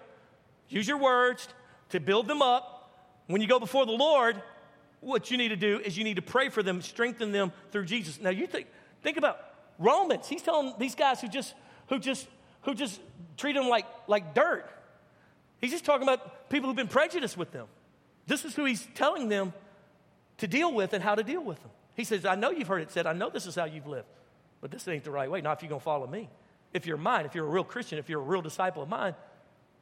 Use 0.71 0.89
your 0.89 0.99
words 0.99 1.47
to 1.91 2.01
build 2.01 2.27
them 2.27 2.41
up. 2.41 2.75
When 3.27 3.43
you 3.43 3.49
go 3.49 3.61
before 3.61 3.85
the 3.85 3.93
Lord, 3.93 4.43
what 5.01 5.31
you 5.31 5.37
need 5.37 5.49
to 5.49 5.57
do 5.57 5.79
is 5.79 5.99
you 5.99 6.05
need 6.05 6.17
to 6.17 6.23
pray 6.23 6.49
for 6.49 6.63
them, 6.63 6.81
strengthen 6.81 7.33
them 7.33 7.53
through 7.71 7.85
Jesus. 7.85 8.19
Now, 8.19 8.31
you 8.31 8.47
think, 8.47 8.67
think 9.03 9.19
about 9.19 9.39
Romans. 9.79 10.29
He's 10.29 10.43
telling 10.43 10.75
these 10.79 10.95
guys 10.95 11.21
who 11.21 11.29
just 11.29 11.55
who 11.89 11.99
just 11.99 12.27
who 12.63 12.75
just 12.75 13.01
treat 13.37 13.55
them 13.55 13.69
like 13.69 13.87
like 14.07 14.35
dirt. 14.35 14.69
He's 15.61 15.71
just 15.71 15.85
talking 15.85 16.03
about 16.03 16.51
people 16.51 16.69
who've 16.69 16.77
been 16.77 16.89
prejudiced 16.89 17.37
with 17.37 17.51
them. 17.53 17.67
This 18.27 18.45
is 18.45 18.55
who 18.55 18.65
he's 18.65 18.87
telling 18.95 19.29
them 19.29 19.53
to 20.39 20.47
deal 20.47 20.73
with 20.73 20.93
and 20.93 21.03
how 21.03 21.15
to 21.15 21.23
deal 21.23 21.43
with 21.43 21.61
them. 21.61 21.71
He 21.95 22.05
says, 22.05 22.25
I 22.25 22.37
know 22.37 22.51
you've 22.51 22.69
heard 22.69 22.83
it 22.83 22.91
said, 22.91 23.07
I 23.07 23.13
know 23.13 23.29
this 23.29 23.47
is 23.47 23.57
how 23.57 23.65
you've 23.65 23.87
lived, 23.87 24.07
but 24.61 24.71
this 24.71 24.87
ain't 24.87 25.03
the 25.03 25.11
right 25.11 25.31
way. 25.31 25.41
Not 25.41 25.57
if 25.59 25.63
you're 25.63 25.69
going 25.69 25.81
to 25.81 25.85
follow 25.85 26.07
me. 26.07 26.29
If 26.73 26.87
you're 26.87 26.97
mine, 26.97 27.27
if 27.27 27.35
you're 27.35 27.47
a 27.47 27.51
real 27.51 27.65
Christian, 27.65 27.99
if 27.99 28.09
you're 28.09 28.21
a 28.21 28.25
real 28.25 28.43
disciple 28.43 28.83
of 28.83 28.89
mine, 28.89 29.15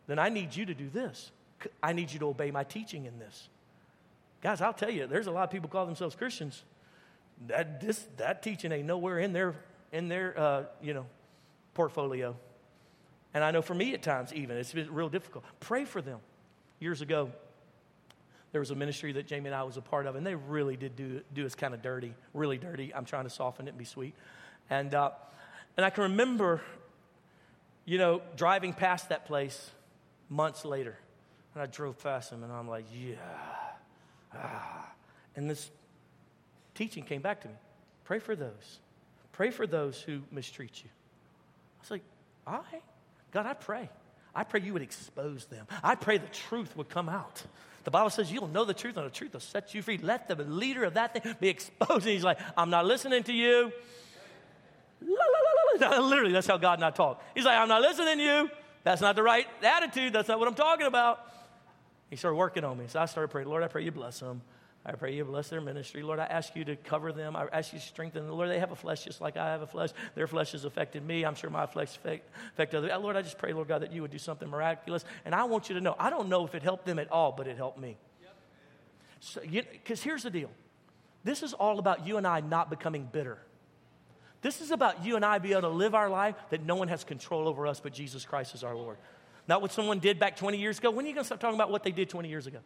then 0.07 0.19
I 0.19 0.29
need 0.29 0.55
you 0.55 0.65
to 0.67 0.75
do 0.75 0.89
this. 0.89 1.31
I 1.83 1.93
need 1.93 2.13
you 2.13 2.19
to 2.21 2.29
obey 2.29 2.51
my 2.51 2.65
teaching 2.65 3.07
in 3.07 3.19
this. 3.19 3.49
Guys, 4.41 4.61
I'll 4.61 4.73
tell 4.73 4.91
you, 4.91 5.07
there's 5.07 5.27
a 5.27 5.31
lot 5.31 5.45
of 5.45 5.51
people 5.51 5.69
call 5.69 5.85
themselves 5.85 6.15
Christians. 6.15 6.63
That, 7.49 7.81
this, 7.81 8.07
that 8.17 8.43
teaching 8.43 8.73
ain't 8.73 8.87
nowhere 8.87 9.19
in 9.19 9.33
their 9.33 9.57
in 9.97 10.09
their, 10.09 10.39
uh, 10.39 10.65
you 10.83 10.93
know, 10.93 11.07
portfolio. 11.73 12.37
And 13.33 13.43
I 13.43 13.51
know 13.51 13.63
for 13.63 13.75
me 13.75 13.95
at 13.95 14.03
times, 14.03 14.31
even, 14.35 14.59
it's 14.59 14.73
been 14.73 14.93
real 14.93 15.09
difficult. 15.09 15.43
Pray 15.59 15.87
for 15.87 16.03
them. 16.03 16.19
Years 16.81 17.01
ago, 17.01 17.31
there 18.53 18.61
was 18.61 18.71
a 18.71 18.75
ministry 18.75 19.13
that 19.13 19.27
Jamie 19.27 19.47
and 19.47 19.55
I 19.55 19.63
was 19.63 19.79
a 19.79 19.81
part 19.81 20.07
of, 20.07 20.15
and 20.15 20.27
they 20.27 20.35
really 20.35 20.77
did 20.77 20.97
do, 20.97 21.23
do 21.33 21.47
us 21.47 21.55
kind 21.55 21.73
of 21.73 21.81
dirty, 21.81 22.13
really 22.35 22.59
dirty. 22.59 22.95
I'm 22.95 23.07
trying 23.07 23.25
to 23.25 23.31
soften 23.31 23.69
it 23.69 23.71
and 23.71 23.79
be 23.79 23.87
sweet. 23.87 24.15
And, 24.69 24.95
uh, 24.95 25.13
and 25.79 25.87
I 25.87 25.89
can 25.89 26.03
remember, 26.03 26.61
you 27.87 27.97
know, 27.97 28.21
driving 28.37 28.75
past 28.75 29.09
that 29.09 29.25
place 29.25 29.71
months 30.29 30.67
later. 30.67 30.99
And 31.55 31.63
I 31.63 31.67
drove 31.67 31.99
past 32.03 32.29
them, 32.31 32.43
and 32.43 32.53
I'm 32.53 32.69
like, 32.69 32.85
yeah. 32.93 33.15
Ah. 34.35 34.93
And 35.37 35.49
this 35.49 35.71
teaching 36.75 37.03
came 37.03 37.23
back 37.23 37.41
to 37.43 37.49
me. 37.49 37.55
Pray 38.05 38.19
for 38.19 38.37
those 38.37 38.81
Pray 39.37 39.51
for 39.51 39.67
those 39.67 40.01
who 40.01 40.23
mistreat 40.33 40.83
you. 40.83 40.89
I 40.89 41.83
was 41.83 41.91
like, 41.91 42.03
right. 42.47 42.83
God, 43.33 43.45
I 43.45 43.53
pray. 43.53 43.91
I 44.35 44.45
pray 44.45 44.61
you 44.61 44.73
would 44.73 44.81
expose 44.81 45.45
them. 45.45 45.67
I 45.85 45.95
pray 45.95 46.17
the 46.17 46.27
truth 46.29 46.75
would 46.75 46.89
come 46.89 47.11
out. 47.11 47.43
The 47.85 47.91
Bible 47.91 48.09
says 48.09 48.33
you'll 48.33 48.49
know 48.49 48.65
the 48.65 48.73
truth, 48.73 48.97
and 48.97 49.05
the 49.05 49.11
truth 49.11 49.35
will 49.35 49.41
set 49.41 49.75
you 49.75 49.83
free. 49.83 49.99
Let 49.99 50.27
the 50.27 50.37
leader 50.37 50.85
of 50.85 50.95
that 50.95 51.13
thing 51.13 51.37
be 51.39 51.49
exposed. 51.49 51.91
And 51.91 52.15
he's 52.15 52.25
like, 52.25 52.39
I'm 52.57 52.71
not 52.71 52.87
listening 52.87 53.25
to 53.25 53.33
you. 53.33 53.71
La, 55.03 55.25
la, 55.81 55.89
la, 55.91 55.99
Literally, 56.09 56.33
that's 56.33 56.47
how 56.47 56.57
God 56.57 56.79
and 56.79 56.85
I 56.85 56.91
talk. 56.91 57.23
He's 57.35 57.45
like, 57.45 57.59
I'm 57.59 57.69
not 57.69 57.83
listening 57.83 58.17
to 58.17 58.25
you. 58.25 58.51
That's 58.85 59.03
not 59.03 59.17
the 59.17 59.23
right 59.23 59.47
attitude. 59.63 60.15
That's 60.15 60.29
not 60.29 60.39
what 60.39 60.49
I'm 60.49 60.55
talking 60.55 60.87
about. 60.87 61.21
He 62.09 62.17
started 62.17 62.37
working 62.37 62.65
on 62.65 62.79
me. 62.79 62.87
So 62.89 63.01
I 63.01 63.05
started 63.05 63.29
praying, 63.29 63.49
Lord, 63.49 63.63
I 63.63 63.69
pray 63.69 63.85
you 63.85 63.93
bless 63.93 64.19
them. 64.21 64.41
I 64.89 64.93
pray 64.93 65.15
you 65.15 65.25
bless 65.25 65.49
their 65.49 65.61
ministry. 65.61 66.03
Lord, 66.05 66.21
I 66.21 66.27
ask 66.27 66.55
you 66.55 66.65
to 66.67 66.77
cover 66.77 67.11
them. 67.11 67.35
I 67.35 67.49
ask 67.53 67.73
you 67.73 67.81
to 67.81 67.85
strengthen 67.85 68.25
them. 68.25 68.37
Lord, 68.37 68.49
they 68.49 68.61
have 68.61 68.71
a 68.71 68.77
flesh 68.77 69.03
just 69.03 69.21
like 69.21 69.37
I 69.37 69.47
have 69.47 69.63
a 69.63 69.67
flesh. 69.67 69.91
Their 70.15 70.29
flesh 70.29 70.53
has 70.53 70.65
affected 70.65 71.05
me. 71.05 71.25
I'm 71.25 71.35
sure 71.35 71.51
my 71.51 71.67
flesh 71.67 71.99
affected 72.05 72.79
others. 72.79 72.93
Uh, 72.93 72.99
Lord, 73.01 73.17
I 73.17 73.23
just 73.23 73.37
pray, 73.37 73.53
Lord 73.53 73.67
God, 73.67 73.83
that 73.83 73.93
you 73.93 74.03
would 74.03 74.13
do 74.13 74.19
something 74.19 74.49
miraculous. 74.49 75.05
And 75.25 75.35
I 75.35 75.43
want 75.45 75.69
you 75.69 75.75
to 75.75 75.81
know, 75.81 75.97
I 75.99 76.09
don't 76.09 76.29
know 76.29 76.47
if 76.47 76.55
it 76.55 76.63
helped 76.63 76.87
them 76.87 77.01
at 77.01 77.11
all, 77.11 77.33
but 77.33 77.49
it 77.49 77.57
helped 77.57 77.81
me. 77.81 77.97
Because 79.19 79.99
so, 79.99 80.05
here's 80.05 80.23
the 80.23 80.31
deal 80.31 80.51
this 81.25 81.43
is 81.43 81.53
all 81.53 81.81
about 81.81 82.07
you 82.07 82.17
and 82.17 82.27
I 82.27 82.39
not 82.39 82.71
becoming 82.71 83.09
bitter. 83.11 83.39
This 84.43 84.61
is 84.61 84.71
about 84.71 85.05
you 85.05 85.17
and 85.17 85.25
I 85.25 85.39
being 85.39 85.53
able 85.53 85.63
to 85.63 85.69
live 85.69 85.97
our 85.97 86.09
life 86.09 86.37
that 86.51 86.65
no 86.65 86.77
one 86.77 86.87
has 86.87 87.03
control 87.03 87.49
over 87.49 87.67
us 87.67 87.81
but 87.81 87.93
Jesus 87.93 88.25
Christ 88.25 88.55
is 88.55 88.63
our 88.63 88.77
Lord. 88.77 88.99
Not 89.49 89.63
what 89.63 89.73
someone 89.73 89.99
did 89.99 90.21
back 90.21 90.37
20 90.37 90.59
years 90.59 90.79
ago. 90.79 90.93
When 90.93 91.05
are 91.05 91.09
you 91.09 91.15
going 91.15 91.25
to 91.25 91.27
stop 91.27 91.41
talking 91.41 91.57
about 91.57 91.71
what 91.71 91.83
they 91.83 91.91
did 91.91 92.09
20 92.09 92.29
years 92.29 92.47
ago? 92.47 92.59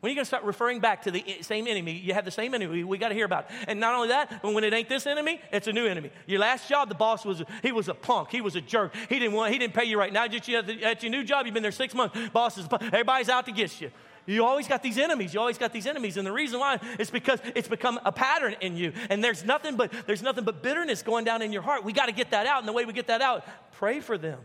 When 0.00 0.08
are 0.08 0.12
you 0.12 0.16
going 0.16 0.24
to 0.24 0.28
start 0.28 0.44
referring 0.44 0.80
back 0.80 1.02
to 1.02 1.10
the 1.10 1.24
same 1.40 1.66
enemy? 1.66 1.92
You 1.92 2.12
have 2.14 2.24
the 2.24 2.30
same 2.30 2.54
enemy. 2.54 2.84
We 2.84 2.98
got 2.98 3.08
to 3.08 3.14
hear 3.14 3.24
about 3.24 3.50
it. 3.50 3.56
And 3.66 3.80
not 3.80 3.94
only 3.94 4.08
that, 4.08 4.42
but 4.42 4.52
when 4.52 4.62
it 4.62 4.72
ain't 4.74 4.88
this 4.88 5.06
enemy, 5.06 5.40
it's 5.50 5.68
a 5.68 5.72
new 5.72 5.86
enemy. 5.86 6.10
Your 6.26 6.40
last 6.40 6.68
job, 6.68 6.88
the 6.88 6.94
boss 6.94 7.24
was 7.24 7.42
he 7.62 7.72
was 7.72 7.88
a 7.88 7.94
punk. 7.94 8.30
He 8.30 8.40
was 8.40 8.56
a 8.56 8.60
jerk. 8.60 8.94
He 9.08 9.18
didn't 9.18 9.32
want. 9.34 9.52
He 9.52 9.58
didn't 9.58 9.74
pay 9.74 9.84
you 9.84 9.98
right. 9.98 10.12
Now 10.12 10.28
that 10.28 10.48
you 10.48 10.58
at, 10.58 11.02
your 11.02 11.10
new 11.10 11.24
job, 11.24 11.46
you've 11.46 11.54
been 11.54 11.62
there 11.62 11.72
six 11.72 11.94
months. 11.94 12.16
Boss 12.32 12.58
is 12.58 12.66
everybody's 12.70 13.28
out 13.28 13.46
to 13.46 13.52
get 13.52 13.80
you. 13.80 13.90
You 14.26 14.44
always 14.44 14.66
got 14.66 14.82
these 14.82 14.98
enemies. 14.98 15.32
You 15.32 15.40
always 15.40 15.56
got 15.56 15.72
these 15.72 15.86
enemies. 15.86 16.16
And 16.16 16.26
the 16.26 16.32
reason 16.32 16.58
why 16.58 16.80
is 16.98 17.10
because 17.10 17.40
it's 17.54 17.68
become 17.68 17.98
a 18.04 18.10
pattern 18.10 18.56
in 18.60 18.76
you. 18.76 18.92
And 19.08 19.22
there's 19.22 19.44
nothing 19.44 19.76
but 19.76 19.92
there's 20.06 20.22
nothing 20.22 20.44
but 20.44 20.62
bitterness 20.62 21.02
going 21.02 21.24
down 21.24 21.42
in 21.42 21.52
your 21.52 21.62
heart. 21.62 21.84
We 21.84 21.92
got 21.92 22.06
to 22.06 22.12
get 22.12 22.32
that 22.32 22.46
out. 22.46 22.58
And 22.58 22.68
the 22.68 22.72
way 22.72 22.84
we 22.84 22.92
get 22.92 23.06
that 23.06 23.22
out, 23.22 23.44
pray 23.72 24.00
for 24.00 24.18
them. 24.18 24.40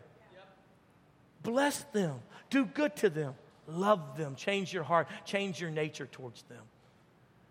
Bless 1.44 1.84
them. 1.92 2.20
Do 2.50 2.66
good 2.66 2.96
to 2.98 3.10
them. 3.10 3.34
Love 3.68 4.18
them. 4.18 4.36
Change 4.36 4.74
your 4.74 4.84
heart. 4.84 5.08
Change 5.26 5.62
your 5.62 5.70
nature 5.70 6.08
towards 6.12 6.44
them. 6.44 6.64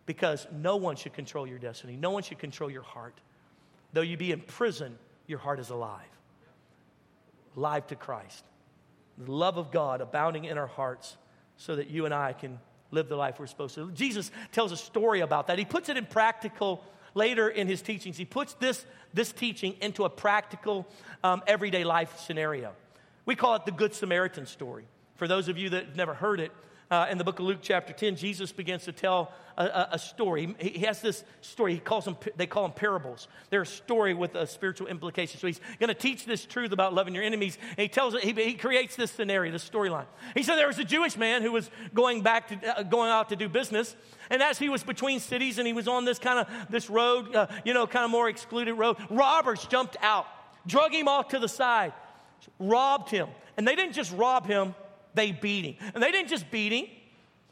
Because 0.07 0.46
no 0.53 0.77
one 0.77 0.96
should 0.96 1.12
control 1.12 1.46
your 1.46 1.59
destiny. 1.59 1.96
No 1.96 2.11
one 2.11 2.23
should 2.23 2.38
control 2.38 2.70
your 2.70 2.83
heart. 2.83 3.14
Though 3.92 4.01
you 4.01 4.16
be 4.16 4.33
in 4.33 4.40
prison, 4.40 4.99
your 5.27 5.38
heart 5.38 5.61
is 5.61 5.70
alive. 5.70 6.01
Live 7.55 7.87
to 7.88 7.96
Christ. 7.96 8.44
The 9.18 9.31
love 9.31 9.57
of 9.57 9.70
God 9.70 10.01
abounding 10.01 10.44
in 10.44 10.59
our 10.59 10.66
hearts 10.66 11.16
so 11.57 11.77
that 11.77 11.90
you 11.90 12.05
and 12.07 12.14
I 12.14 12.33
can 12.33 12.59
live 12.90 13.09
the 13.09 13.16
life 13.16 13.38
we're 13.38 13.46
supposed 13.46 13.75
to. 13.77 13.90
Jesus 13.92 14.31
tells 14.53 14.73
a 14.73 14.77
story 14.77 15.20
about 15.20 15.46
that. 15.46 15.59
He 15.59 15.64
puts 15.64 15.88
it 15.88 15.96
in 15.96 16.07
practical 16.07 16.83
later 17.14 17.49
in 17.49 17.68
his 17.68 17.83
teachings. 17.83 18.16
He 18.16 18.25
puts 18.25 18.55
this, 18.55 18.85
this 19.14 19.33
teaching 19.33 19.75
into 19.81 20.05
a 20.05 20.11
practical, 20.11 20.87
um, 21.23 21.42
everyday 21.46 21.85
life 21.85 22.18
scenario. 22.18 22.73
We 23.27 23.37
call 23.37 23.55
it 23.57 23.64
the 23.64 23.73
Good 23.73 23.94
Samaritan 23.94 24.46
story. 24.46 24.87
For 25.20 25.28
those 25.28 25.48
of 25.48 25.59
you 25.59 25.68
that 25.68 25.85
have 25.85 25.96
never 25.96 26.14
heard 26.14 26.40
it, 26.40 26.50
uh, 26.90 27.06
in 27.11 27.18
the 27.18 27.24
book 27.24 27.38
of 27.40 27.44
Luke, 27.44 27.59
chapter 27.61 27.92
10, 27.92 28.16
Jesus 28.16 28.52
begins 28.52 28.85
to 28.85 28.92
tell 28.92 29.35
a, 29.59 29.64
a, 29.66 29.88
a 29.92 29.98
story. 29.98 30.56
He, 30.59 30.70
he, 30.70 30.87
has 30.87 31.02
this 31.02 31.24
story. 31.42 31.74
He 31.74 31.78
calls 31.78 32.06
them, 32.06 32.16
they 32.37 32.46
call 32.46 32.62
them 32.62 32.72
parables. 32.72 33.28
They're 33.50 33.61
a 33.61 33.66
story 33.66 34.14
with 34.14 34.35
a 34.35 34.46
spiritual 34.46 34.87
implication. 34.87 35.38
So 35.38 35.46
he's 35.46 35.61
going 35.78 35.88
to 35.88 35.94
teach 35.94 36.24
this 36.24 36.46
truth 36.46 36.72
about 36.72 36.94
loving 36.94 37.14
your 37.14 37.22
enemies. 37.22 37.59
And 37.68 37.80
he 37.80 37.88
tells 37.88 38.14
it, 38.14 38.24
he, 38.24 38.33
he 38.33 38.54
creates 38.54 38.96
this 38.96 39.11
scenario, 39.11 39.52
this 39.52 39.68
storyline. 39.68 40.06
He 40.35 40.42
said 40.42 40.56
there 40.56 40.66
was 40.66 40.78
a 40.78 40.85
Jewish 40.85 41.18
man 41.18 41.42
who 41.42 41.52
was 41.52 41.70
going 41.92 42.22
back 42.22 42.48
to, 42.48 42.78
uh, 42.78 42.83
going 42.83 43.11
out 43.11 43.28
to 43.28 43.37
do 43.37 43.46
business. 43.46 43.94
And 44.30 44.42
as 44.42 44.59
he 44.59 44.70
was 44.70 44.83
between 44.83 45.20
cities 45.20 45.59
and 45.59 45.66
he 45.66 45.74
was 45.74 45.87
on 45.87 46.06
this 46.06 46.18
kind 46.18 46.38
of, 46.38 46.70
this 46.70 46.88
road, 46.88 47.37
uh, 47.37 47.48
you 47.66 47.74
know, 47.74 47.87
kind 47.87 48.06
of 48.06 48.11
more 48.11 48.30
excluded 48.30 48.72
road, 48.72 48.96
robbers 49.11 49.66
jumped 49.66 49.98
out, 50.00 50.26
drug 50.66 50.94
him 50.94 51.09
off 51.09 51.28
to 51.28 51.38
the 51.38 51.46
side, 51.46 51.92
robbed 52.59 53.11
him. 53.11 53.28
And 53.59 53.68
they 53.68 53.74
didn't 53.74 53.92
just 53.92 54.12
rob 54.14 54.46
him, 54.46 54.74
they 55.14 55.33
beat 55.33 55.64
him. 55.64 55.90
And 55.94 56.03
they 56.03 56.11
didn't 56.11 56.29
just 56.29 56.51
beat 56.51 56.73
him, 56.73 56.87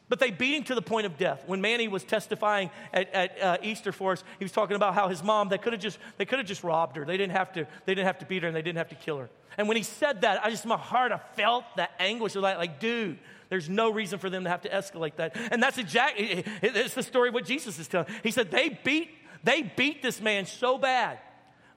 but 0.09 0.19
they 0.21 0.31
beat 0.31 0.57
him 0.57 0.65
to 0.65 0.75
the 0.75 0.83
point 0.83 1.07
of 1.07 1.19
death. 1.19 1.45
When 1.47 1.61
Manny 1.61 1.89
was 1.89 2.05
testifying 2.05 2.71
at, 2.93 3.13
at 3.13 3.43
uh, 3.43 3.57
Easter 3.63 3.93
for 3.93 4.13
us, 4.13 4.25
he 4.39 4.45
was 4.45 4.53
talking 4.53 4.77
about 4.77 4.95
how 4.95 5.09
his 5.09 5.23
mom, 5.23 5.49
they 5.49 5.59
could 5.59 5.73
have 5.73 5.83
just, 5.83 5.99
they 6.17 6.25
could 6.25 6.39
have 6.39 6.49
just 6.49 6.65
robbed 6.65 6.97
her. 6.97 7.05
They 7.05 7.17
didn't, 7.17 7.37
have 7.37 7.53
to, 7.53 7.67
they 7.85 7.95
didn't 7.95 8.07
have 8.07 8.19
to 8.19 8.27
beat 8.27 8.43
her 8.43 8.49
and 8.49 8.57
they 8.57 8.63
didn't 8.63 8.79
have 8.79 8.89
to 8.89 8.95
kill 8.95 9.19
her. 9.19 9.29
And 9.57 9.69
when 9.69 9.77
he 9.77 9.83
said 9.83 10.23
that, 10.23 10.45
I 10.45 10.51
just, 10.51 10.65
my 10.65 10.77
heart, 10.77 11.13
I 11.13 11.19
felt 11.37 11.65
that 11.77 11.91
anguish 11.99 12.37
of 12.37 12.43
like, 12.43 12.59
like, 12.59 12.81
dude, 12.81 13.19
there's 13.51 13.69
no 13.69 13.91
reason 13.91 14.19
for 14.19 14.31
them 14.31 14.45
to 14.45 14.51
have 14.51 14.63
to 14.63 14.69
escalate 14.69 15.17
that. 15.17 15.37
And 15.51 15.63
that's 15.63 15.79
exactly, 15.79 16.45
it's 16.63 16.95
the 16.95 17.03
story 17.03 17.29
of 17.29 17.35
what 17.35 17.45
Jesus 17.45 17.79
is 17.79 17.89
telling. 17.89 18.09
He 18.23 18.31
said 18.31 18.51
they 18.51 18.79
beat, 18.85 19.11
they 19.43 19.63
beat 19.63 20.03
this 20.03 20.21
man 20.21 20.47
so 20.47 20.79
bad 20.79 21.19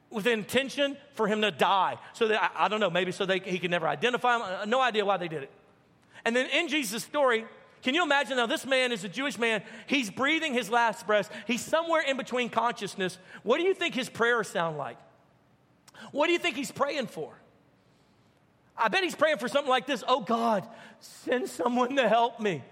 with 0.10 0.28
intention 0.28 0.98
for 1.14 1.28
him 1.28 1.42
to 1.42 1.52
die. 1.52 1.98
So 2.14 2.28
that, 2.28 2.44
I, 2.44 2.66
I 2.66 2.68
don't 2.68 2.82
know, 2.82 2.90
maybe 2.90 3.12
so 3.12 3.26
they, 3.26 3.40
he 3.40 3.58
could 3.58 3.72
never 3.72 3.88
identify 3.88 4.38
him. 4.38 4.70
No 4.70 4.82
idea 4.82 5.06
why 5.06 5.18
they 5.18 5.28
did 5.28 5.44
it. 5.44 5.52
And 6.26 6.36
then 6.36 6.48
in 6.50 6.68
Jesus' 6.68 7.04
story, 7.04 7.46
can 7.82 7.96
you 7.96 8.04
imagine 8.04 8.38
now? 8.38 8.46
This 8.46 8.66
man 8.66 8.92
is 8.92 9.04
a 9.04 9.10
Jewish 9.10 9.38
man. 9.38 9.64
He's 9.88 10.10
breathing 10.10 10.54
his 10.54 10.70
last 10.70 11.08
breath. 11.08 11.32
He's 11.48 11.64
somewhere 11.64 12.02
in 12.02 12.18
between 12.18 12.50
consciousness. 12.50 13.18
What 13.44 13.58
do 13.58 13.64
you 13.64 13.74
think 13.74 13.96
his 13.96 14.10
prayers 14.10 14.48
sound 14.48 14.78
like? 14.78 14.98
What 16.12 16.28
do 16.28 16.34
you 16.34 16.40
think 16.40 16.56
he's 16.56 16.72
praying 16.72 17.08
for? 17.08 17.34
I 18.78 18.88
bet 18.88 19.04
he's 19.04 19.16
praying 19.16 19.38
for 19.38 19.48
something 19.48 19.70
like 19.70 19.86
this 19.86 20.04
Oh 20.08 20.22
God, 20.22 20.68
send 21.00 21.50
someone 21.50 21.96
to 21.96 22.08
help 22.08 22.40
me. 22.40 22.64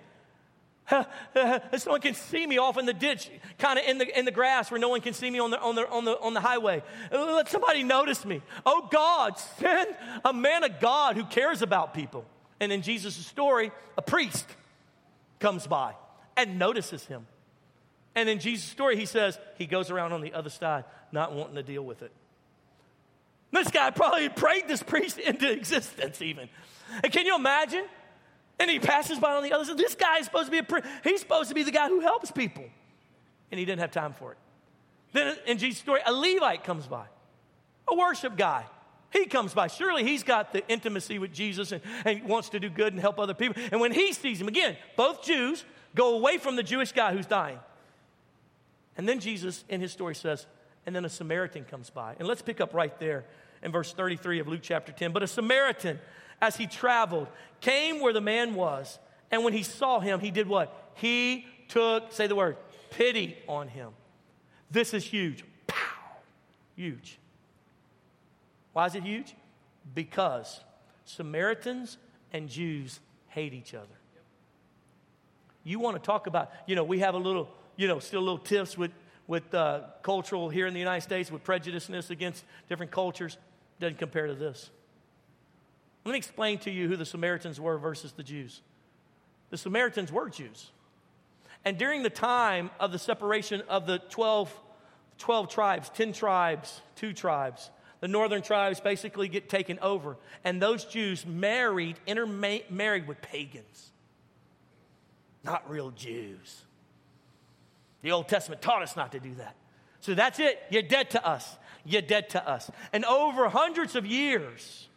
Someone 1.78 2.02
can 2.02 2.16
see 2.16 2.48
me 2.48 2.58
off 2.58 2.78
in 2.80 2.88
the 2.88 2.94
ditch, 2.94 3.30
kind 3.60 3.78
of 3.78 3.86
in 3.86 4.00
the, 4.00 4.18
in 4.18 4.26
the 4.26 4.32
grass 4.32 4.72
where 4.72 4.80
no 4.80 4.90
one 4.90 5.02
can 5.02 5.14
see 5.14 5.30
me 5.30 5.38
on 5.38 5.52
the, 5.52 5.60
on, 5.60 5.76
the, 5.76 5.88
on, 5.88 6.04
the, 6.04 6.20
on 6.20 6.34
the 6.34 6.42
highway. 6.42 6.82
Let 7.12 7.48
somebody 7.48 7.84
notice 7.84 8.26
me. 8.26 8.42
Oh 8.66 8.88
God, 8.92 9.38
send 9.38 9.96
a 10.26 10.34
man 10.34 10.64
of 10.64 10.80
God 10.80 11.16
who 11.16 11.26
cares 11.26 11.62
about 11.62 11.94
people. 11.94 12.26
And 12.60 12.72
in 12.72 12.82
Jesus' 12.82 13.16
story, 13.16 13.72
a 13.98 14.02
priest 14.02 14.48
comes 15.40 15.68
by 15.68 15.96
and 16.36 16.60
notices 16.60 17.06
him. 17.06 17.26
And 18.16 18.28
in 18.28 18.40
Jesus' 18.40 18.70
story, 18.70 18.98
he 18.98 19.06
says 19.06 19.40
he 19.58 19.66
goes 19.66 19.90
around 19.90 20.14
on 20.14 20.22
the 20.22 20.34
other 20.34 20.50
side, 20.50 20.84
not 21.12 21.34
wanting 21.34 21.56
to 21.56 21.64
deal 21.64 21.84
with 21.84 22.02
it. 22.02 22.12
This 23.52 23.70
guy 23.72 23.90
probably 23.92 24.30
prayed 24.30 24.68
this 24.68 24.84
priest 24.84 25.18
into 25.18 25.50
existence, 25.50 26.22
even. 26.22 26.50
And 27.04 27.12
can 27.12 27.26
you 27.26 27.36
imagine? 27.36 27.86
And 28.60 28.70
he 28.70 28.80
passes 28.80 29.20
by 29.20 29.36
on 29.36 29.44
the 29.44 29.54
other 29.54 29.64
side. 29.64 29.78
This 29.78 29.96
guy 29.96 30.18
is 30.18 30.26
supposed 30.26 30.46
to 30.46 30.52
be 30.52 30.58
a 30.58 30.64
priest. 30.64 30.88
He's 31.04 31.22
supposed 31.22 31.50
to 31.50 31.56
be 31.56 31.64
the 31.64 31.72
guy 31.72 31.88
who 31.88 32.02
helps 32.02 32.32
people. 32.32 32.66
And 33.52 33.60
he 33.60 33.66
didn't 33.66 33.80
have 33.80 33.92
time 33.92 34.14
for 34.14 34.34
it. 34.34 34.38
Then 35.14 35.36
in 35.48 35.58
Jesus' 35.58 35.80
story, 35.80 36.02
a 36.06 36.14
Levite 36.14 36.64
comes 36.64 36.86
by, 36.86 37.06
a 37.88 37.96
worship 37.96 38.38
guy. 38.38 38.66
He 39.12 39.26
comes 39.26 39.54
by. 39.54 39.68
Surely 39.68 40.04
he's 40.04 40.24
got 40.24 40.54
the 40.54 40.68
intimacy 40.68 41.18
with 41.18 41.34
Jesus 41.34 41.72
and, 41.72 41.82
and 42.06 42.24
wants 42.26 42.50
to 42.50 42.60
do 42.60 42.70
good 42.70 42.94
and 42.94 43.02
help 43.02 43.20
other 43.20 43.34
people. 43.34 43.62
And 43.72 43.82
when 43.82 43.92
he 43.92 44.14
sees 44.14 44.40
him, 44.40 44.48
again, 44.48 44.78
both 44.96 45.24
Jews 45.24 45.66
go 45.96 46.16
away 46.16 46.38
from 46.38 46.56
the 46.56 46.64
Jewish 46.64 46.92
guy 46.92 47.14
who's 47.14 47.26
dying. 47.26 47.60
And 48.98 49.08
then 49.08 49.20
Jesus, 49.20 49.64
in 49.70 49.82
his 49.82 49.92
story, 49.92 50.14
says, 50.14 50.46
and 50.86 50.96
then 50.96 51.06
a 51.06 51.10
Samaritan 51.10 51.66
comes 51.66 51.90
by. 51.90 52.16
And 52.20 52.28
let's 52.28 52.42
pick 52.42 52.62
up 52.62 52.74
right 52.74 52.98
there 53.00 53.26
in 53.64 53.72
verse 53.72 53.94
33 53.94 54.40
of 54.40 54.48
Luke 54.48 54.62
chapter 54.62 54.92
10. 54.92 55.12
But 55.12 55.24
a 55.24 55.28
Samaritan, 55.28 56.00
as 56.42 56.56
he 56.56 56.68
traveled, 56.68 57.28
came 57.62 58.02
where 58.02 58.14
the 58.14 58.22
man 58.22 58.56
was. 58.56 59.00
And 59.32 59.44
when 59.44 59.54
he 59.54 59.64
saw 59.64 60.00
him, 60.00 60.20
he 60.20 60.32
did 60.32 60.48
what? 60.48 60.92
He 60.96 61.46
took, 61.68 62.12
say 62.12 62.28
the 62.28 62.36
word, 62.36 62.58
pity 62.92 63.38
on 63.48 63.68
him. 63.68 63.92
This 64.72 64.94
is 64.94 65.04
huge. 65.04 65.44
Pow! 65.68 65.78
Huge. 66.76 67.20
Why 68.74 68.86
is 68.86 68.96
it 68.96 69.04
huge? 69.04 69.36
Because 69.94 70.60
Samaritans 71.06 71.98
and 72.32 72.48
Jews 72.50 73.00
hate 73.28 73.54
each 73.54 73.74
other. 73.74 73.88
You 75.64 75.80
want 75.80 76.02
to 76.02 76.06
talk 76.06 76.28
about, 76.28 76.52
you 76.68 76.76
know, 76.76 76.84
we 76.84 77.00
have 77.00 77.16
a 77.16 77.18
little, 77.18 77.50
you 77.76 77.88
know, 77.88 78.00
still 78.00 78.20
a 78.20 78.22
little 78.22 78.38
tiffs 78.38 78.78
with, 78.78 78.92
with 79.28 79.54
uh, 79.54 79.82
cultural 80.04 80.50
here 80.50 80.68
in 80.68 80.74
the 80.74 80.80
United 80.80 81.02
States 81.02 81.32
with 81.32 81.44
prejudiceness 81.44 82.10
against 82.10 82.44
different 82.68 82.92
cultures. 82.92 83.38
Doesn't 83.80 83.98
compare 83.98 84.28
to 84.28 84.36
this. 84.36 84.70
Let 86.06 86.14
me 86.14 86.18
explain 86.18 86.60
to 86.60 86.72
you 86.72 86.88
who 86.88 86.96
the 86.96 87.06
Samaritans 87.06 87.60
were 87.60 87.78
versus 87.78 88.14
the 88.14 88.24
Jews. 88.24 88.62
The 89.50 89.58
Samaritans 89.58 90.12
were 90.12 90.30
Jews. 90.30 90.72
And 91.66 91.78
during 91.78 92.04
the 92.04 92.10
time 92.10 92.70
of 92.80 92.92
the 92.92 93.00
separation 93.00 93.62
of 93.68 93.86
the 93.86 94.00
12, 94.10 94.54
12 95.18 95.50
tribes, 95.50 95.90
10 95.90 96.14
tribes, 96.14 96.82
two 96.96 97.14
tribes, 97.14 97.70
the 98.00 98.08
northern 98.08 98.42
tribes 98.42 98.80
basically 98.80 99.28
get 99.28 99.50
taken 99.50 99.80
over. 99.80 100.18
And 100.44 100.62
those 100.62 100.86
Jews 100.86 101.26
married, 101.26 101.98
intermarried 102.08 103.08
with 103.08 103.22
pagans, 103.22 103.92
not 105.44 105.70
real 105.70 105.92
Jews. 105.92 106.64
The 108.02 108.12
Old 108.12 108.28
Testament 108.28 108.62
taught 108.62 108.82
us 108.82 108.96
not 108.96 109.12
to 109.12 109.20
do 109.20 109.36
that. 109.36 109.56
So 110.00 110.14
that's 110.14 110.40
it. 110.40 110.62
You're 110.70 110.82
dead 110.82 111.10
to 111.12 111.26
us. 111.26 111.58
You're 111.86 112.02
dead 112.02 112.30
to 112.30 112.50
us. 112.50 112.72
And 112.94 113.04
over 113.06 113.50
hundreds 113.50 113.96
of 113.96 114.06
years, 114.06 114.88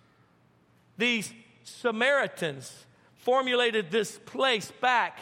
these 0.96 1.32
Samaritans 1.64 2.86
formulated 3.16 3.90
this 3.90 4.18
place 4.24 4.70
back 4.80 5.18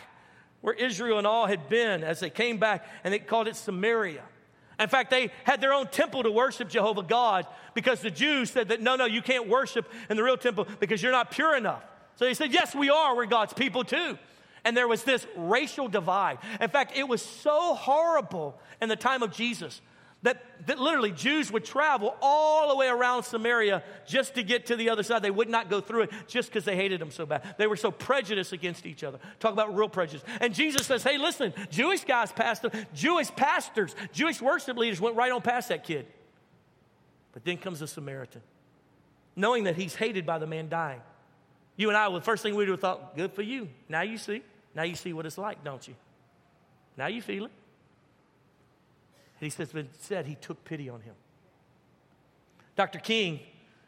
where 0.61 0.75
Israel 0.75 1.19
and 1.19 1.27
all 1.27 1.47
had 1.47 1.69
been 1.69 2.05
as 2.05 2.21
they 2.21 2.29
came 2.29 2.59
back, 2.59 2.87
and 3.03 3.15
they 3.15 3.19
called 3.19 3.49
it 3.49 3.57
Samaria. 3.57 4.23
In 4.81 4.89
fact, 4.89 5.11
they 5.11 5.31
had 5.45 5.61
their 5.61 5.73
own 5.73 5.87
temple 5.89 6.23
to 6.23 6.31
worship 6.31 6.69
Jehovah 6.69 7.03
God 7.03 7.47
because 7.75 8.01
the 8.01 8.11
Jews 8.11 8.51
said 8.51 8.69
that 8.69 8.81
no, 8.81 8.97
no, 8.97 9.05
you 9.05 9.21
can't 9.21 9.47
worship 9.47 9.87
in 10.09 10.17
the 10.17 10.23
real 10.23 10.39
temple 10.39 10.67
because 10.81 11.03
you're 11.03 11.13
not 11.13 11.31
pure 11.31 11.55
enough. 11.57 11.83
So 12.17 12.25
they 12.25 12.35
said, 12.35 12.53
yes, 12.53 12.75
we 12.75 12.91
are. 12.91 13.15
We're 13.15 13.27
God's 13.27 13.53
people 13.53 13.85
too. 13.85 14.19
And 14.65 14.77
there 14.77 14.89
was 14.89 15.05
this 15.05 15.27
racial 15.37 15.89
divide. 15.89 16.39
In 16.61 16.69
fact, 16.69 16.97
it 16.97 17.07
was 17.07 17.23
so 17.23 17.75
horrible 17.75 18.59
in 18.81 18.89
the 18.89 18.97
time 18.97 19.23
of 19.23 19.33
Jesus 19.33 19.81
that, 20.23 20.45
that 20.67 20.79
literally 20.79 21.13
Jews 21.13 21.51
would 21.51 21.65
travel 21.65 22.15
all 22.21 22.69
the 22.69 22.77
way 22.77 22.89
around 22.89 23.23
Samaria 23.23 23.83
just 24.07 24.35
to 24.35 24.43
get 24.43 24.67
to 24.67 24.77
the 24.77 24.91
other 24.91 25.03
side. 25.03 25.23
They 25.23 25.31
would 25.31 25.49
not 25.49 25.71
go 25.71 25.81
through 25.81 26.03
it 26.03 26.11
just 26.27 26.51
because 26.51 26.67
they 26.67 26.77
hated 26.77 27.01
them 27.01 27.11
so 27.11 27.25
bad. 27.25 27.55
They 27.57 27.67
were 27.67 27.77
so 27.77 27.91
prejudiced 27.91 28.53
against 28.53 28.85
each 28.85 29.03
other. 29.03 29.19
Talk 29.39 29.53
about 29.53 29.75
real 29.75 29.89
prejudice. 29.89 30.23
And 30.41 30.55
Jesus 30.55 30.87
says, 30.87 31.03
hey, 31.03 31.17
listen, 31.17 31.55
Jewish 31.71 32.05
guys 32.05 32.33
passed 32.33 32.63
them, 32.63 32.73
Jewish 32.95 33.35
pastors, 33.35 33.97
Jewish 34.13 34.43
worship 34.43 34.77
leaders 34.77 35.01
went 35.01 35.17
right 35.17 35.33
on 35.33 35.41
past 35.41 35.71
that 35.71 35.85
kid. 35.85 36.07
But 37.33 37.45
then 37.45 37.57
comes 37.57 37.81
the 37.81 37.87
Samaritan, 37.87 38.43
knowing 39.37 39.65
that 39.65 39.77
he's 39.77 39.95
hated 39.95 40.27
by 40.27 40.39
the 40.39 40.47
man 40.47 40.69
dying. 40.69 41.01
You 41.77 41.89
and 41.89 41.97
I, 41.97 42.11
the 42.13 42.21
first 42.21 42.43
thing 42.43 42.55
we 42.57 42.65
would 42.65 42.69
have 42.69 42.81
thought, 42.81 43.17
good 43.17 43.33
for 43.33 43.43
you. 43.43 43.69
Now 43.89 44.03
you 44.03 44.19
see. 44.19 44.43
Now 44.75 44.83
you 44.83 44.97
see 44.97 45.15
what 45.15 45.25
it's 45.25 45.39
like, 45.39 45.65
don't 45.65 45.87
you? 45.89 45.95
Now 46.99 47.07
you 47.07 47.23
feel 47.23 47.47
it. 47.47 47.53
He 49.41 49.51
says, 49.51 49.71
but 49.73 49.87
said 49.99 50.27
he 50.27 50.35
took 50.35 50.65
pity 50.65 50.89
on 50.89 51.01
him. 51.01 51.15
Dr. 52.77 52.99
King, 52.99 53.41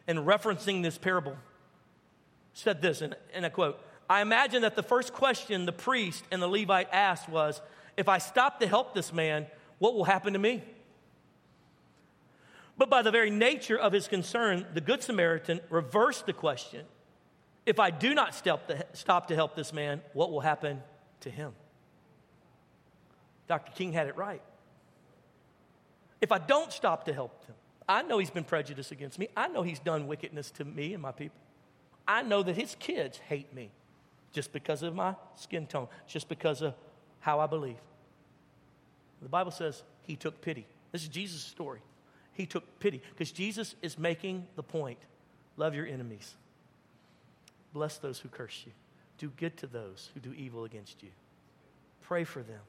in 0.09 0.19
referencing 0.19 0.83
this 0.83 0.99
parable, 0.99 1.37
said 2.55 2.83
this, 2.83 3.03
and, 3.03 3.15
and 3.35 3.45
I 3.47 3.51
quote, 3.51 3.79
I 4.09 4.23
imagine 4.23 4.63
that 4.63 4.77
the 4.77 4.83
first 4.83 5.13
question 5.13 5.67
the 5.67 5.73
priest 5.73 6.25
and 6.31 6.43
the 6.43 6.49
Levite 6.49 6.89
asked 6.93 7.29
was, 7.29 7.61
if 7.97 8.09
I 8.09 8.19
stop 8.19 8.61
to 8.61 8.67
help 8.67 8.95
this 8.95 9.13
man, 9.13 9.47
what 9.79 9.95
will 9.95 10.05
happen 10.05 10.33
to 10.33 10.39
me? 10.39 10.63
But 12.79 12.89
by 12.89 13.03
the 13.03 13.11
very 13.11 13.31
nature 13.31 13.79
of 13.79 13.93
his 13.93 14.09
concern, 14.09 14.67
the 14.73 14.81
Good 14.81 15.03
Samaritan 15.03 15.61
reversed 15.71 16.27
the 16.27 16.33
question 16.33 16.87
if 17.65 17.79
I 17.79 17.91
do 17.91 18.13
not 18.13 18.33
to, 18.45 18.87
stop 18.93 19.29
to 19.29 19.37
help 19.37 19.55
this 19.55 19.73
man, 19.73 20.03
what 20.15 20.33
will 20.33 20.41
happen 20.41 20.83
to 21.21 21.31
him? 21.31 21.53
Dr. 23.47 23.71
King 23.73 23.93
had 23.93 24.09
it 24.09 24.17
right. 24.17 24.43
If 26.23 26.31
I 26.33 26.39
don't 26.39 26.73
stop 26.73 27.05
to 27.07 27.13
help 27.13 27.45
him, 27.47 27.57
I 27.89 28.03
know 28.03 28.19
he's 28.19 28.31
been 28.31 28.45
prejudiced 28.45 28.93
against 28.93 29.19
me. 29.19 29.29
I 29.37 29.49
know 29.49 29.63
he's 29.63 29.81
done 29.81 30.07
wickedness 30.07 30.53
to 30.53 30.65
me 30.65 30.95
and 30.95 31.03
my 31.03 31.11
people. 31.11 31.37
I 32.07 32.23
know 32.23 32.43
that 32.45 32.57
his 32.57 32.77
kids 32.79 33.19
hate 33.19 33.53
me 33.53 33.71
just 34.33 34.53
because 34.53 34.83
of 34.83 34.95
my 34.95 35.17
skin 35.35 35.67
tone, 35.67 35.89
just 36.07 36.29
because 36.29 36.63
of 36.63 36.75
how 37.21 37.41
I 37.41 37.47
believe. 37.47 37.77
The 39.21 39.29
Bible 39.29 39.51
says 39.51 39.83
he 40.03 40.17
took 40.17 40.41
pity. 40.41 40.67
This 40.93 41.03
is 41.03 41.09
Jesus' 41.09 41.43
story. 41.43 41.81
He 42.33 42.47
took 42.47 42.79
pity 42.81 43.03
because 43.11 43.33
Jesus 43.33 43.75
is 43.83 43.99
making 43.99 44.47
the 44.57 44.63
point 44.63 44.99
love 45.57 45.75
your 45.75 45.87
enemies, 45.87 46.35
bless 47.75 47.99
those 47.99 48.19
who 48.19 48.29
curse 48.29 48.63
you, 48.65 48.73
do 49.19 49.31
good 49.37 49.57
to 49.59 49.67
those 49.67 50.11
who 50.15 50.21
do 50.21 50.33
evil 50.33 50.65
against 50.65 51.03
you, 51.03 51.11
pray 52.01 52.25
for 52.25 52.43
them. 52.43 52.61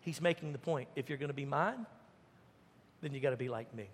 He's 0.00 0.20
making 0.20 0.52
the 0.52 0.58
point 0.58 0.88
if 0.96 1.08
you're 1.08 1.18
going 1.18 1.28
to 1.28 1.34
be 1.34 1.44
mine, 1.44 1.86
then 3.02 3.12
you 3.12 3.20
got 3.20 3.30
to 3.30 3.36
be 3.36 3.48
like 3.48 3.74
me. 3.74 3.88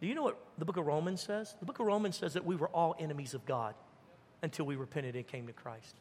Do 0.00 0.06
you 0.06 0.14
know 0.14 0.22
what 0.22 0.38
the 0.58 0.64
book 0.64 0.76
of 0.76 0.86
Romans 0.86 1.20
says? 1.20 1.54
The 1.60 1.66
book 1.66 1.78
of 1.78 1.86
Romans 1.86 2.16
says 2.16 2.34
that 2.34 2.44
we 2.44 2.56
were 2.56 2.68
all 2.68 2.96
enemies 2.98 3.34
of 3.34 3.46
God 3.46 3.74
until 4.42 4.66
we 4.66 4.76
repented 4.76 5.14
and 5.14 5.26
came 5.26 5.46
to 5.46 5.52
Christ. 5.52 5.96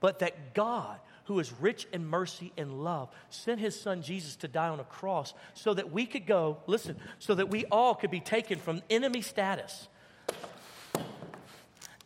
But 0.00 0.20
that 0.20 0.54
God, 0.54 0.98
who 1.24 1.38
is 1.40 1.52
rich 1.52 1.86
in 1.92 2.06
mercy 2.06 2.52
and 2.56 2.84
love, 2.84 3.08
sent 3.30 3.60
his 3.60 3.78
son 3.78 4.02
Jesus 4.02 4.36
to 4.36 4.48
die 4.48 4.68
on 4.68 4.80
a 4.80 4.84
cross 4.84 5.34
so 5.54 5.74
that 5.74 5.90
we 5.90 6.06
could 6.06 6.26
go, 6.26 6.58
listen, 6.66 6.96
so 7.18 7.34
that 7.34 7.48
we 7.48 7.64
all 7.66 7.94
could 7.94 8.10
be 8.10 8.20
taken 8.20 8.58
from 8.58 8.82
enemy 8.90 9.22
status 9.22 9.88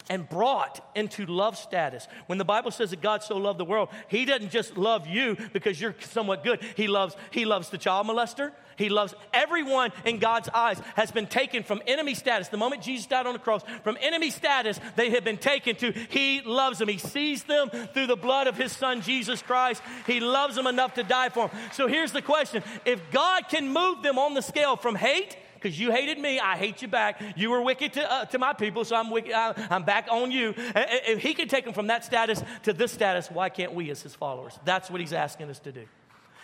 and 0.08 0.28
brought 0.28 0.86
into 0.94 1.26
love 1.26 1.56
status. 1.56 2.06
When 2.26 2.38
the 2.38 2.44
Bible 2.44 2.70
says 2.70 2.90
that 2.90 3.00
God 3.00 3.22
so 3.22 3.36
loved 3.36 3.58
the 3.58 3.64
world, 3.64 3.88
he 4.08 4.24
doesn't 4.24 4.50
just 4.50 4.76
love 4.76 5.06
you 5.06 5.36
because 5.52 5.80
you're 5.80 5.94
somewhat 6.00 6.44
good. 6.44 6.62
He 6.76 6.86
loves 6.86 7.16
he 7.30 7.44
loves 7.44 7.68
the 7.70 7.78
child 7.78 8.06
molester. 8.06 8.52
He 8.76 8.88
loves 8.88 9.14
everyone 9.32 9.92
in 10.04 10.18
God's 10.18 10.48
eyes 10.48 10.80
has 10.96 11.10
been 11.10 11.26
taken 11.26 11.62
from 11.62 11.82
enemy 11.86 12.14
status. 12.14 12.48
The 12.48 12.56
moment 12.56 12.82
Jesus 12.82 13.06
died 13.06 13.26
on 13.26 13.32
the 13.32 13.38
cross, 13.38 13.62
from 13.84 13.96
enemy 14.00 14.30
status, 14.30 14.80
they 14.96 15.10
have 15.10 15.24
been 15.24 15.38
taken 15.38 15.76
to 15.76 15.92
he 15.92 16.40
loves 16.42 16.78
them. 16.78 16.88
He 16.88 16.98
sees 16.98 17.44
them 17.44 17.70
through 17.70 18.06
the 18.06 18.16
blood 18.16 18.46
of 18.46 18.56
his 18.56 18.72
son 18.72 19.02
Jesus 19.02 19.42
Christ. 19.42 19.82
He 20.06 20.20
loves 20.20 20.56
them 20.56 20.66
enough 20.66 20.94
to 20.94 21.02
die 21.02 21.28
for 21.28 21.48
them. 21.48 21.58
So 21.72 21.86
here's 21.86 22.12
the 22.12 22.22
question. 22.22 22.62
If 22.84 23.00
God 23.10 23.48
can 23.48 23.72
move 23.72 24.02
them 24.02 24.18
on 24.18 24.34
the 24.34 24.42
scale 24.42 24.76
from 24.76 24.94
hate 24.94 25.36
because 25.54 25.78
you 25.78 25.92
hated 25.92 26.18
me, 26.18 26.40
I 26.40 26.56
hate 26.56 26.82
you 26.82 26.88
back. 26.88 27.22
You 27.36 27.50
were 27.50 27.62
wicked 27.62 27.92
to, 27.94 28.12
uh, 28.12 28.24
to 28.26 28.38
my 28.38 28.52
people, 28.52 28.84
so 28.84 28.96
I'm, 28.96 29.10
wicked, 29.10 29.32
I, 29.32 29.54
I'm 29.70 29.84
back 29.84 30.08
on 30.10 30.32
you. 30.32 30.54
If 30.56 31.20
he 31.20 31.34
can 31.34 31.46
take 31.46 31.64
them 31.64 31.72
from 31.72 31.86
that 31.86 32.04
status 32.04 32.42
to 32.64 32.72
this 32.72 32.90
status, 32.90 33.30
why 33.30 33.48
can't 33.48 33.72
we 33.72 33.90
as 33.90 34.02
his 34.02 34.14
followers? 34.14 34.58
That's 34.64 34.90
what 34.90 35.00
he's 35.00 35.12
asking 35.12 35.50
us 35.50 35.60
to 35.60 35.72
do. 35.72 35.86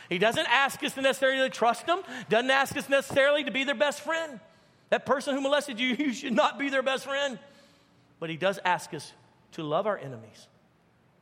He 0.08 0.18
doesn't 0.18 0.46
ask 0.46 0.82
us 0.82 0.96
necessarily 0.96 1.48
to 1.48 1.54
trust 1.54 1.86
them, 1.86 2.00
doesn't 2.28 2.50
ask 2.50 2.76
us 2.76 2.88
necessarily 2.88 3.44
to 3.44 3.50
be 3.50 3.64
their 3.64 3.74
best 3.74 4.00
friend. 4.00 4.40
That 4.90 5.04
person 5.04 5.34
who 5.34 5.40
molested 5.40 5.78
you, 5.78 5.88
you 5.98 6.12
should 6.12 6.32
not 6.32 6.58
be 6.58 6.70
their 6.70 6.82
best 6.82 7.04
friend. 7.04 7.38
But 8.20 8.30
he 8.30 8.36
does 8.36 8.58
ask 8.64 8.94
us 8.94 9.12
to 9.52 9.62
love 9.62 9.86
our 9.86 9.98
enemies, 9.98 10.48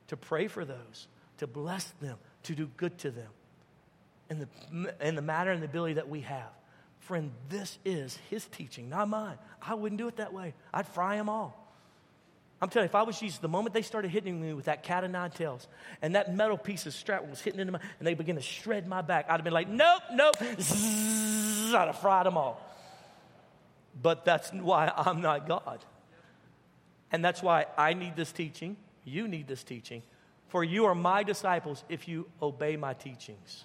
to 0.08 0.16
pray 0.16 0.48
for 0.48 0.64
those, 0.64 1.08
to 1.38 1.46
bless 1.46 1.84
them, 2.00 2.16
to 2.44 2.54
do 2.54 2.66
good 2.76 2.96
to 2.98 3.10
them 3.10 3.28
in 4.30 4.38
the, 4.38 4.94
in 5.00 5.14
the 5.14 5.22
matter 5.22 5.50
and 5.50 5.62
the 5.62 5.66
ability 5.66 5.94
that 5.94 6.08
we 6.08 6.20
have. 6.22 6.48
Friend, 7.00 7.30
this 7.48 7.78
is 7.84 8.18
his 8.30 8.46
teaching, 8.46 8.88
not 8.88 9.08
mine. 9.08 9.38
I 9.62 9.74
wouldn't 9.74 9.98
do 9.98 10.08
it 10.08 10.16
that 10.16 10.32
way. 10.32 10.54
I'd 10.72 10.88
fry 10.88 11.16
them 11.16 11.28
all. 11.28 11.65
I'm 12.60 12.70
telling 12.70 12.84
you, 12.84 12.90
if 12.90 12.94
I 12.94 13.02
was 13.02 13.18
Jesus, 13.20 13.38
the 13.38 13.48
moment 13.48 13.74
they 13.74 13.82
started 13.82 14.10
hitting 14.10 14.40
me 14.40 14.54
with 14.54 14.64
that 14.64 14.82
cat 14.82 15.04
of 15.04 15.10
nine 15.10 15.30
tails 15.30 15.68
and 16.00 16.14
that 16.14 16.34
metal 16.34 16.56
piece 16.56 16.86
of 16.86 16.94
strap 16.94 17.28
was 17.28 17.40
hitting 17.40 17.60
into 17.60 17.72
my, 17.72 17.80
and 17.98 18.06
they 18.06 18.14
began 18.14 18.36
to 18.36 18.40
shred 18.40 18.86
my 18.86 19.02
back, 19.02 19.26
I'd 19.28 19.32
have 19.32 19.44
been 19.44 19.52
like, 19.52 19.68
nope, 19.68 20.02
nope, 20.12 20.36
Zzz, 20.58 21.74
I'd 21.74 21.86
have 21.86 21.98
fried 21.98 22.24
them 22.24 22.38
all. 22.38 22.60
But 24.02 24.24
that's 24.24 24.50
why 24.52 24.90
I'm 24.96 25.20
not 25.20 25.46
God. 25.46 25.84
And 27.12 27.24
that's 27.24 27.42
why 27.42 27.66
I 27.76 27.92
need 27.92 28.16
this 28.16 28.32
teaching. 28.32 28.76
You 29.04 29.28
need 29.28 29.48
this 29.48 29.62
teaching. 29.62 30.02
For 30.48 30.64
you 30.64 30.86
are 30.86 30.94
my 30.94 31.22
disciples 31.22 31.84
if 31.88 32.08
you 32.08 32.26
obey 32.40 32.76
my 32.76 32.94
teachings. 32.94 33.64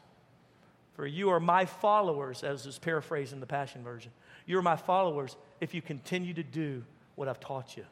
For 0.96 1.08
you 1.08 1.30
are 1.30 1.40
my 1.40 1.66
followers, 1.66 2.44
as 2.44 2.66
is 2.66 2.78
paraphrased 2.78 3.32
in 3.32 3.40
the 3.40 3.46
Passion 3.46 3.84
Version. 3.84 4.12
You 4.46 4.58
are 4.58 4.62
my 4.62 4.76
followers 4.76 5.38
if 5.62 5.74
you 5.74 5.82
continue 5.82 6.34
to 6.34 6.44
do 6.44 6.84
what 7.16 7.28
I've 7.28 7.40
taught 7.40 7.78
you. 7.78 7.86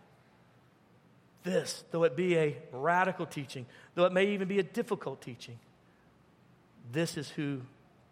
This, 1.43 1.83
though 1.91 2.03
it 2.03 2.15
be 2.15 2.37
a 2.37 2.57
radical 2.71 3.25
teaching, 3.25 3.65
though 3.95 4.05
it 4.05 4.11
may 4.11 4.27
even 4.27 4.47
be 4.47 4.59
a 4.59 4.63
difficult 4.63 5.21
teaching, 5.21 5.57
this 6.91 7.17
is 7.17 7.29
who 7.29 7.61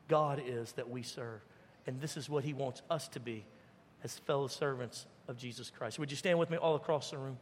God 0.07 0.41
is 0.45 0.71
that 0.73 0.89
we 0.89 1.03
serve. 1.03 1.41
And 1.85 1.99
this 1.99 2.17
is 2.17 2.29
what 2.29 2.43
He 2.43 2.53
wants 2.53 2.81
us 2.89 3.07
to 3.09 3.19
be 3.19 3.45
as 4.03 4.17
fellow 4.19 4.47
servants 4.47 5.05
of 5.27 5.37
Jesus 5.37 5.69
Christ. 5.69 5.99
Would 5.99 6.11
you 6.11 6.17
stand 6.17 6.39
with 6.39 6.49
me 6.49 6.57
all 6.57 6.75
across 6.75 7.11
the 7.11 7.17
room? 7.17 7.37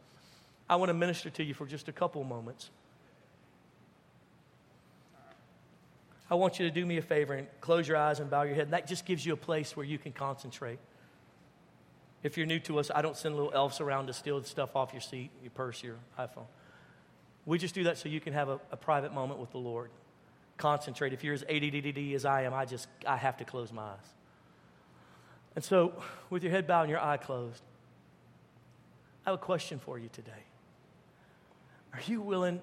I 0.69 0.77
want 0.77 0.89
to 0.89 0.93
minister 0.93 1.29
to 1.29 1.43
you 1.43 1.53
for 1.53 1.65
just 1.65 1.87
a 1.87 1.91
couple 1.91 2.23
moments. 2.23 2.71
I 6.29 6.35
want 6.35 6.59
you 6.59 6.67
to 6.67 6.73
do 6.73 6.85
me 6.85 6.97
a 6.97 7.03
favor 7.03 7.33
and 7.33 7.47
close 7.61 7.87
your 7.87 7.97
eyes 7.97 8.19
and 8.19 8.29
bow 8.31 8.43
your 8.43 8.55
head. 8.55 8.71
That 8.71 8.87
just 8.87 9.05
gives 9.05 9.23
you 9.23 9.33
a 9.33 9.37
place 9.37 9.77
where 9.77 9.85
you 9.85 9.99
can 9.99 10.11
concentrate. 10.11 10.79
If 12.25 12.37
you're 12.37 12.47
new 12.47 12.57
to 12.61 12.79
us, 12.79 12.89
I 12.89 13.03
don't 13.03 13.15
send 13.15 13.35
little 13.35 13.51
elves 13.53 13.79
around 13.79 14.07
to 14.07 14.13
steal 14.13 14.41
stuff 14.45 14.75
off 14.75 14.93
your 14.93 15.01
seat, 15.01 15.29
your 15.43 15.51
purse, 15.51 15.83
your 15.83 15.97
iPhone. 16.17 16.47
We 17.45 17.59
just 17.59 17.75
do 17.75 17.83
that 17.83 17.99
so 17.99 18.09
you 18.09 18.19
can 18.19 18.33
have 18.33 18.49
a, 18.49 18.59
a 18.71 18.75
private 18.75 19.13
moment 19.13 19.39
with 19.39 19.51
the 19.51 19.59
Lord. 19.59 19.91
Concentrate. 20.57 21.13
If 21.13 21.23
you're 21.23 21.35
as 21.35 21.43
ADDD 21.43 22.15
as 22.15 22.25
I 22.25 22.41
am, 22.41 22.51
I 22.51 22.65
just 22.65 22.87
I 23.05 23.17
have 23.17 23.37
to 23.37 23.45
close 23.45 23.71
my 23.71 23.83
eyes. 23.83 24.13
And 25.53 25.63
so, 25.63 26.01
with 26.31 26.41
your 26.41 26.51
head 26.51 26.65
bowed 26.65 26.81
and 26.81 26.89
your 26.89 26.99
eye 26.99 27.17
closed, 27.17 27.61
I 29.23 29.29
have 29.29 29.39
a 29.39 29.43
question 29.43 29.77
for 29.77 29.99
you 29.99 30.09
today. 30.11 30.31
Are 31.93 32.01
you 32.07 32.21
willing 32.21 32.59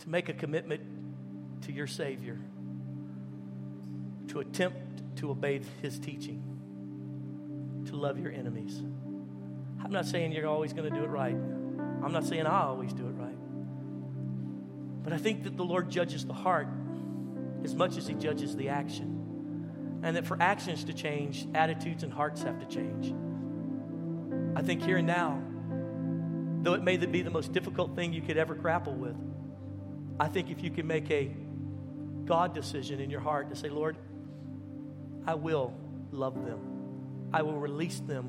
to 0.00 0.08
make 0.10 0.28
a 0.28 0.34
commitment 0.34 0.82
to 1.62 1.72
your 1.72 1.86
Savior 1.86 2.38
to 4.28 4.40
attempt 4.40 5.16
to 5.16 5.30
obey 5.30 5.62
His 5.80 5.98
teaching, 5.98 6.59
to 7.86 7.96
love 7.96 8.18
your 8.18 8.32
enemies. 8.32 8.82
I'm 9.82 9.90
not 9.90 10.06
saying 10.06 10.32
you're 10.32 10.46
always 10.46 10.72
going 10.72 10.90
to 10.90 10.96
do 10.96 11.04
it 11.04 11.08
right. 11.08 11.34
I'm 11.34 12.12
not 12.12 12.24
saying 12.24 12.46
I 12.46 12.62
always 12.64 12.92
do 12.92 13.06
it 13.06 13.12
right. 13.12 13.36
But 15.02 15.12
I 15.12 15.18
think 15.18 15.44
that 15.44 15.56
the 15.56 15.64
Lord 15.64 15.90
judges 15.90 16.24
the 16.24 16.34
heart 16.34 16.68
as 17.64 17.74
much 17.74 17.96
as 17.96 18.06
He 18.06 18.14
judges 18.14 18.56
the 18.56 18.68
action. 18.68 20.00
And 20.02 20.16
that 20.16 20.26
for 20.26 20.36
actions 20.40 20.84
to 20.84 20.92
change, 20.92 21.46
attitudes 21.54 22.02
and 22.02 22.12
hearts 22.12 22.42
have 22.42 22.58
to 22.60 22.66
change. 22.66 23.14
I 24.56 24.62
think 24.62 24.82
here 24.82 24.96
and 24.96 25.06
now, 25.06 25.42
though 26.62 26.74
it 26.74 26.82
may 26.82 26.96
be 26.96 27.22
the 27.22 27.30
most 27.30 27.52
difficult 27.52 27.94
thing 27.96 28.12
you 28.12 28.22
could 28.22 28.36
ever 28.36 28.54
grapple 28.54 28.94
with, 28.94 29.16
I 30.18 30.28
think 30.28 30.50
if 30.50 30.62
you 30.62 30.70
can 30.70 30.86
make 30.86 31.10
a 31.10 31.30
God 32.24 32.54
decision 32.54 33.00
in 33.00 33.10
your 33.10 33.20
heart 33.20 33.50
to 33.50 33.56
say, 33.56 33.68
Lord, 33.68 33.96
I 35.26 35.34
will 35.34 35.74
love 36.10 36.34
them. 36.44 36.69
I 37.32 37.42
will 37.42 37.58
release 37.58 38.00
them 38.00 38.28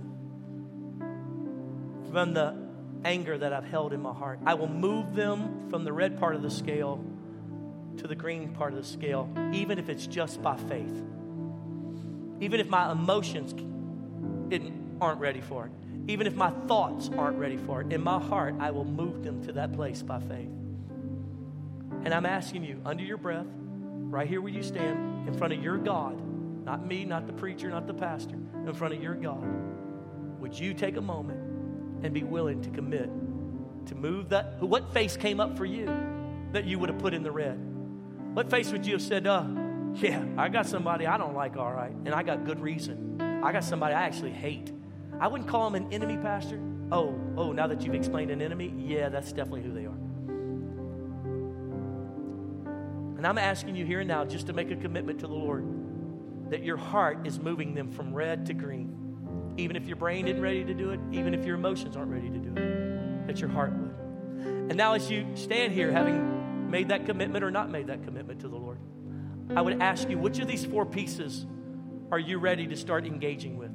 from 2.11 2.33
the 2.33 2.55
anger 3.03 3.37
that 3.37 3.53
I've 3.53 3.65
held 3.65 3.93
in 3.93 4.01
my 4.01 4.13
heart. 4.13 4.39
I 4.45 4.53
will 4.53 4.67
move 4.67 5.15
them 5.15 5.69
from 5.69 5.83
the 5.83 5.93
red 5.93 6.19
part 6.19 6.35
of 6.35 6.41
the 6.41 6.49
scale 6.49 7.03
to 7.97 8.07
the 8.07 8.15
green 8.15 8.49
part 8.53 8.73
of 8.73 8.79
the 8.79 8.87
scale, 8.87 9.29
even 9.53 9.79
if 9.79 9.89
it's 9.89 10.07
just 10.07 10.41
by 10.41 10.55
faith. 10.57 11.03
Even 12.39 12.59
if 12.59 12.67
my 12.67 12.91
emotions 12.91 13.53
aren't 14.99 15.19
ready 15.19 15.41
for 15.41 15.65
it. 15.65 15.71
Even 16.07 16.27
if 16.27 16.35
my 16.35 16.51
thoughts 16.67 17.09
aren't 17.17 17.37
ready 17.37 17.57
for 17.57 17.81
it. 17.81 17.91
In 17.91 18.01
my 18.01 18.19
heart, 18.19 18.55
I 18.59 18.71
will 18.71 18.85
move 18.85 19.23
them 19.23 19.43
to 19.45 19.53
that 19.53 19.73
place 19.73 20.01
by 20.01 20.19
faith. 20.19 20.49
And 22.03 22.13
I'm 22.13 22.25
asking 22.25 22.63
you, 22.63 22.81
under 22.85 23.03
your 23.03 23.17
breath, 23.17 23.45
right 23.55 24.27
here 24.27 24.41
where 24.41 24.51
you 24.51 24.63
stand, 24.63 25.27
in 25.27 25.33
front 25.35 25.53
of 25.53 25.63
your 25.63 25.77
God, 25.77 26.19
not 26.65 26.85
me, 26.85 27.05
not 27.05 27.27
the 27.27 27.33
preacher, 27.33 27.69
not 27.69 27.87
the 27.87 27.93
pastor, 27.93 28.37
in 28.65 28.73
front 28.73 28.93
of 28.93 29.01
your 29.01 29.15
God, 29.15 29.43
would 30.39 30.57
you 30.57 30.73
take 30.73 30.97
a 30.97 31.01
moment 31.01 31.39
and 32.03 32.13
be 32.13 32.23
willing 32.23 32.61
to 32.61 32.69
commit 32.69 33.09
to 33.87 33.95
move 33.95 34.29
that? 34.29 34.61
What 34.61 34.93
face 34.93 35.17
came 35.17 35.39
up 35.39 35.57
for 35.57 35.65
you 35.65 35.85
that 36.51 36.65
you 36.65 36.79
would 36.79 36.89
have 36.89 36.99
put 36.99 37.13
in 37.13 37.23
the 37.23 37.31
red? 37.31 37.59
What 38.33 38.49
face 38.49 38.71
would 38.71 38.85
you 38.85 38.93
have 38.93 39.01
said, 39.01 39.27
uh, 39.27 39.45
yeah, 39.95 40.23
I 40.37 40.49
got 40.49 40.65
somebody 40.65 41.05
I 41.05 41.17
don't 41.17 41.35
like, 41.35 41.57
all 41.57 41.71
right, 41.71 41.91
and 41.91 42.09
I 42.09 42.23
got 42.23 42.45
good 42.45 42.59
reason. 42.59 43.19
I 43.43 43.51
got 43.51 43.63
somebody 43.63 43.93
I 43.93 44.03
actually 44.03 44.31
hate. 44.31 44.71
I 45.19 45.27
wouldn't 45.27 45.49
call 45.49 45.69
them 45.69 45.83
an 45.83 45.93
enemy, 45.93 46.17
Pastor. 46.17 46.59
Oh, 46.91 47.19
oh, 47.37 47.51
now 47.51 47.67
that 47.67 47.81
you've 47.83 47.95
explained 47.95 48.31
an 48.31 48.41
enemy, 48.41 48.73
yeah, 48.77 49.09
that's 49.09 49.31
definitely 49.31 49.63
who 49.63 49.73
they 49.73 49.85
are. 49.85 49.97
And 53.17 53.27
I'm 53.27 53.37
asking 53.37 53.75
you 53.75 53.85
here 53.85 53.99
and 53.99 54.07
now 54.07 54.25
just 54.25 54.47
to 54.47 54.53
make 54.53 54.71
a 54.71 54.75
commitment 54.75 55.19
to 55.19 55.27
the 55.27 55.33
Lord 55.33 55.63
that 56.51 56.63
your 56.63 56.77
heart 56.77 57.25
is 57.25 57.39
moving 57.39 57.73
them 57.73 57.89
from 57.89 58.13
red 58.13 58.45
to 58.45 58.53
green. 58.53 59.53
Even 59.57 59.77
if 59.77 59.87
your 59.87 59.95
brain 59.95 60.27
isn't 60.27 60.41
ready 60.41 60.65
to 60.65 60.73
do 60.73 60.91
it, 60.91 60.99
even 61.11 61.33
if 61.33 61.45
your 61.45 61.55
emotions 61.55 61.95
aren't 61.95 62.11
ready 62.11 62.29
to 62.29 62.37
do 62.37 62.49
it, 62.49 63.27
that 63.27 63.39
your 63.39 63.49
heart 63.49 63.71
would. 63.71 63.95
And 64.69 64.75
now, 64.75 64.93
as 64.93 65.09
you 65.09 65.25
stand 65.35 65.71
here, 65.71 65.91
having 65.91 66.69
made 66.69 66.89
that 66.89 67.05
commitment 67.05 67.45
or 67.45 67.51
not 67.51 67.69
made 67.69 67.87
that 67.87 68.03
commitment 68.03 68.41
to 68.41 68.49
the 68.49 68.57
Lord, 68.57 68.79
I 69.55 69.61
would 69.61 69.81
ask 69.81 70.09
you, 70.09 70.17
which 70.17 70.39
of 70.39 70.47
these 70.47 70.65
four 70.65 70.85
pieces 70.85 71.45
are 72.11 72.19
you 72.19 72.37
ready 72.37 72.67
to 72.67 72.75
start 72.75 73.05
engaging 73.05 73.57
with? 73.57 73.71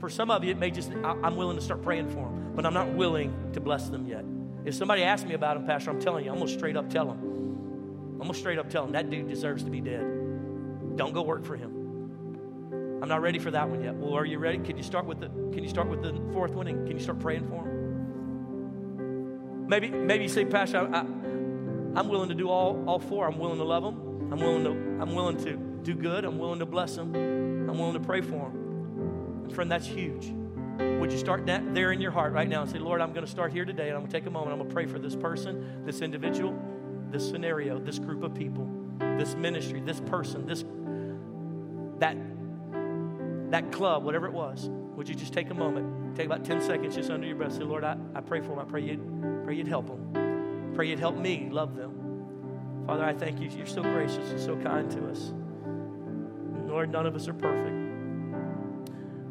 For 0.00 0.08
some 0.08 0.30
of 0.30 0.44
you, 0.44 0.52
it 0.52 0.58
may 0.58 0.70
just, 0.70 0.92
I'm 0.92 1.34
willing 1.34 1.56
to 1.56 1.62
start 1.62 1.82
praying 1.82 2.08
for 2.08 2.24
them, 2.28 2.52
but 2.54 2.64
I'm 2.64 2.74
not 2.74 2.94
willing 2.94 3.50
to 3.52 3.60
bless 3.60 3.88
them 3.88 4.06
yet. 4.06 4.24
If 4.64 4.76
somebody 4.76 5.02
asks 5.02 5.26
me 5.26 5.34
about 5.34 5.56
them, 5.56 5.66
Pastor, 5.66 5.90
I'm 5.90 6.00
telling 6.00 6.24
you, 6.24 6.30
I'm 6.30 6.38
going 6.38 6.48
to 6.48 6.54
straight 6.54 6.76
up 6.76 6.88
tell 6.88 7.06
them. 7.06 7.18
I'm 7.18 8.18
going 8.18 8.32
to 8.32 8.38
straight 8.38 8.60
up 8.60 8.70
tell 8.70 8.84
them 8.84 8.92
that 8.92 9.10
dude 9.10 9.28
deserves 9.28 9.64
to 9.64 9.70
be 9.70 9.80
dead. 9.80 10.96
Don't 10.96 11.12
go 11.12 11.22
work 11.22 11.44
for 11.44 11.56
him. 11.56 11.81
I'm 13.02 13.08
not 13.08 13.20
ready 13.20 13.38
for 13.40 13.50
that 13.50 13.68
one 13.68 13.82
yet. 13.82 13.96
Well, 13.96 14.14
are 14.14 14.24
you 14.24 14.38
ready? 14.38 14.58
Can 14.58 14.76
you 14.76 14.84
start 14.84 15.06
with 15.06 15.18
the 15.18 15.26
Can 15.26 15.64
you 15.64 15.68
start 15.68 15.88
with 15.88 16.02
the 16.02 16.12
fourth 16.32 16.52
one 16.52 16.68
and 16.68 16.86
can 16.86 16.96
you 16.96 17.02
start 17.02 17.18
praying 17.18 17.48
for 17.48 17.64
them? 17.64 19.66
Maybe 19.68 19.90
Maybe 19.90 20.22
you 20.22 20.28
say, 20.28 20.44
Pastor, 20.44 20.78
I, 20.78 20.98
I, 20.98 21.00
I'm 21.00 22.08
willing 22.08 22.28
to 22.28 22.36
do 22.36 22.48
all 22.48 22.84
all 22.86 23.00
four. 23.00 23.26
I'm 23.26 23.40
willing 23.40 23.58
to 23.58 23.64
love 23.64 23.82
them. 23.82 24.30
I'm 24.32 24.38
willing 24.38 24.62
to 24.64 24.70
I'm 25.02 25.16
willing 25.16 25.36
to 25.38 25.56
do 25.82 25.94
good. 25.94 26.24
I'm 26.24 26.38
willing 26.38 26.60
to 26.60 26.66
bless 26.66 26.94
them. 26.94 27.12
I'm 27.16 27.76
willing 27.76 27.94
to 27.94 28.00
pray 28.00 28.20
for 28.20 28.50
them. 28.50 29.42
And 29.46 29.52
friend, 29.52 29.68
that's 29.68 29.86
huge. 29.86 30.32
Would 30.78 31.10
you 31.10 31.18
start 31.18 31.44
that 31.46 31.74
there 31.74 31.90
in 31.90 32.00
your 32.00 32.12
heart 32.12 32.32
right 32.32 32.48
now 32.48 32.62
and 32.62 32.70
say, 32.70 32.78
Lord, 32.78 33.00
I'm 33.00 33.12
going 33.12 33.26
to 33.26 33.30
start 33.30 33.52
here 33.52 33.64
today 33.64 33.88
and 33.88 33.96
I'm 33.96 34.02
going 34.02 34.12
to 34.12 34.16
take 34.16 34.26
a 34.26 34.30
moment. 34.30 34.52
I'm 34.52 34.58
going 34.58 34.68
to 34.68 34.74
pray 34.74 34.86
for 34.86 35.00
this 35.00 35.16
person, 35.16 35.84
this 35.84 36.02
individual, 36.02 36.56
this 37.10 37.28
scenario, 37.28 37.80
this 37.80 37.98
group 37.98 38.22
of 38.22 38.32
people, 38.32 38.70
this 39.18 39.34
ministry, 39.34 39.80
this 39.80 39.98
person, 39.98 40.46
this 40.46 40.64
that 41.98 42.16
that 43.52 43.70
club, 43.70 44.02
whatever 44.02 44.26
it 44.26 44.32
was, 44.32 44.70
would 44.96 45.06
you 45.06 45.14
just 45.14 45.34
take 45.34 45.50
a 45.50 45.54
moment, 45.54 46.16
take 46.16 46.24
about 46.24 46.42
10 46.42 46.62
seconds 46.62 46.94
just 46.94 47.10
under 47.10 47.26
your 47.26 47.36
breath, 47.36 47.52
say, 47.52 47.64
Lord, 47.64 47.84
I, 47.84 47.96
I 48.14 48.22
pray 48.22 48.40
for 48.40 48.48
them. 48.48 48.60
I 48.60 48.64
pray 48.64 48.80
you'd, 48.82 49.44
pray 49.44 49.54
you'd 49.54 49.68
help 49.68 49.88
them. 49.88 50.72
Pray 50.74 50.88
you'd 50.88 50.98
help 50.98 51.18
me 51.18 51.48
love 51.50 51.76
them. 51.76 52.84
Father, 52.86 53.04
I 53.04 53.12
thank 53.12 53.40
you. 53.40 53.50
You're 53.50 53.66
so 53.66 53.82
gracious 53.82 54.30
and 54.30 54.40
so 54.40 54.56
kind 54.56 54.90
to 54.92 55.06
us. 55.06 55.34
Lord, 56.66 56.90
none 56.90 57.06
of 57.06 57.14
us 57.14 57.28
are 57.28 57.34
perfect, 57.34 57.76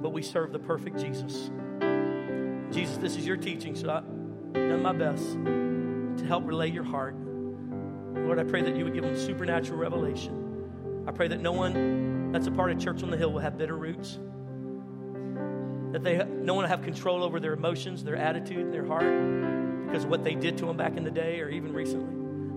but 0.03 0.11
we 0.13 0.21
serve 0.21 0.51
the 0.51 0.59
perfect 0.59 0.99
Jesus. 0.99 1.49
Jesus, 2.71 2.97
this 2.97 3.15
is 3.15 3.25
your 3.25 3.37
teaching, 3.37 3.75
so 3.75 3.89
I've 3.89 4.53
done 4.53 4.83
my 4.83 4.93
best 4.93 5.23
to 5.33 6.25
help 6.27 6.45
relay 6.45 6.69
your 6.69 6.83
heart. 6.83 7.15
Lord, 8.13 8.37
I 8.37 8.43
pray 8.43 8.61
that 8.61 8.75
you 8.75 8.83
would 8.83 8.93
give 8.93 9.03
them 9.03 9.17
supernatural 9.17 9.79
revelation. 9.79 11.03
I 11.07 11.11
pray 11.11 11.27
that 11.27 11.41
no 11.41 11.51
one 11.53 12.10
that's 12.31 12.47
a 12.47 12.51
part 12.51 12.71
of 12.71 12.79
Church 12.79 13.03
on 13.03 13.11
the 13.11 13.17
Hill 13.17 13.31
will 13.31 13.39
have 13.39 13.57
bitter 13.57 13.77
roots. 13.77 14.19
That 15.91 16.03
they 16.03 16.17
no 16.17 16.53
one 16.53 16.63
will 16.63 16.69
have 16.69 16.81
control 16.81 17.23
over 17.23 17.39
their 17.39 17.53
emotions, 17.53 18.03
their 18.03 18.15
attitude, 18.15 18.71
their 18.71 18.85
heart 18.85 19.03
because 19.91 20.05
what 20.05 20.23
they 20.23 20.35
did 20.35 20.57
to 20.57 20.65
them 20.65 20.77
back 20.77 20.95
in 20.95 21.03
the 21.03 21.11
day 21.11 21.41
or 21.41 21.49
even 21.49 21.73
recently. 21.73 22.15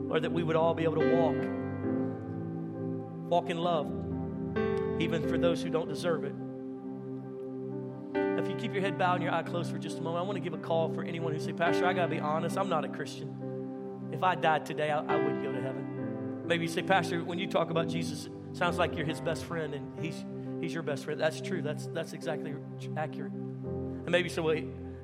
Or 0.09 0.20
that 0.20 0.31
we 0.31 0.45
would 0.45 0.55
all 0.55 0.72
be 0.75 0.85
able 0.85 1.01
to 1.01 1.16
walk, 1.16 1.35
walk 3.29 3.51
in 3.51 3.59
love, 3.59 3.91
even 5.01 5.29
for 5.29 5.37
those 5.37 5.61
who 5.61 5.70
don't 5.70 5.89
deserve 5.89 6.22
it. 6.22 6.35
If 8.39 8.49
you 8.49 8.55
keep 8.55 8.72
your 8.72 8.83
head 8.83 8.97
bowed 8.97 9.14
and 9.14 9.25
your 9.25 9.33
eye 9.33 9.43
closed 9.43 9.72
for 9.72 9.79
just 9.79 9.99
a 9.99 10.01
moment, 10.01 10.22
I 10.22 10.27
want 10.27 10.37
to 10.37 10.41
give 10.41 10.53
a 10.53 10.62
call 10.62 10.93
for 10.95 11.03
anyone 11.03 11.33
who 11.33 11.41
say, 11.41 11.53
Pastor, 11.53 11.87
I 11.87 11.93
got 11.93 12.03
to 12.03 12.09
be 12.09 12.20
honest, 12.20 12.57
I'm 12.57 12.68
not 12.68 12.85
a 12.85 12.89
Christian. 12.89 14.11
If 14.12 14.22
I 14.22 14.37
died 14.37 14.64
today, 14.64 14.93
I, 14.93 15.01
I 15.01 15.16
wouldn't 15.16 15.43
go 15.43 15.51
to 15.51 15.61
heaven. 15.61 16.43
Maybe 16.47 16.64
you 16.64 16.70
say, 16.70 16.83
Pastor, 16.83 17.25
when 17.25 17.41
you 17.41 17.49
talk 17.49 17.70
about 17.70 17.89
Jesus, 17.89 18.29
Sounds 18.55 18.79
like 18.79 18.97
you're 18.97 19.05
his 19.05 19.21
best 19.21 19.45
friend 19.45 19.75
and 19.75 19.99
he's, 20.01 20.25
he's 20.61 20.73
your 20.73 20.85
best 20.85 21.05
friend. 21.05 21.21
That's 21.21 21.41
true. 21.41 21.61
That's, 21.61 21.89
that's 21.89 22.13
exactly 22.13 22.55
accurate. 22.97 23.33
And 23.33 24.11
maybe 24.11 24.29
you 24.29 24.35
say, 24.35 24.43
well, 24.43 24.57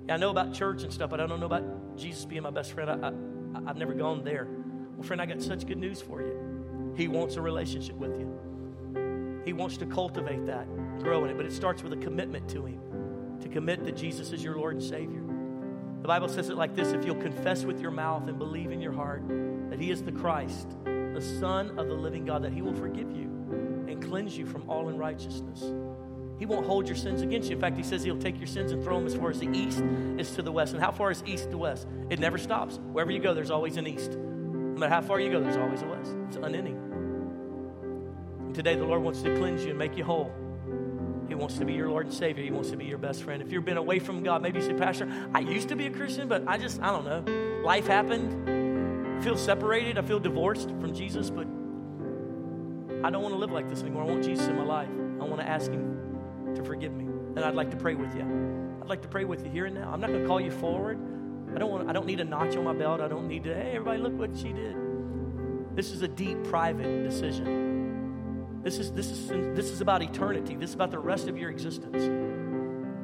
I 0.09 0.17
know 0.17 0.31
about 0.31 0.55
church 0.55 0.85
and 0.85 0.93
stuff, 0.93 1.11
but 1.11 1.21
I 1.21 1.27
don't 1.27 1.41
know 1.41 1.47
about 1.47 1.97
Jesus 1.97 2.25
being 2.25 2.43
my 2.43 2.51
best 2.51 2.73
friend. 2.73 2.89
I, 2.89 3.09
I, 3.09 3.69
I've 3.69 3.77
never 3.77 3.93
gone 3.93 4.23
there. 4.23 4.47
Well, 4.95 5.03
friend, 5.03 5.21
I 5.21 5.27
got 5.27 5.43
such 5.43 5.67
good 5.67 5.79
news 5.79 6.01
for 6.01 6.23
you. 6.23 6.95
He 6.97 7.09
wants 7.09 7.35
a 7.35 7.43
relationship 7.43 7.97
with 7.97 8.13
you. 8.21 9.43
He 9.45 9.53
wants 9.53 9.79
to 9.79 9.87
cultivate 9.87 10.47
that, 10.47 10.69
grow 11.01 11.25
in 11.25 11.31
it, 11.31 11.37
but 11.37 11.45
it 11.45 11.53
starts 11.53 11.83
with 11.83 11.93
a 11.93 11.97
commitment 11.97 12.49
to 12.51 12.67
Him, 12.67 12.81
to 13.41 13.49
commit 13.49 13.85
that 13.85 13.97
Jesus 13.97 14.31
is 14.31 14.45
your 14.45 14.57
Lord 14.59 14.75
and 14.77 14.85
Savior. 14.85 15.23
The 16.03 16.09
Bible 16.09 16.29
says 16.29 16.51
it 16.51 16.57
like 16.57 16.77
this 16.77 16.93
if 16.93 17.05
you'll 17.05 17.17
confess 17.17 17.65
with 17.65 17.81
your 17.81 17.91
mouth 17.91 18.29
and 18.29 18.39
believe 18.39 18.71
in 18.71 18.81
your 18.81 18.93
heart 18.93 19.23
that 19.71 19.81
He 19.81 19.91
is 19.91 20.03
the 20.03 20.13
Christ, 20.13 20.69
the 20.85 21.21
Son 21.41 21.79
of 21.79 21.89
the 21.89 21.95
living 21.95 22.25
God, 22.25 22.45
that 22.45 22.53
He 22.53 22.63
will 22.63 22.75
forgive 22.75 23.11
you 23.11 23.40
cleanse 24.01 24.37
you 24.37 24.47
from 24.47 24.69
all 24.69 24.89
unrighteousness. 24.89 25.65
He 26.39 26.47
won't 26.47 26.67
hold 26.67 26.89
your 26.89 26.97
sins 26.97 27.21
against 27.21 27.51
you. 27.51 27.57
In 27.57 27.61
fact, 27.61 27.77
he 27.77 27.83
says 27.83 28.03
he'll 28.03 28.17
take 28.17 28.39
your 28.39 28.47
sins 28.47 28.73
and 28.73 28.83
throw 28.83 28.97
them 28.97 29.07
as 29.07 29.15
far 29.15 29.29
as 29.29 29.39
the 29.39 29.49
east 29.53 29.83
is 30.19 30.31
to 30.37 30.43
the 30.43 30.51
west. 30.51 30.73
And 30.73 30.83
how 30.83 30.91
far 30.91 31.11
is 31.11 31.23
east 31.27 31.51
to 31.51 31.59
west? 31.59 31.87
It 32.09 32.19
never 32.19 32.39
stops. 32.39 32.79
Wherever 32.93 33.13
you 33.13 33.19
go, 33.19 33.35
there's 33.35 33.51
always 33.51 33.77
an 33.77 33.87
east. 33.87 34.13
No 34.13 34.79
matter 34.81 34.95
how 34.95 35.03
far 35.03 35.21
you 35.21 35.31
go, 35.31 35.41
there's 35.41 35.59
always 35.59 35.83
a 35.83 35.87
west. 35.87 36.17
It's 36.29 36.37
unending. 36.37 36.77
And 38.41 38.55
today, 38.55 38.75
the 38.75 38.87
Lord 38.87 39.03
wants 39.03 39.21
to 39.21 39.37
cleanse 39.37 39.65
you 39.65 39.71
and 39.71 39.79
make 39.79 39.99
you 39.99 40.05
whole. 40.05 40.33
He 41.29 41.35
wants 41.35 41.59
to 41.59 41.67
be 41.67 41.75
your 41.75 41.91
Lord 41.91 42.07
and 42.07 42.15
Savior. 42.15 42.43
He 42.43 42.51
wants 42.51 42.71
to 42.71 42.77
be 42.79 42.87
your 42.87 42.97
best 42.97 43.23
friend. 43.23 43.43
If 43.43 43.53
you've 43.53 43.67
been 43.67 43.77
away 43.77 43.99
from 43.99 44.23
God, 44.23 44.41
maybe 44.41 44.61
you 44.61 44.67
say, 44.67 44.73
Pastor, 44.73 45.09
I 45.35 45.41
used 45.41 45.69
to 45.69 45.77
be 45.77 45.87
a 45.87 45.91
Christian, 45.91 46.27
but 46.27 46.43
I 46.49 46.57
just, 46.57 46.81
I 46.81 46.87
don't 46.87 47.05
know. 47.05 47.63
Life 47.63 47.87
happened. 47.87 49.21
I 49.21 49.23
feel 49.23 49.37
separated. 49.37 49.99
I 49.99 50.03
feel 50.03 50.19
divorced 50.19 50.71
from 50.81 50.95
Jesus, 50.95 51.29
but 51.29 51.47
I 53.03 53.11
don't 53.11 53.23
want 53.23 53.35
to 53.35 53.39
live 53.39 53.51
like 53.51 53.69
this 53.69 53.83
anymore. 53.83 54.03
I 54.03 54.07
want 54.07 54.25
Jesus 54.25 54.47
in 54.47 54.57
my 54.57 54.65
life. 54.65 54.91
I 55.21 55.25
want 55.25 55.41
to 55.41 55.49
ask 55.49 55.71
Him 55.71 56.55
to 56.55 56.63
forgive 56.65 56.93
me. 56.93 57.05
And 57.05 57.41
I'd 57.41 57.55
like 57.55 57.71
to 57.71 57.77
pray 57.77 57.95
with 57.95 58.15
you. 58.15 58.79
I'd 58.83 58.89
like 58.89 59.03
to 59.03 59.09
pray 59.09 59.25
with 59.25 59.45
you 59.45 59.51
here 59.51 59.67
and 59.67 59.75
now. 59.75 59.91
I'm 59.91 60.01
not 60.01 60.11
going 60.11 60.23
to 60.23 60.27
call 60.27 60.41
you 60.41 60.51
forward. 60.51 60.99
I 61.55 61.59
don't 61.59 61.71
want. 61.71 61.89
I 61.89 61.93
don't 61.93 62.07
need 62.07 62.21
a 62.21 62.25
notch 62.25 62.57
on 62.57 62.65
my 62.65 62.75
belt. 62.75 63.01
I 63.01 63.09
don't 63.09 63.27
need 63.27 63.45
to. 63.45 63.55
Hey, 63.55 63.73
everybody, 63.73 64.01
look 64.01 64.19
what 64.19 64.37
she 64.37 64.53
did. 64.53 64.77
This 65.75 65.93
is 65.93 66.03
a 66.03 66.09
deep, 66.09 66.43
private 66.45 67.03
decision. 67.03 68.61
This 68.63 68.79
is 68.79 68.93
this 68.93 69.11
is 69.11 69.29
this 69.29 69.71
is 69.71 69.81
about 69.81 70.03
eternity. 70.03 70.55
This 70.57 70.71
is 70.71 70.75
about 70.75 70.91
the 70.91 70.99
rest 70.99 71.29
of 71.29 71.39
your 71.39 71.51
existence. 71.51 72.03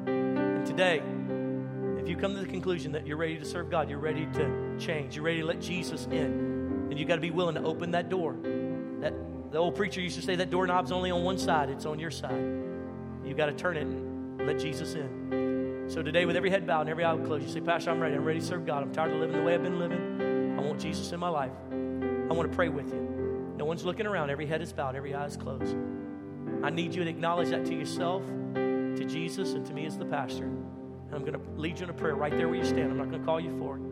And 0.07 0.66
today, 0.66 1.03
if 1.99 2.09
you 2.09 2.16
come 2.16 2.34
to 2.34 2.40
the 2.40 2.47
conclusion 2.47 2.92
that 2.92 3.07
you're 3.07 3.16
ready 3.16 3.38
to 3.38 3.44
serve 3.44 3.70
God, 3.70 3.88
you're 3.88 3.99
ready 3.99 4.26
to 4.34 4.76
change, 4.78 5.16
you're 5.16 5.24
ready 5.24 5.40
to 5.40 5.47
let 5.47 5.61
Jesus 5.61 6.07
in, 6.07 6.88
then 6.88 6.99
you 6.99 7.05
got 7.05 7.16
to 7.16 7.20
be 7.20 7.30
willing 7.30 7.55
to 7.55 7.64
open 7.64 7.90
that 7.92 8.09
door, 8.11 8.36
the 9.51 9.59
old 9.59 9.74
preacher 9.74 10.01
used 10.01 10.16
to 10.16 10.22
say 10.22 10.36
that 10.36 10.51
doorknob's 10.51 10.92
only 10.92 11.11
on 11.11 11.22
one 11.22 11.38
side, 11.38 11.70
it's 11.70 11.86
on 11.86 11.99
your 11.99 12.11
side. 12.11 12.40
You've 13.24 13.36
got 13.36 13.47
to 13.47 13.53
turn 13.53 13.76
it 13.76 13.82
and 13.82 14.47
let 14.47 14.59
Jesus 14.59 14.94
in. 14.94 15.86
So 15.88 16.03
today, 16.03 16.26
with 16.26 16.36
every 16.36 16.51
head 16.51 16.66
bowed 16.66 16.82
and 16.82 16.90
every 16.90 17.05
eye 17.05 17.16
closed, 17.16 17.47
you 17.47 17.53
say, 17.53 17.61
Pastor, 17.61 17.90
I'm 17.90 18.01
ready. 18.01 18.16
I'm 18.16 18.24
ready 18.24 18.40
to 18.40 18.44
serve 18.44 18.66
God. 18.66 18.82
I'm 18.82 18.92
tired 18.92 19.12
of 19.12 19.18
living 19.18 19.36
the 19.36 19.42
way 19.42 19.55
I've 19.55 19.62
been 19.62 19.78
living. 19.78 20.57
I 20.59 20.62
want 20.62 20.80
Jesus 20.80 21.12
in 21.12 21.20
my 21.20 21.28
life. 21.28 21.53
I 21.70 22.32
want 22.34 22.51
to 22.51 22.55
pray 22.55 22.68
with 22.68 22.92
you. 22.92 23.55
No 23.57 23.64
one's 23.64 23.84
looking 23.84 24.07
around. 24.07 24.30
Every 24.30 24.47
head 24.47 24.62
is 24.62 24.72
bowed, 24.72 24.97
every 24.97 25.14
eye 25.14 25.26
is 25.26 25.36
closed. 25.36 25.76
I 26.62 26.70
need 26.70 26.94
you 26.94 27.05
to 27.05 27.11
acknowledge 27.11 27.51
that 27.51 27.64
to 27.66 27.74
yourself, 27.74 28.24
to 28.55 29.05
Jesus, 29.05 29.53
and 29.53 29.64
to 29.66 29.72
me 29.72 29.86
as 29.86 29.97
the 29.97 30.07
pastor. 30.07 30.44
And 30.44 31.14
I'm 31.14 31.20
going 31.20 31.34
to 31.34 31.61
lead 31.61 31.78
you 31.78 31.84
in 31.84 31.90
a 31.90 31.94
prayer 31.94 32.16
right 32.16 32.36
there 32.36 32.49
where 32.49 32.59
you 32.59 32.64
stand. 32.64 32.90
I'm 32.90 32.99
not 32.99 33.11
going 33.11 33.20
to 33.20 33.26
call 33.26 33.38
you 33.38 33.57
forward. 33.59 33.82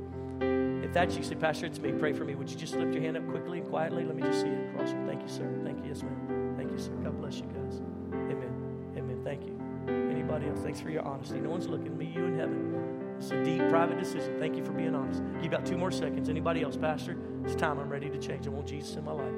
If 0.84 0.92
that's 0.92 1.16
you, 1.16 1.22
say, 1.22 1.36
Pastor, 1.36 1.66
it's 1.66 1.78
me. 1.78 1.92
Pray 1.92 2.12
for 2.12 2.24
me. 2.24 2.34
Would 2.34 2.50
you 2.50 2.56
just 2.56 2.74
lift 2.74 2.92
your 2.92 3.02
hand 3.02 3.16
up 3.16 3.28
quickly 3.28 3.58
and 3.58 3.68
quietly? 3.68 4.04
Let 4.04 4.16
me 4.16 4.22
just 4.22 4.42
see 4.42 4.48
it 4.48 4.63
across. 4.92 5.06
Thank 5.06 5.22
you, 5.22 5.28
sir. 5.28 5.60
Thank 5.64 5.78
you. 5.78 5.88
Yes, 5.88 6.02
ma'am. 6.02 6.54
Thank 6.56 6.72
you, 6.72 6.78
sir. 6.78 6.92
God 7.02 7.18
bless 7.20 7.38
you 7.38 7.46
guys. 7.46 7.80
Amen. 8.12 8.94
Amen. 8.96 9.20
Thank 9.24 9.46
you. 9.46 9.58
Anybody 9.88 10.48
else? 10.48 10.60
Thanks 10.60 10.80
for 10.80 10.90
your 10.90 11.02
honesty. 11.02 11.40
No 11.40 11.50
one's 11.50 11.68
looking. 11.68 11.96
Me, 11.96 12.06
you, 12.06 12.24
in 12.24 12.38
heaven. 12.38 13.16
It's 13.18 13.30
a 13.30 13.42
deep, 13.44 13.68
private 13.68 13.98
decision. 13.98 14.38
Thank 14.38 14.56
you 14.56 14.64
for 14.64 14.72
being 14.72 14.94
honest. 14.94 15.22
You 15.42 15.48
got 15.48 15.64
two 15.64 15.76
more 15.76 15.90
seconds. 15.90 16.28
Anybody 16.28 16.62
else, 16.62 16.76
Pastor? 16.76 17.16
It's 17.44 17.54
time. 17.54 17.78
I'm 17.78 17.88
ready 17.88 18.10
to 18.10 18.18
change. 18.18 18.46
I 18.46 18.50
want 18.50 18.66
Jesus 18.66 18.96
in 18.96 19.04
my 19.04 19.12
life. 19.12 19.34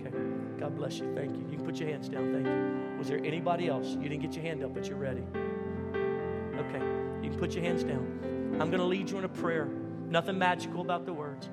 Okay. 0.00 0.16
God 0.58 0.76
bless 0.76 0.98
you. 0.98 1.14
Thank 1.14 1.36
you. 1.36 1.46
You 1.50 1.56
can 1.56 1.66
put 1.66 1.76
your 1.76 1.88
hands 1.88 2.08
down. 2.08 2.32
Thank 2.32 2.46
you. 2.46 2.98
Was 2.98 3.08
there 3.08 3.20
anybody 3.24 3.68
else? 3.68 3.88
You 4.00 4.08
didn't 4.08 4.22
get 4.22 4.34
your 4.34 4.44
hand 4.44 4.64
up, 4.64 4.74
but 4.74 4.88
you're 4.88 4.98
ready. 4.98 5.22
Okay. 5.94 6.82
You 7.22 7.30
can 7.30 7.38
put 7.38 7.54
your 7.54 7.62
hands 7.62 7.84
down. 7.84 8.56
I'm 8.60 8.70
going 8.70 8.80
to 8.80 8.84
lead 8.84 9.10
you 9.10 9.18
in 9.18 9.24
a 9.24 9.28
prayer. 9.28 9.68
Nothing 10.08 10.38
magical 10.38 10.80
about 10.80 11.04
the 11.04 11.12
words. 11.12 11.50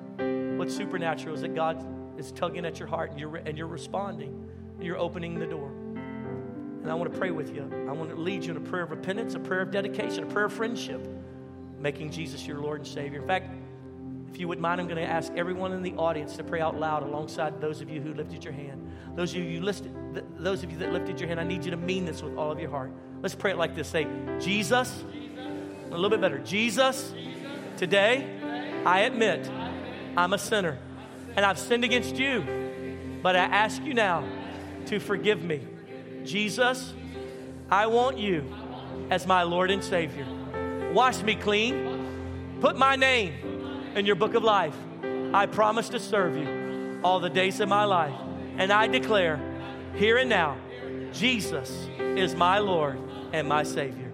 What's 0.58 0.74
supernatural 0.74 1.34
is 1.34 1.42
that 1.42 1.54
God 1.54 1.84
is 2.18 2.32
tugging 2.32 2.64
at 2.64 2.78
your 2.78 2.88
heart 2.88 3.10
and 3.10 3.20
you're, 3.20 3.36
and 3.36 3.56
you're 3.56 3.66
responding. 3.66 4.50
And 4.76 4.84
you're 4.84 4.98
opening 4.98 5.38
the 5.38 5.46
door. 5.46 5.68
And 5.68 6.90
I 6.90 6.94
want 6.94 7.12
to 7.12 7.18
pray 7.18 7.30
with 7.30 7.54
you. 7.54 7.70
I 7.88 7.92
want 7.92 8.10
to 8.10 8.16
lead 8.16 8.44
you 8.44 8.50
in 8.50 8.56
a 8.56 8.60
prayer 8.60 8.82
of 8.82 8.90
repentance, 8.90 9.34
a 9.34 9.38
prayer 9.38 9.60
of 9.60 9.70
dedication, 9.70 10.24
a 10.24 10.26
prayer 10.26 10.46
of 10.46 10.52
friendship, 10.52 11.06
making 11.78 12.10
Jesus 12.10 12.46
your 12.46 12.60
Lord 12.60 12.80
and 12.80 12.86
Savior. 12.86 13.20
In 13.20 13.26
fact, 13.26 13.50
if 14.30 14.40
you 14.40 14.48
would 14.48 14.58
mind, 14.58 14.80
I'm 14.80 14.88
going 14.88 14.98
to 14.98 15.08
ask 15.08 15.32
everyone 15.36 15.72
in 15.72 15.82
the 15.82 15.94
audience 15.94 16.36
to 16.36 16.44
pray 16.44 16.60
out 16.60 16.78
loud 16.78 17.04
alongside 17.04 17.60
those 17.60 17.80
of 17.80 17.88
you 17.88 18.00
who 18.00 18.12
lifted 18.14 18.42
your 18.42 18.52
hand. 18.52 18.90
Those 19.14 19.30
of 19.32 19.38
you, 19.38 19.60
listed, 19.60 19.94
those 20.36 20.64
of 20.64 20.72
you 20.72 20.78
that 20.78 20.92
lifted 20.92 21.20
your 21.20 21.28
hand, 21.28 21.38
I 21.38 21.44
need 21.44 21.64
you 21.64 21.70
to 21.70 21.76
mean 21.76 22.04
this 22.04 22.20
with 22.20 22.36
all 22.36 22.50
of 22.50 22.58
your 22.58 22.70
heart. 22.70 22.90
Let's 23.22 23.36
pray 23.36 23.52
it 23.52 23.56
like 23.56 23.76
this. 23.76 23.88
Say, 23.88 24.08
Jesus, 24.40 25.04
a 25.88 25.94
little 25.94 26.10
bit 26.10 26.20
better. 26.20 26.40
Jesus, 26.40 27.14
today 27.76 28.82
I 28.84 29.02
admit 29.02 29.48
I'm 30.16 30.32
a 30.32 30.38
sinner 30.38 30.78
and 31.36 31.44
I've 31.44 31.58
sinned 31.58 31.84
against 31.84 32.16
you, 32.16 32.44
but 33.22 33.36
I 33.36 33.44
ask 33.44 33.82
you 33.82 33.94
now 33.94 34.24
to 34.86 34.98
forgive 34.98 35.42
me. 35.42 35.60
Jesus, 36.24 36.92
I 37.70 37.86
want 37.86 38.18
you 38.18 38.44
as 39.10 39.26
my 39.26 39.42
Lord 39.42 39.70
and 39.70 39.82
Savior. 39.82 40.26
Wash 40.92 41.22
me 41.22 41.34
clean. 41.34 42.58
Put 42.60 42.76
my 42.76 42.96
name 42.96 43.92
in 43.94 44.06
your 44.06 44.16
book 44.16 44.34
of 44.34 44.44
life. 44.44 44.76
I 45.32 45.46
promise 45.46 45.88
to 45.90 46.00
serve 46.00 46.36
you 46.36 47.00
all 47.02 47.20
the 47.20 47.30
days 47.30 47.60
of 47.60 47.68
my 47.68 47.84
life. 47.84 48.14
And 48.56 48.72
I 48.72 48.86
declare 48.86 49.40
here 49.96 50.18
and 50.18 50.30
now, 50.30 50.56
Jesus 51.12 51.88
is 51.98 52.34
my 52.34 52.58
Lord 52.58 52.98
and 53.32 53.48
my 53.48 53.62
Savior. 53.62 54.12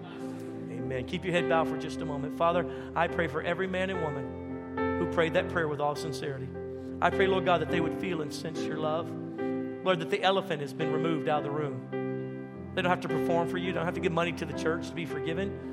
Amen. 0.71 1.05
Keep 1.05 1.25
your 1.25 1.33
head 1.33 1.47
bowed 1.47 1.67
for 1.67 1.77
just 1.77 2.01
a 2.01 2.05
moment. 2.05 2.37
Father, 2.37 2.65
I 2.95 3.07
pray 3.07 3.27
for 3.27 3.41
every 3.41 3.67
man 3.67 3.89
and 3.89 4.01
woman 4.01 4.97
who 4.99 5.11
prayed 5.11 5.33
that 5.33 5.49
prayer 5.49 5.67
with 5.67 5.79
all 5.79 5.95
sincerity. 5.95 6.47
I 7.01 7.09
pray, 7.09 7.25
Lord 7.25 7.45
God, 7.45 7.61
that 7.61 7.71
they 7.71 7.79
would 7.79 7.99
feel 7.99 8.21
and 8.21 8.31
sense 8.31 8.59
your 8.61 8.77
love. 8.77 9.11
Lord, 9.83 9.99
that 9.99 10.11
the 10.11 10.21
elephant 10.21 10.61
has 10.61 10.71
been 10.71 10.93
removed 10.93 11.27
out 11.27 11.39
of 11.39 11.43
the 11.45 11.51
room. 11.51 12.71
They 12.75 12.81
don't 12.83 12.91
have 12.91 13.01
to 13.01 13.07
perform 13.07 13.49
for 13.49 13.57
you, 13.57 13.73
don't 13.73 13.85
have 13.85 13.95
to 13.95 13.99
give 13.99 14.11
money 14.11 14.31
to 14.33 14.45
the 14.45 14.53
church 14.53 14.87
to 14.89 14.93
be 14.93 15.05
forgiven. 15.05 15.71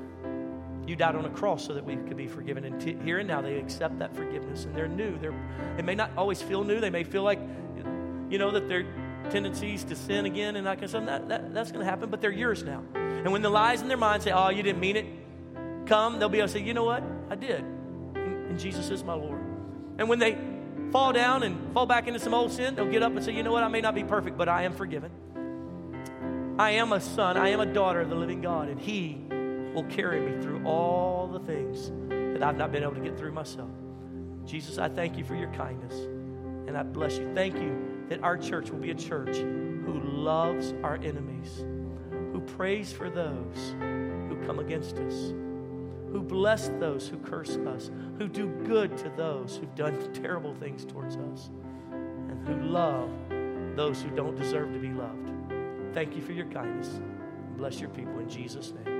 You 0.87 0.95
died 0.95 1.15
on 1.15 1.25
a 1.25 1.29
cross 1.29 1.67
so 1.67 1.73
that 1.75 1.85
we 1.85 1.95
could 1.95 2.17
be 2.17 2.27
forgiven. 2.27 2.65
And 2.65 2.81
t- 2.81 2.97
here 3.03 3.19
and 3.19 3.27
now, 3.27 3.41
they 3.41 3.59
accept 3.59 3.99
that 3.99 4.15
forgiveness 4.15 4.65
and 4.65 4.75
they're 4.75 4.87
new. 4.87 5.19
They're, 5.19 5.35
they 5.77 5.83
may 5.83 5.93
not 5.93 6.09
always 6.17 6.41
feel 6.41 6.63
new. 6.63 6.79
They 6.79 6.89
may 6.89 7.03
feel 7.03 7.21
like, 7.21 7.39
you 8.31 8.39
know, 8.39 8.49
that 8.49 8.67
their 8.67 8.85
tendencies 9.29 9.83
to 9.83 9.95
sin 9.95 10.25
again 10.25 10.55
and 10.55 10.65
that 10.65 10.75
kind 10.75 10.85
of 10.85 10.89
stuff, 10.89 11.05
that, 11.05 11.29
that, 11.29 11.53
that's 11.53 11.71
going 11.71 11.85
to 11.85 11.89
happen, 11.89 12.09
but 12.09 12.21
they're 12.21 12.31
yours 12.31 12.63
now. 12.63 12.83
And 12.95 13.31
when 13.31 13.43
the 13.43 13.49
lies 13.49 13.83
in 13.83 13.87
their 13.87 13.97
mind 13.97 14.23
say, 14.23 14.31
oh, 14.31 14.49
you 14.49 14.63
didn't 14.63 14.79
mean 14.79 14.95
it, 14.95 15.05
come, 15.85 16.17
they'll 16.17 16.27
be 16.27 16.39
able 16.39 16.47
to 16.47 16.53
say, 16.53 16.61
you 16.61 16.73
know 16.73 16.85
what? 16.85 17.03
I 17.29 17.35
did. 17.35 17.61
And 17.61 18.57
Jesus 18.57 18.89
is 18.89 19.03
my 19.03 19.13
Lord. 19.13 19.39
And 19.99 20.09
when 20.09 20.17
they 20.17 20.37
fall 20.91 21.13
down 21.13 21.43
and 21.43 21.73
fall 21.73 21.85
back 21.85 22.07
into 22.07 22.19
some 22.19 22.33
old 22.33 22.51
sin, 22.51 22.75
they'll 22.75 22.89
get 22.89 23.03
up 23.03 23.15
and 23.15 23.23
say, 23.23 23.33
you 23.33 23.43
know 23.43 23.51
what? 23.51 23.63
I 23.63 23.67
may 23.67 23.81
not 23.81 23.95
be 23.95 24.03
perfect, 24.03 24.37
but 24.37 24.49
I 24.49 24.63
am 24.63 24.73
forgiven. 24.73 25.11
I 26.57 26.71
am 26.71 26.91
a 26.91 26.99
son, 26.99 27.37
I 27.37 27.49
am 27.49 27.61
a 27.61 27.65
daughter 27.65 28.01
of 28.01 28.09
the 28.09 28.15
living 28.15 28.41
God, 28.41 28.67
and 28.67 28.79
He 28.79 29.21
will 29.73 29.85
carry 29.85 30.19
me 30.19 30.41
through 30.41 30.65
all 30.65 31.27
the 31.27 31.39
things 31.39 31.91
that 32.09 32.43
I've 32.43 32.57
not 32.57 32.71
been 32.71 32.83
able 32.83 32.95
to 32.95 33.01
get 33.01 33.17
through 33.17 33.31
myself. 33.31 33.69
Jesus, 34.45 34.77
I 34.77 34.89
thank 34.89 35.17
you 35.17 35.23
for 35.23 35.35
your 35.35 35.51
kindness, 35.53 35.93
and 36.67 36.77
I 36.77 36.83
bless 36.83 37.17
you. 37.17 37.31
Thank 37.33 37.55
you 37.55 38.05
that 38.09 38.21
our 38.23 38.37
church 38.37 38.71
will 38.71 38.79
be 38.79 38.91
a 38.91 38.95
church 38.95 39.37
who 39.37 40.01
loves 40.03 40.73
our 40.83 40.95
enemies, 40.95 41.63
who 42.33 42.41
prays 42.41 42.91
for 42.91 43.09
those 43.09 43.75
who 44.27 44.37
come 44.45 44.59
against 44.59 44.97
us 44.97 45.33
who 46.11 46.21
bless 46.21 46.69
those 46.79 47.07
who 47.07 47.17
curse 47.17 47.57
us, 47.57 47.91
who 48.17 48.27
do 48.27 48.47
good 48.65 48.97
to 48.97 49.09
those 49.15 49.57
who've 49.57 49.75
done 49.75 50.13
terrible 50.13 50.53
things 50.55 50.85
towards 50.85 51.17
us, 51.17 51.49
and 51.91 52.47
who 52.47 52.69
love 52.69 53.09
those 53.75 54.01
who 54.01 54.09
don't 54.11 54.35
deserve 54.35 54.73
to 54.73 54.79
be 54.79 54.89
loved. 54.89 55.31
Thank 55.93 56.15
you 56.15 56.21
for 56.21 56.33
your 56.33 56.47
kindness. 56.47 56.99
Bless 57.57 57.79
your 57.79 57.89
people 57.89 58.19
in 58.19 58.29
Jesus' 58.29 58.73
name. 58.73 58.98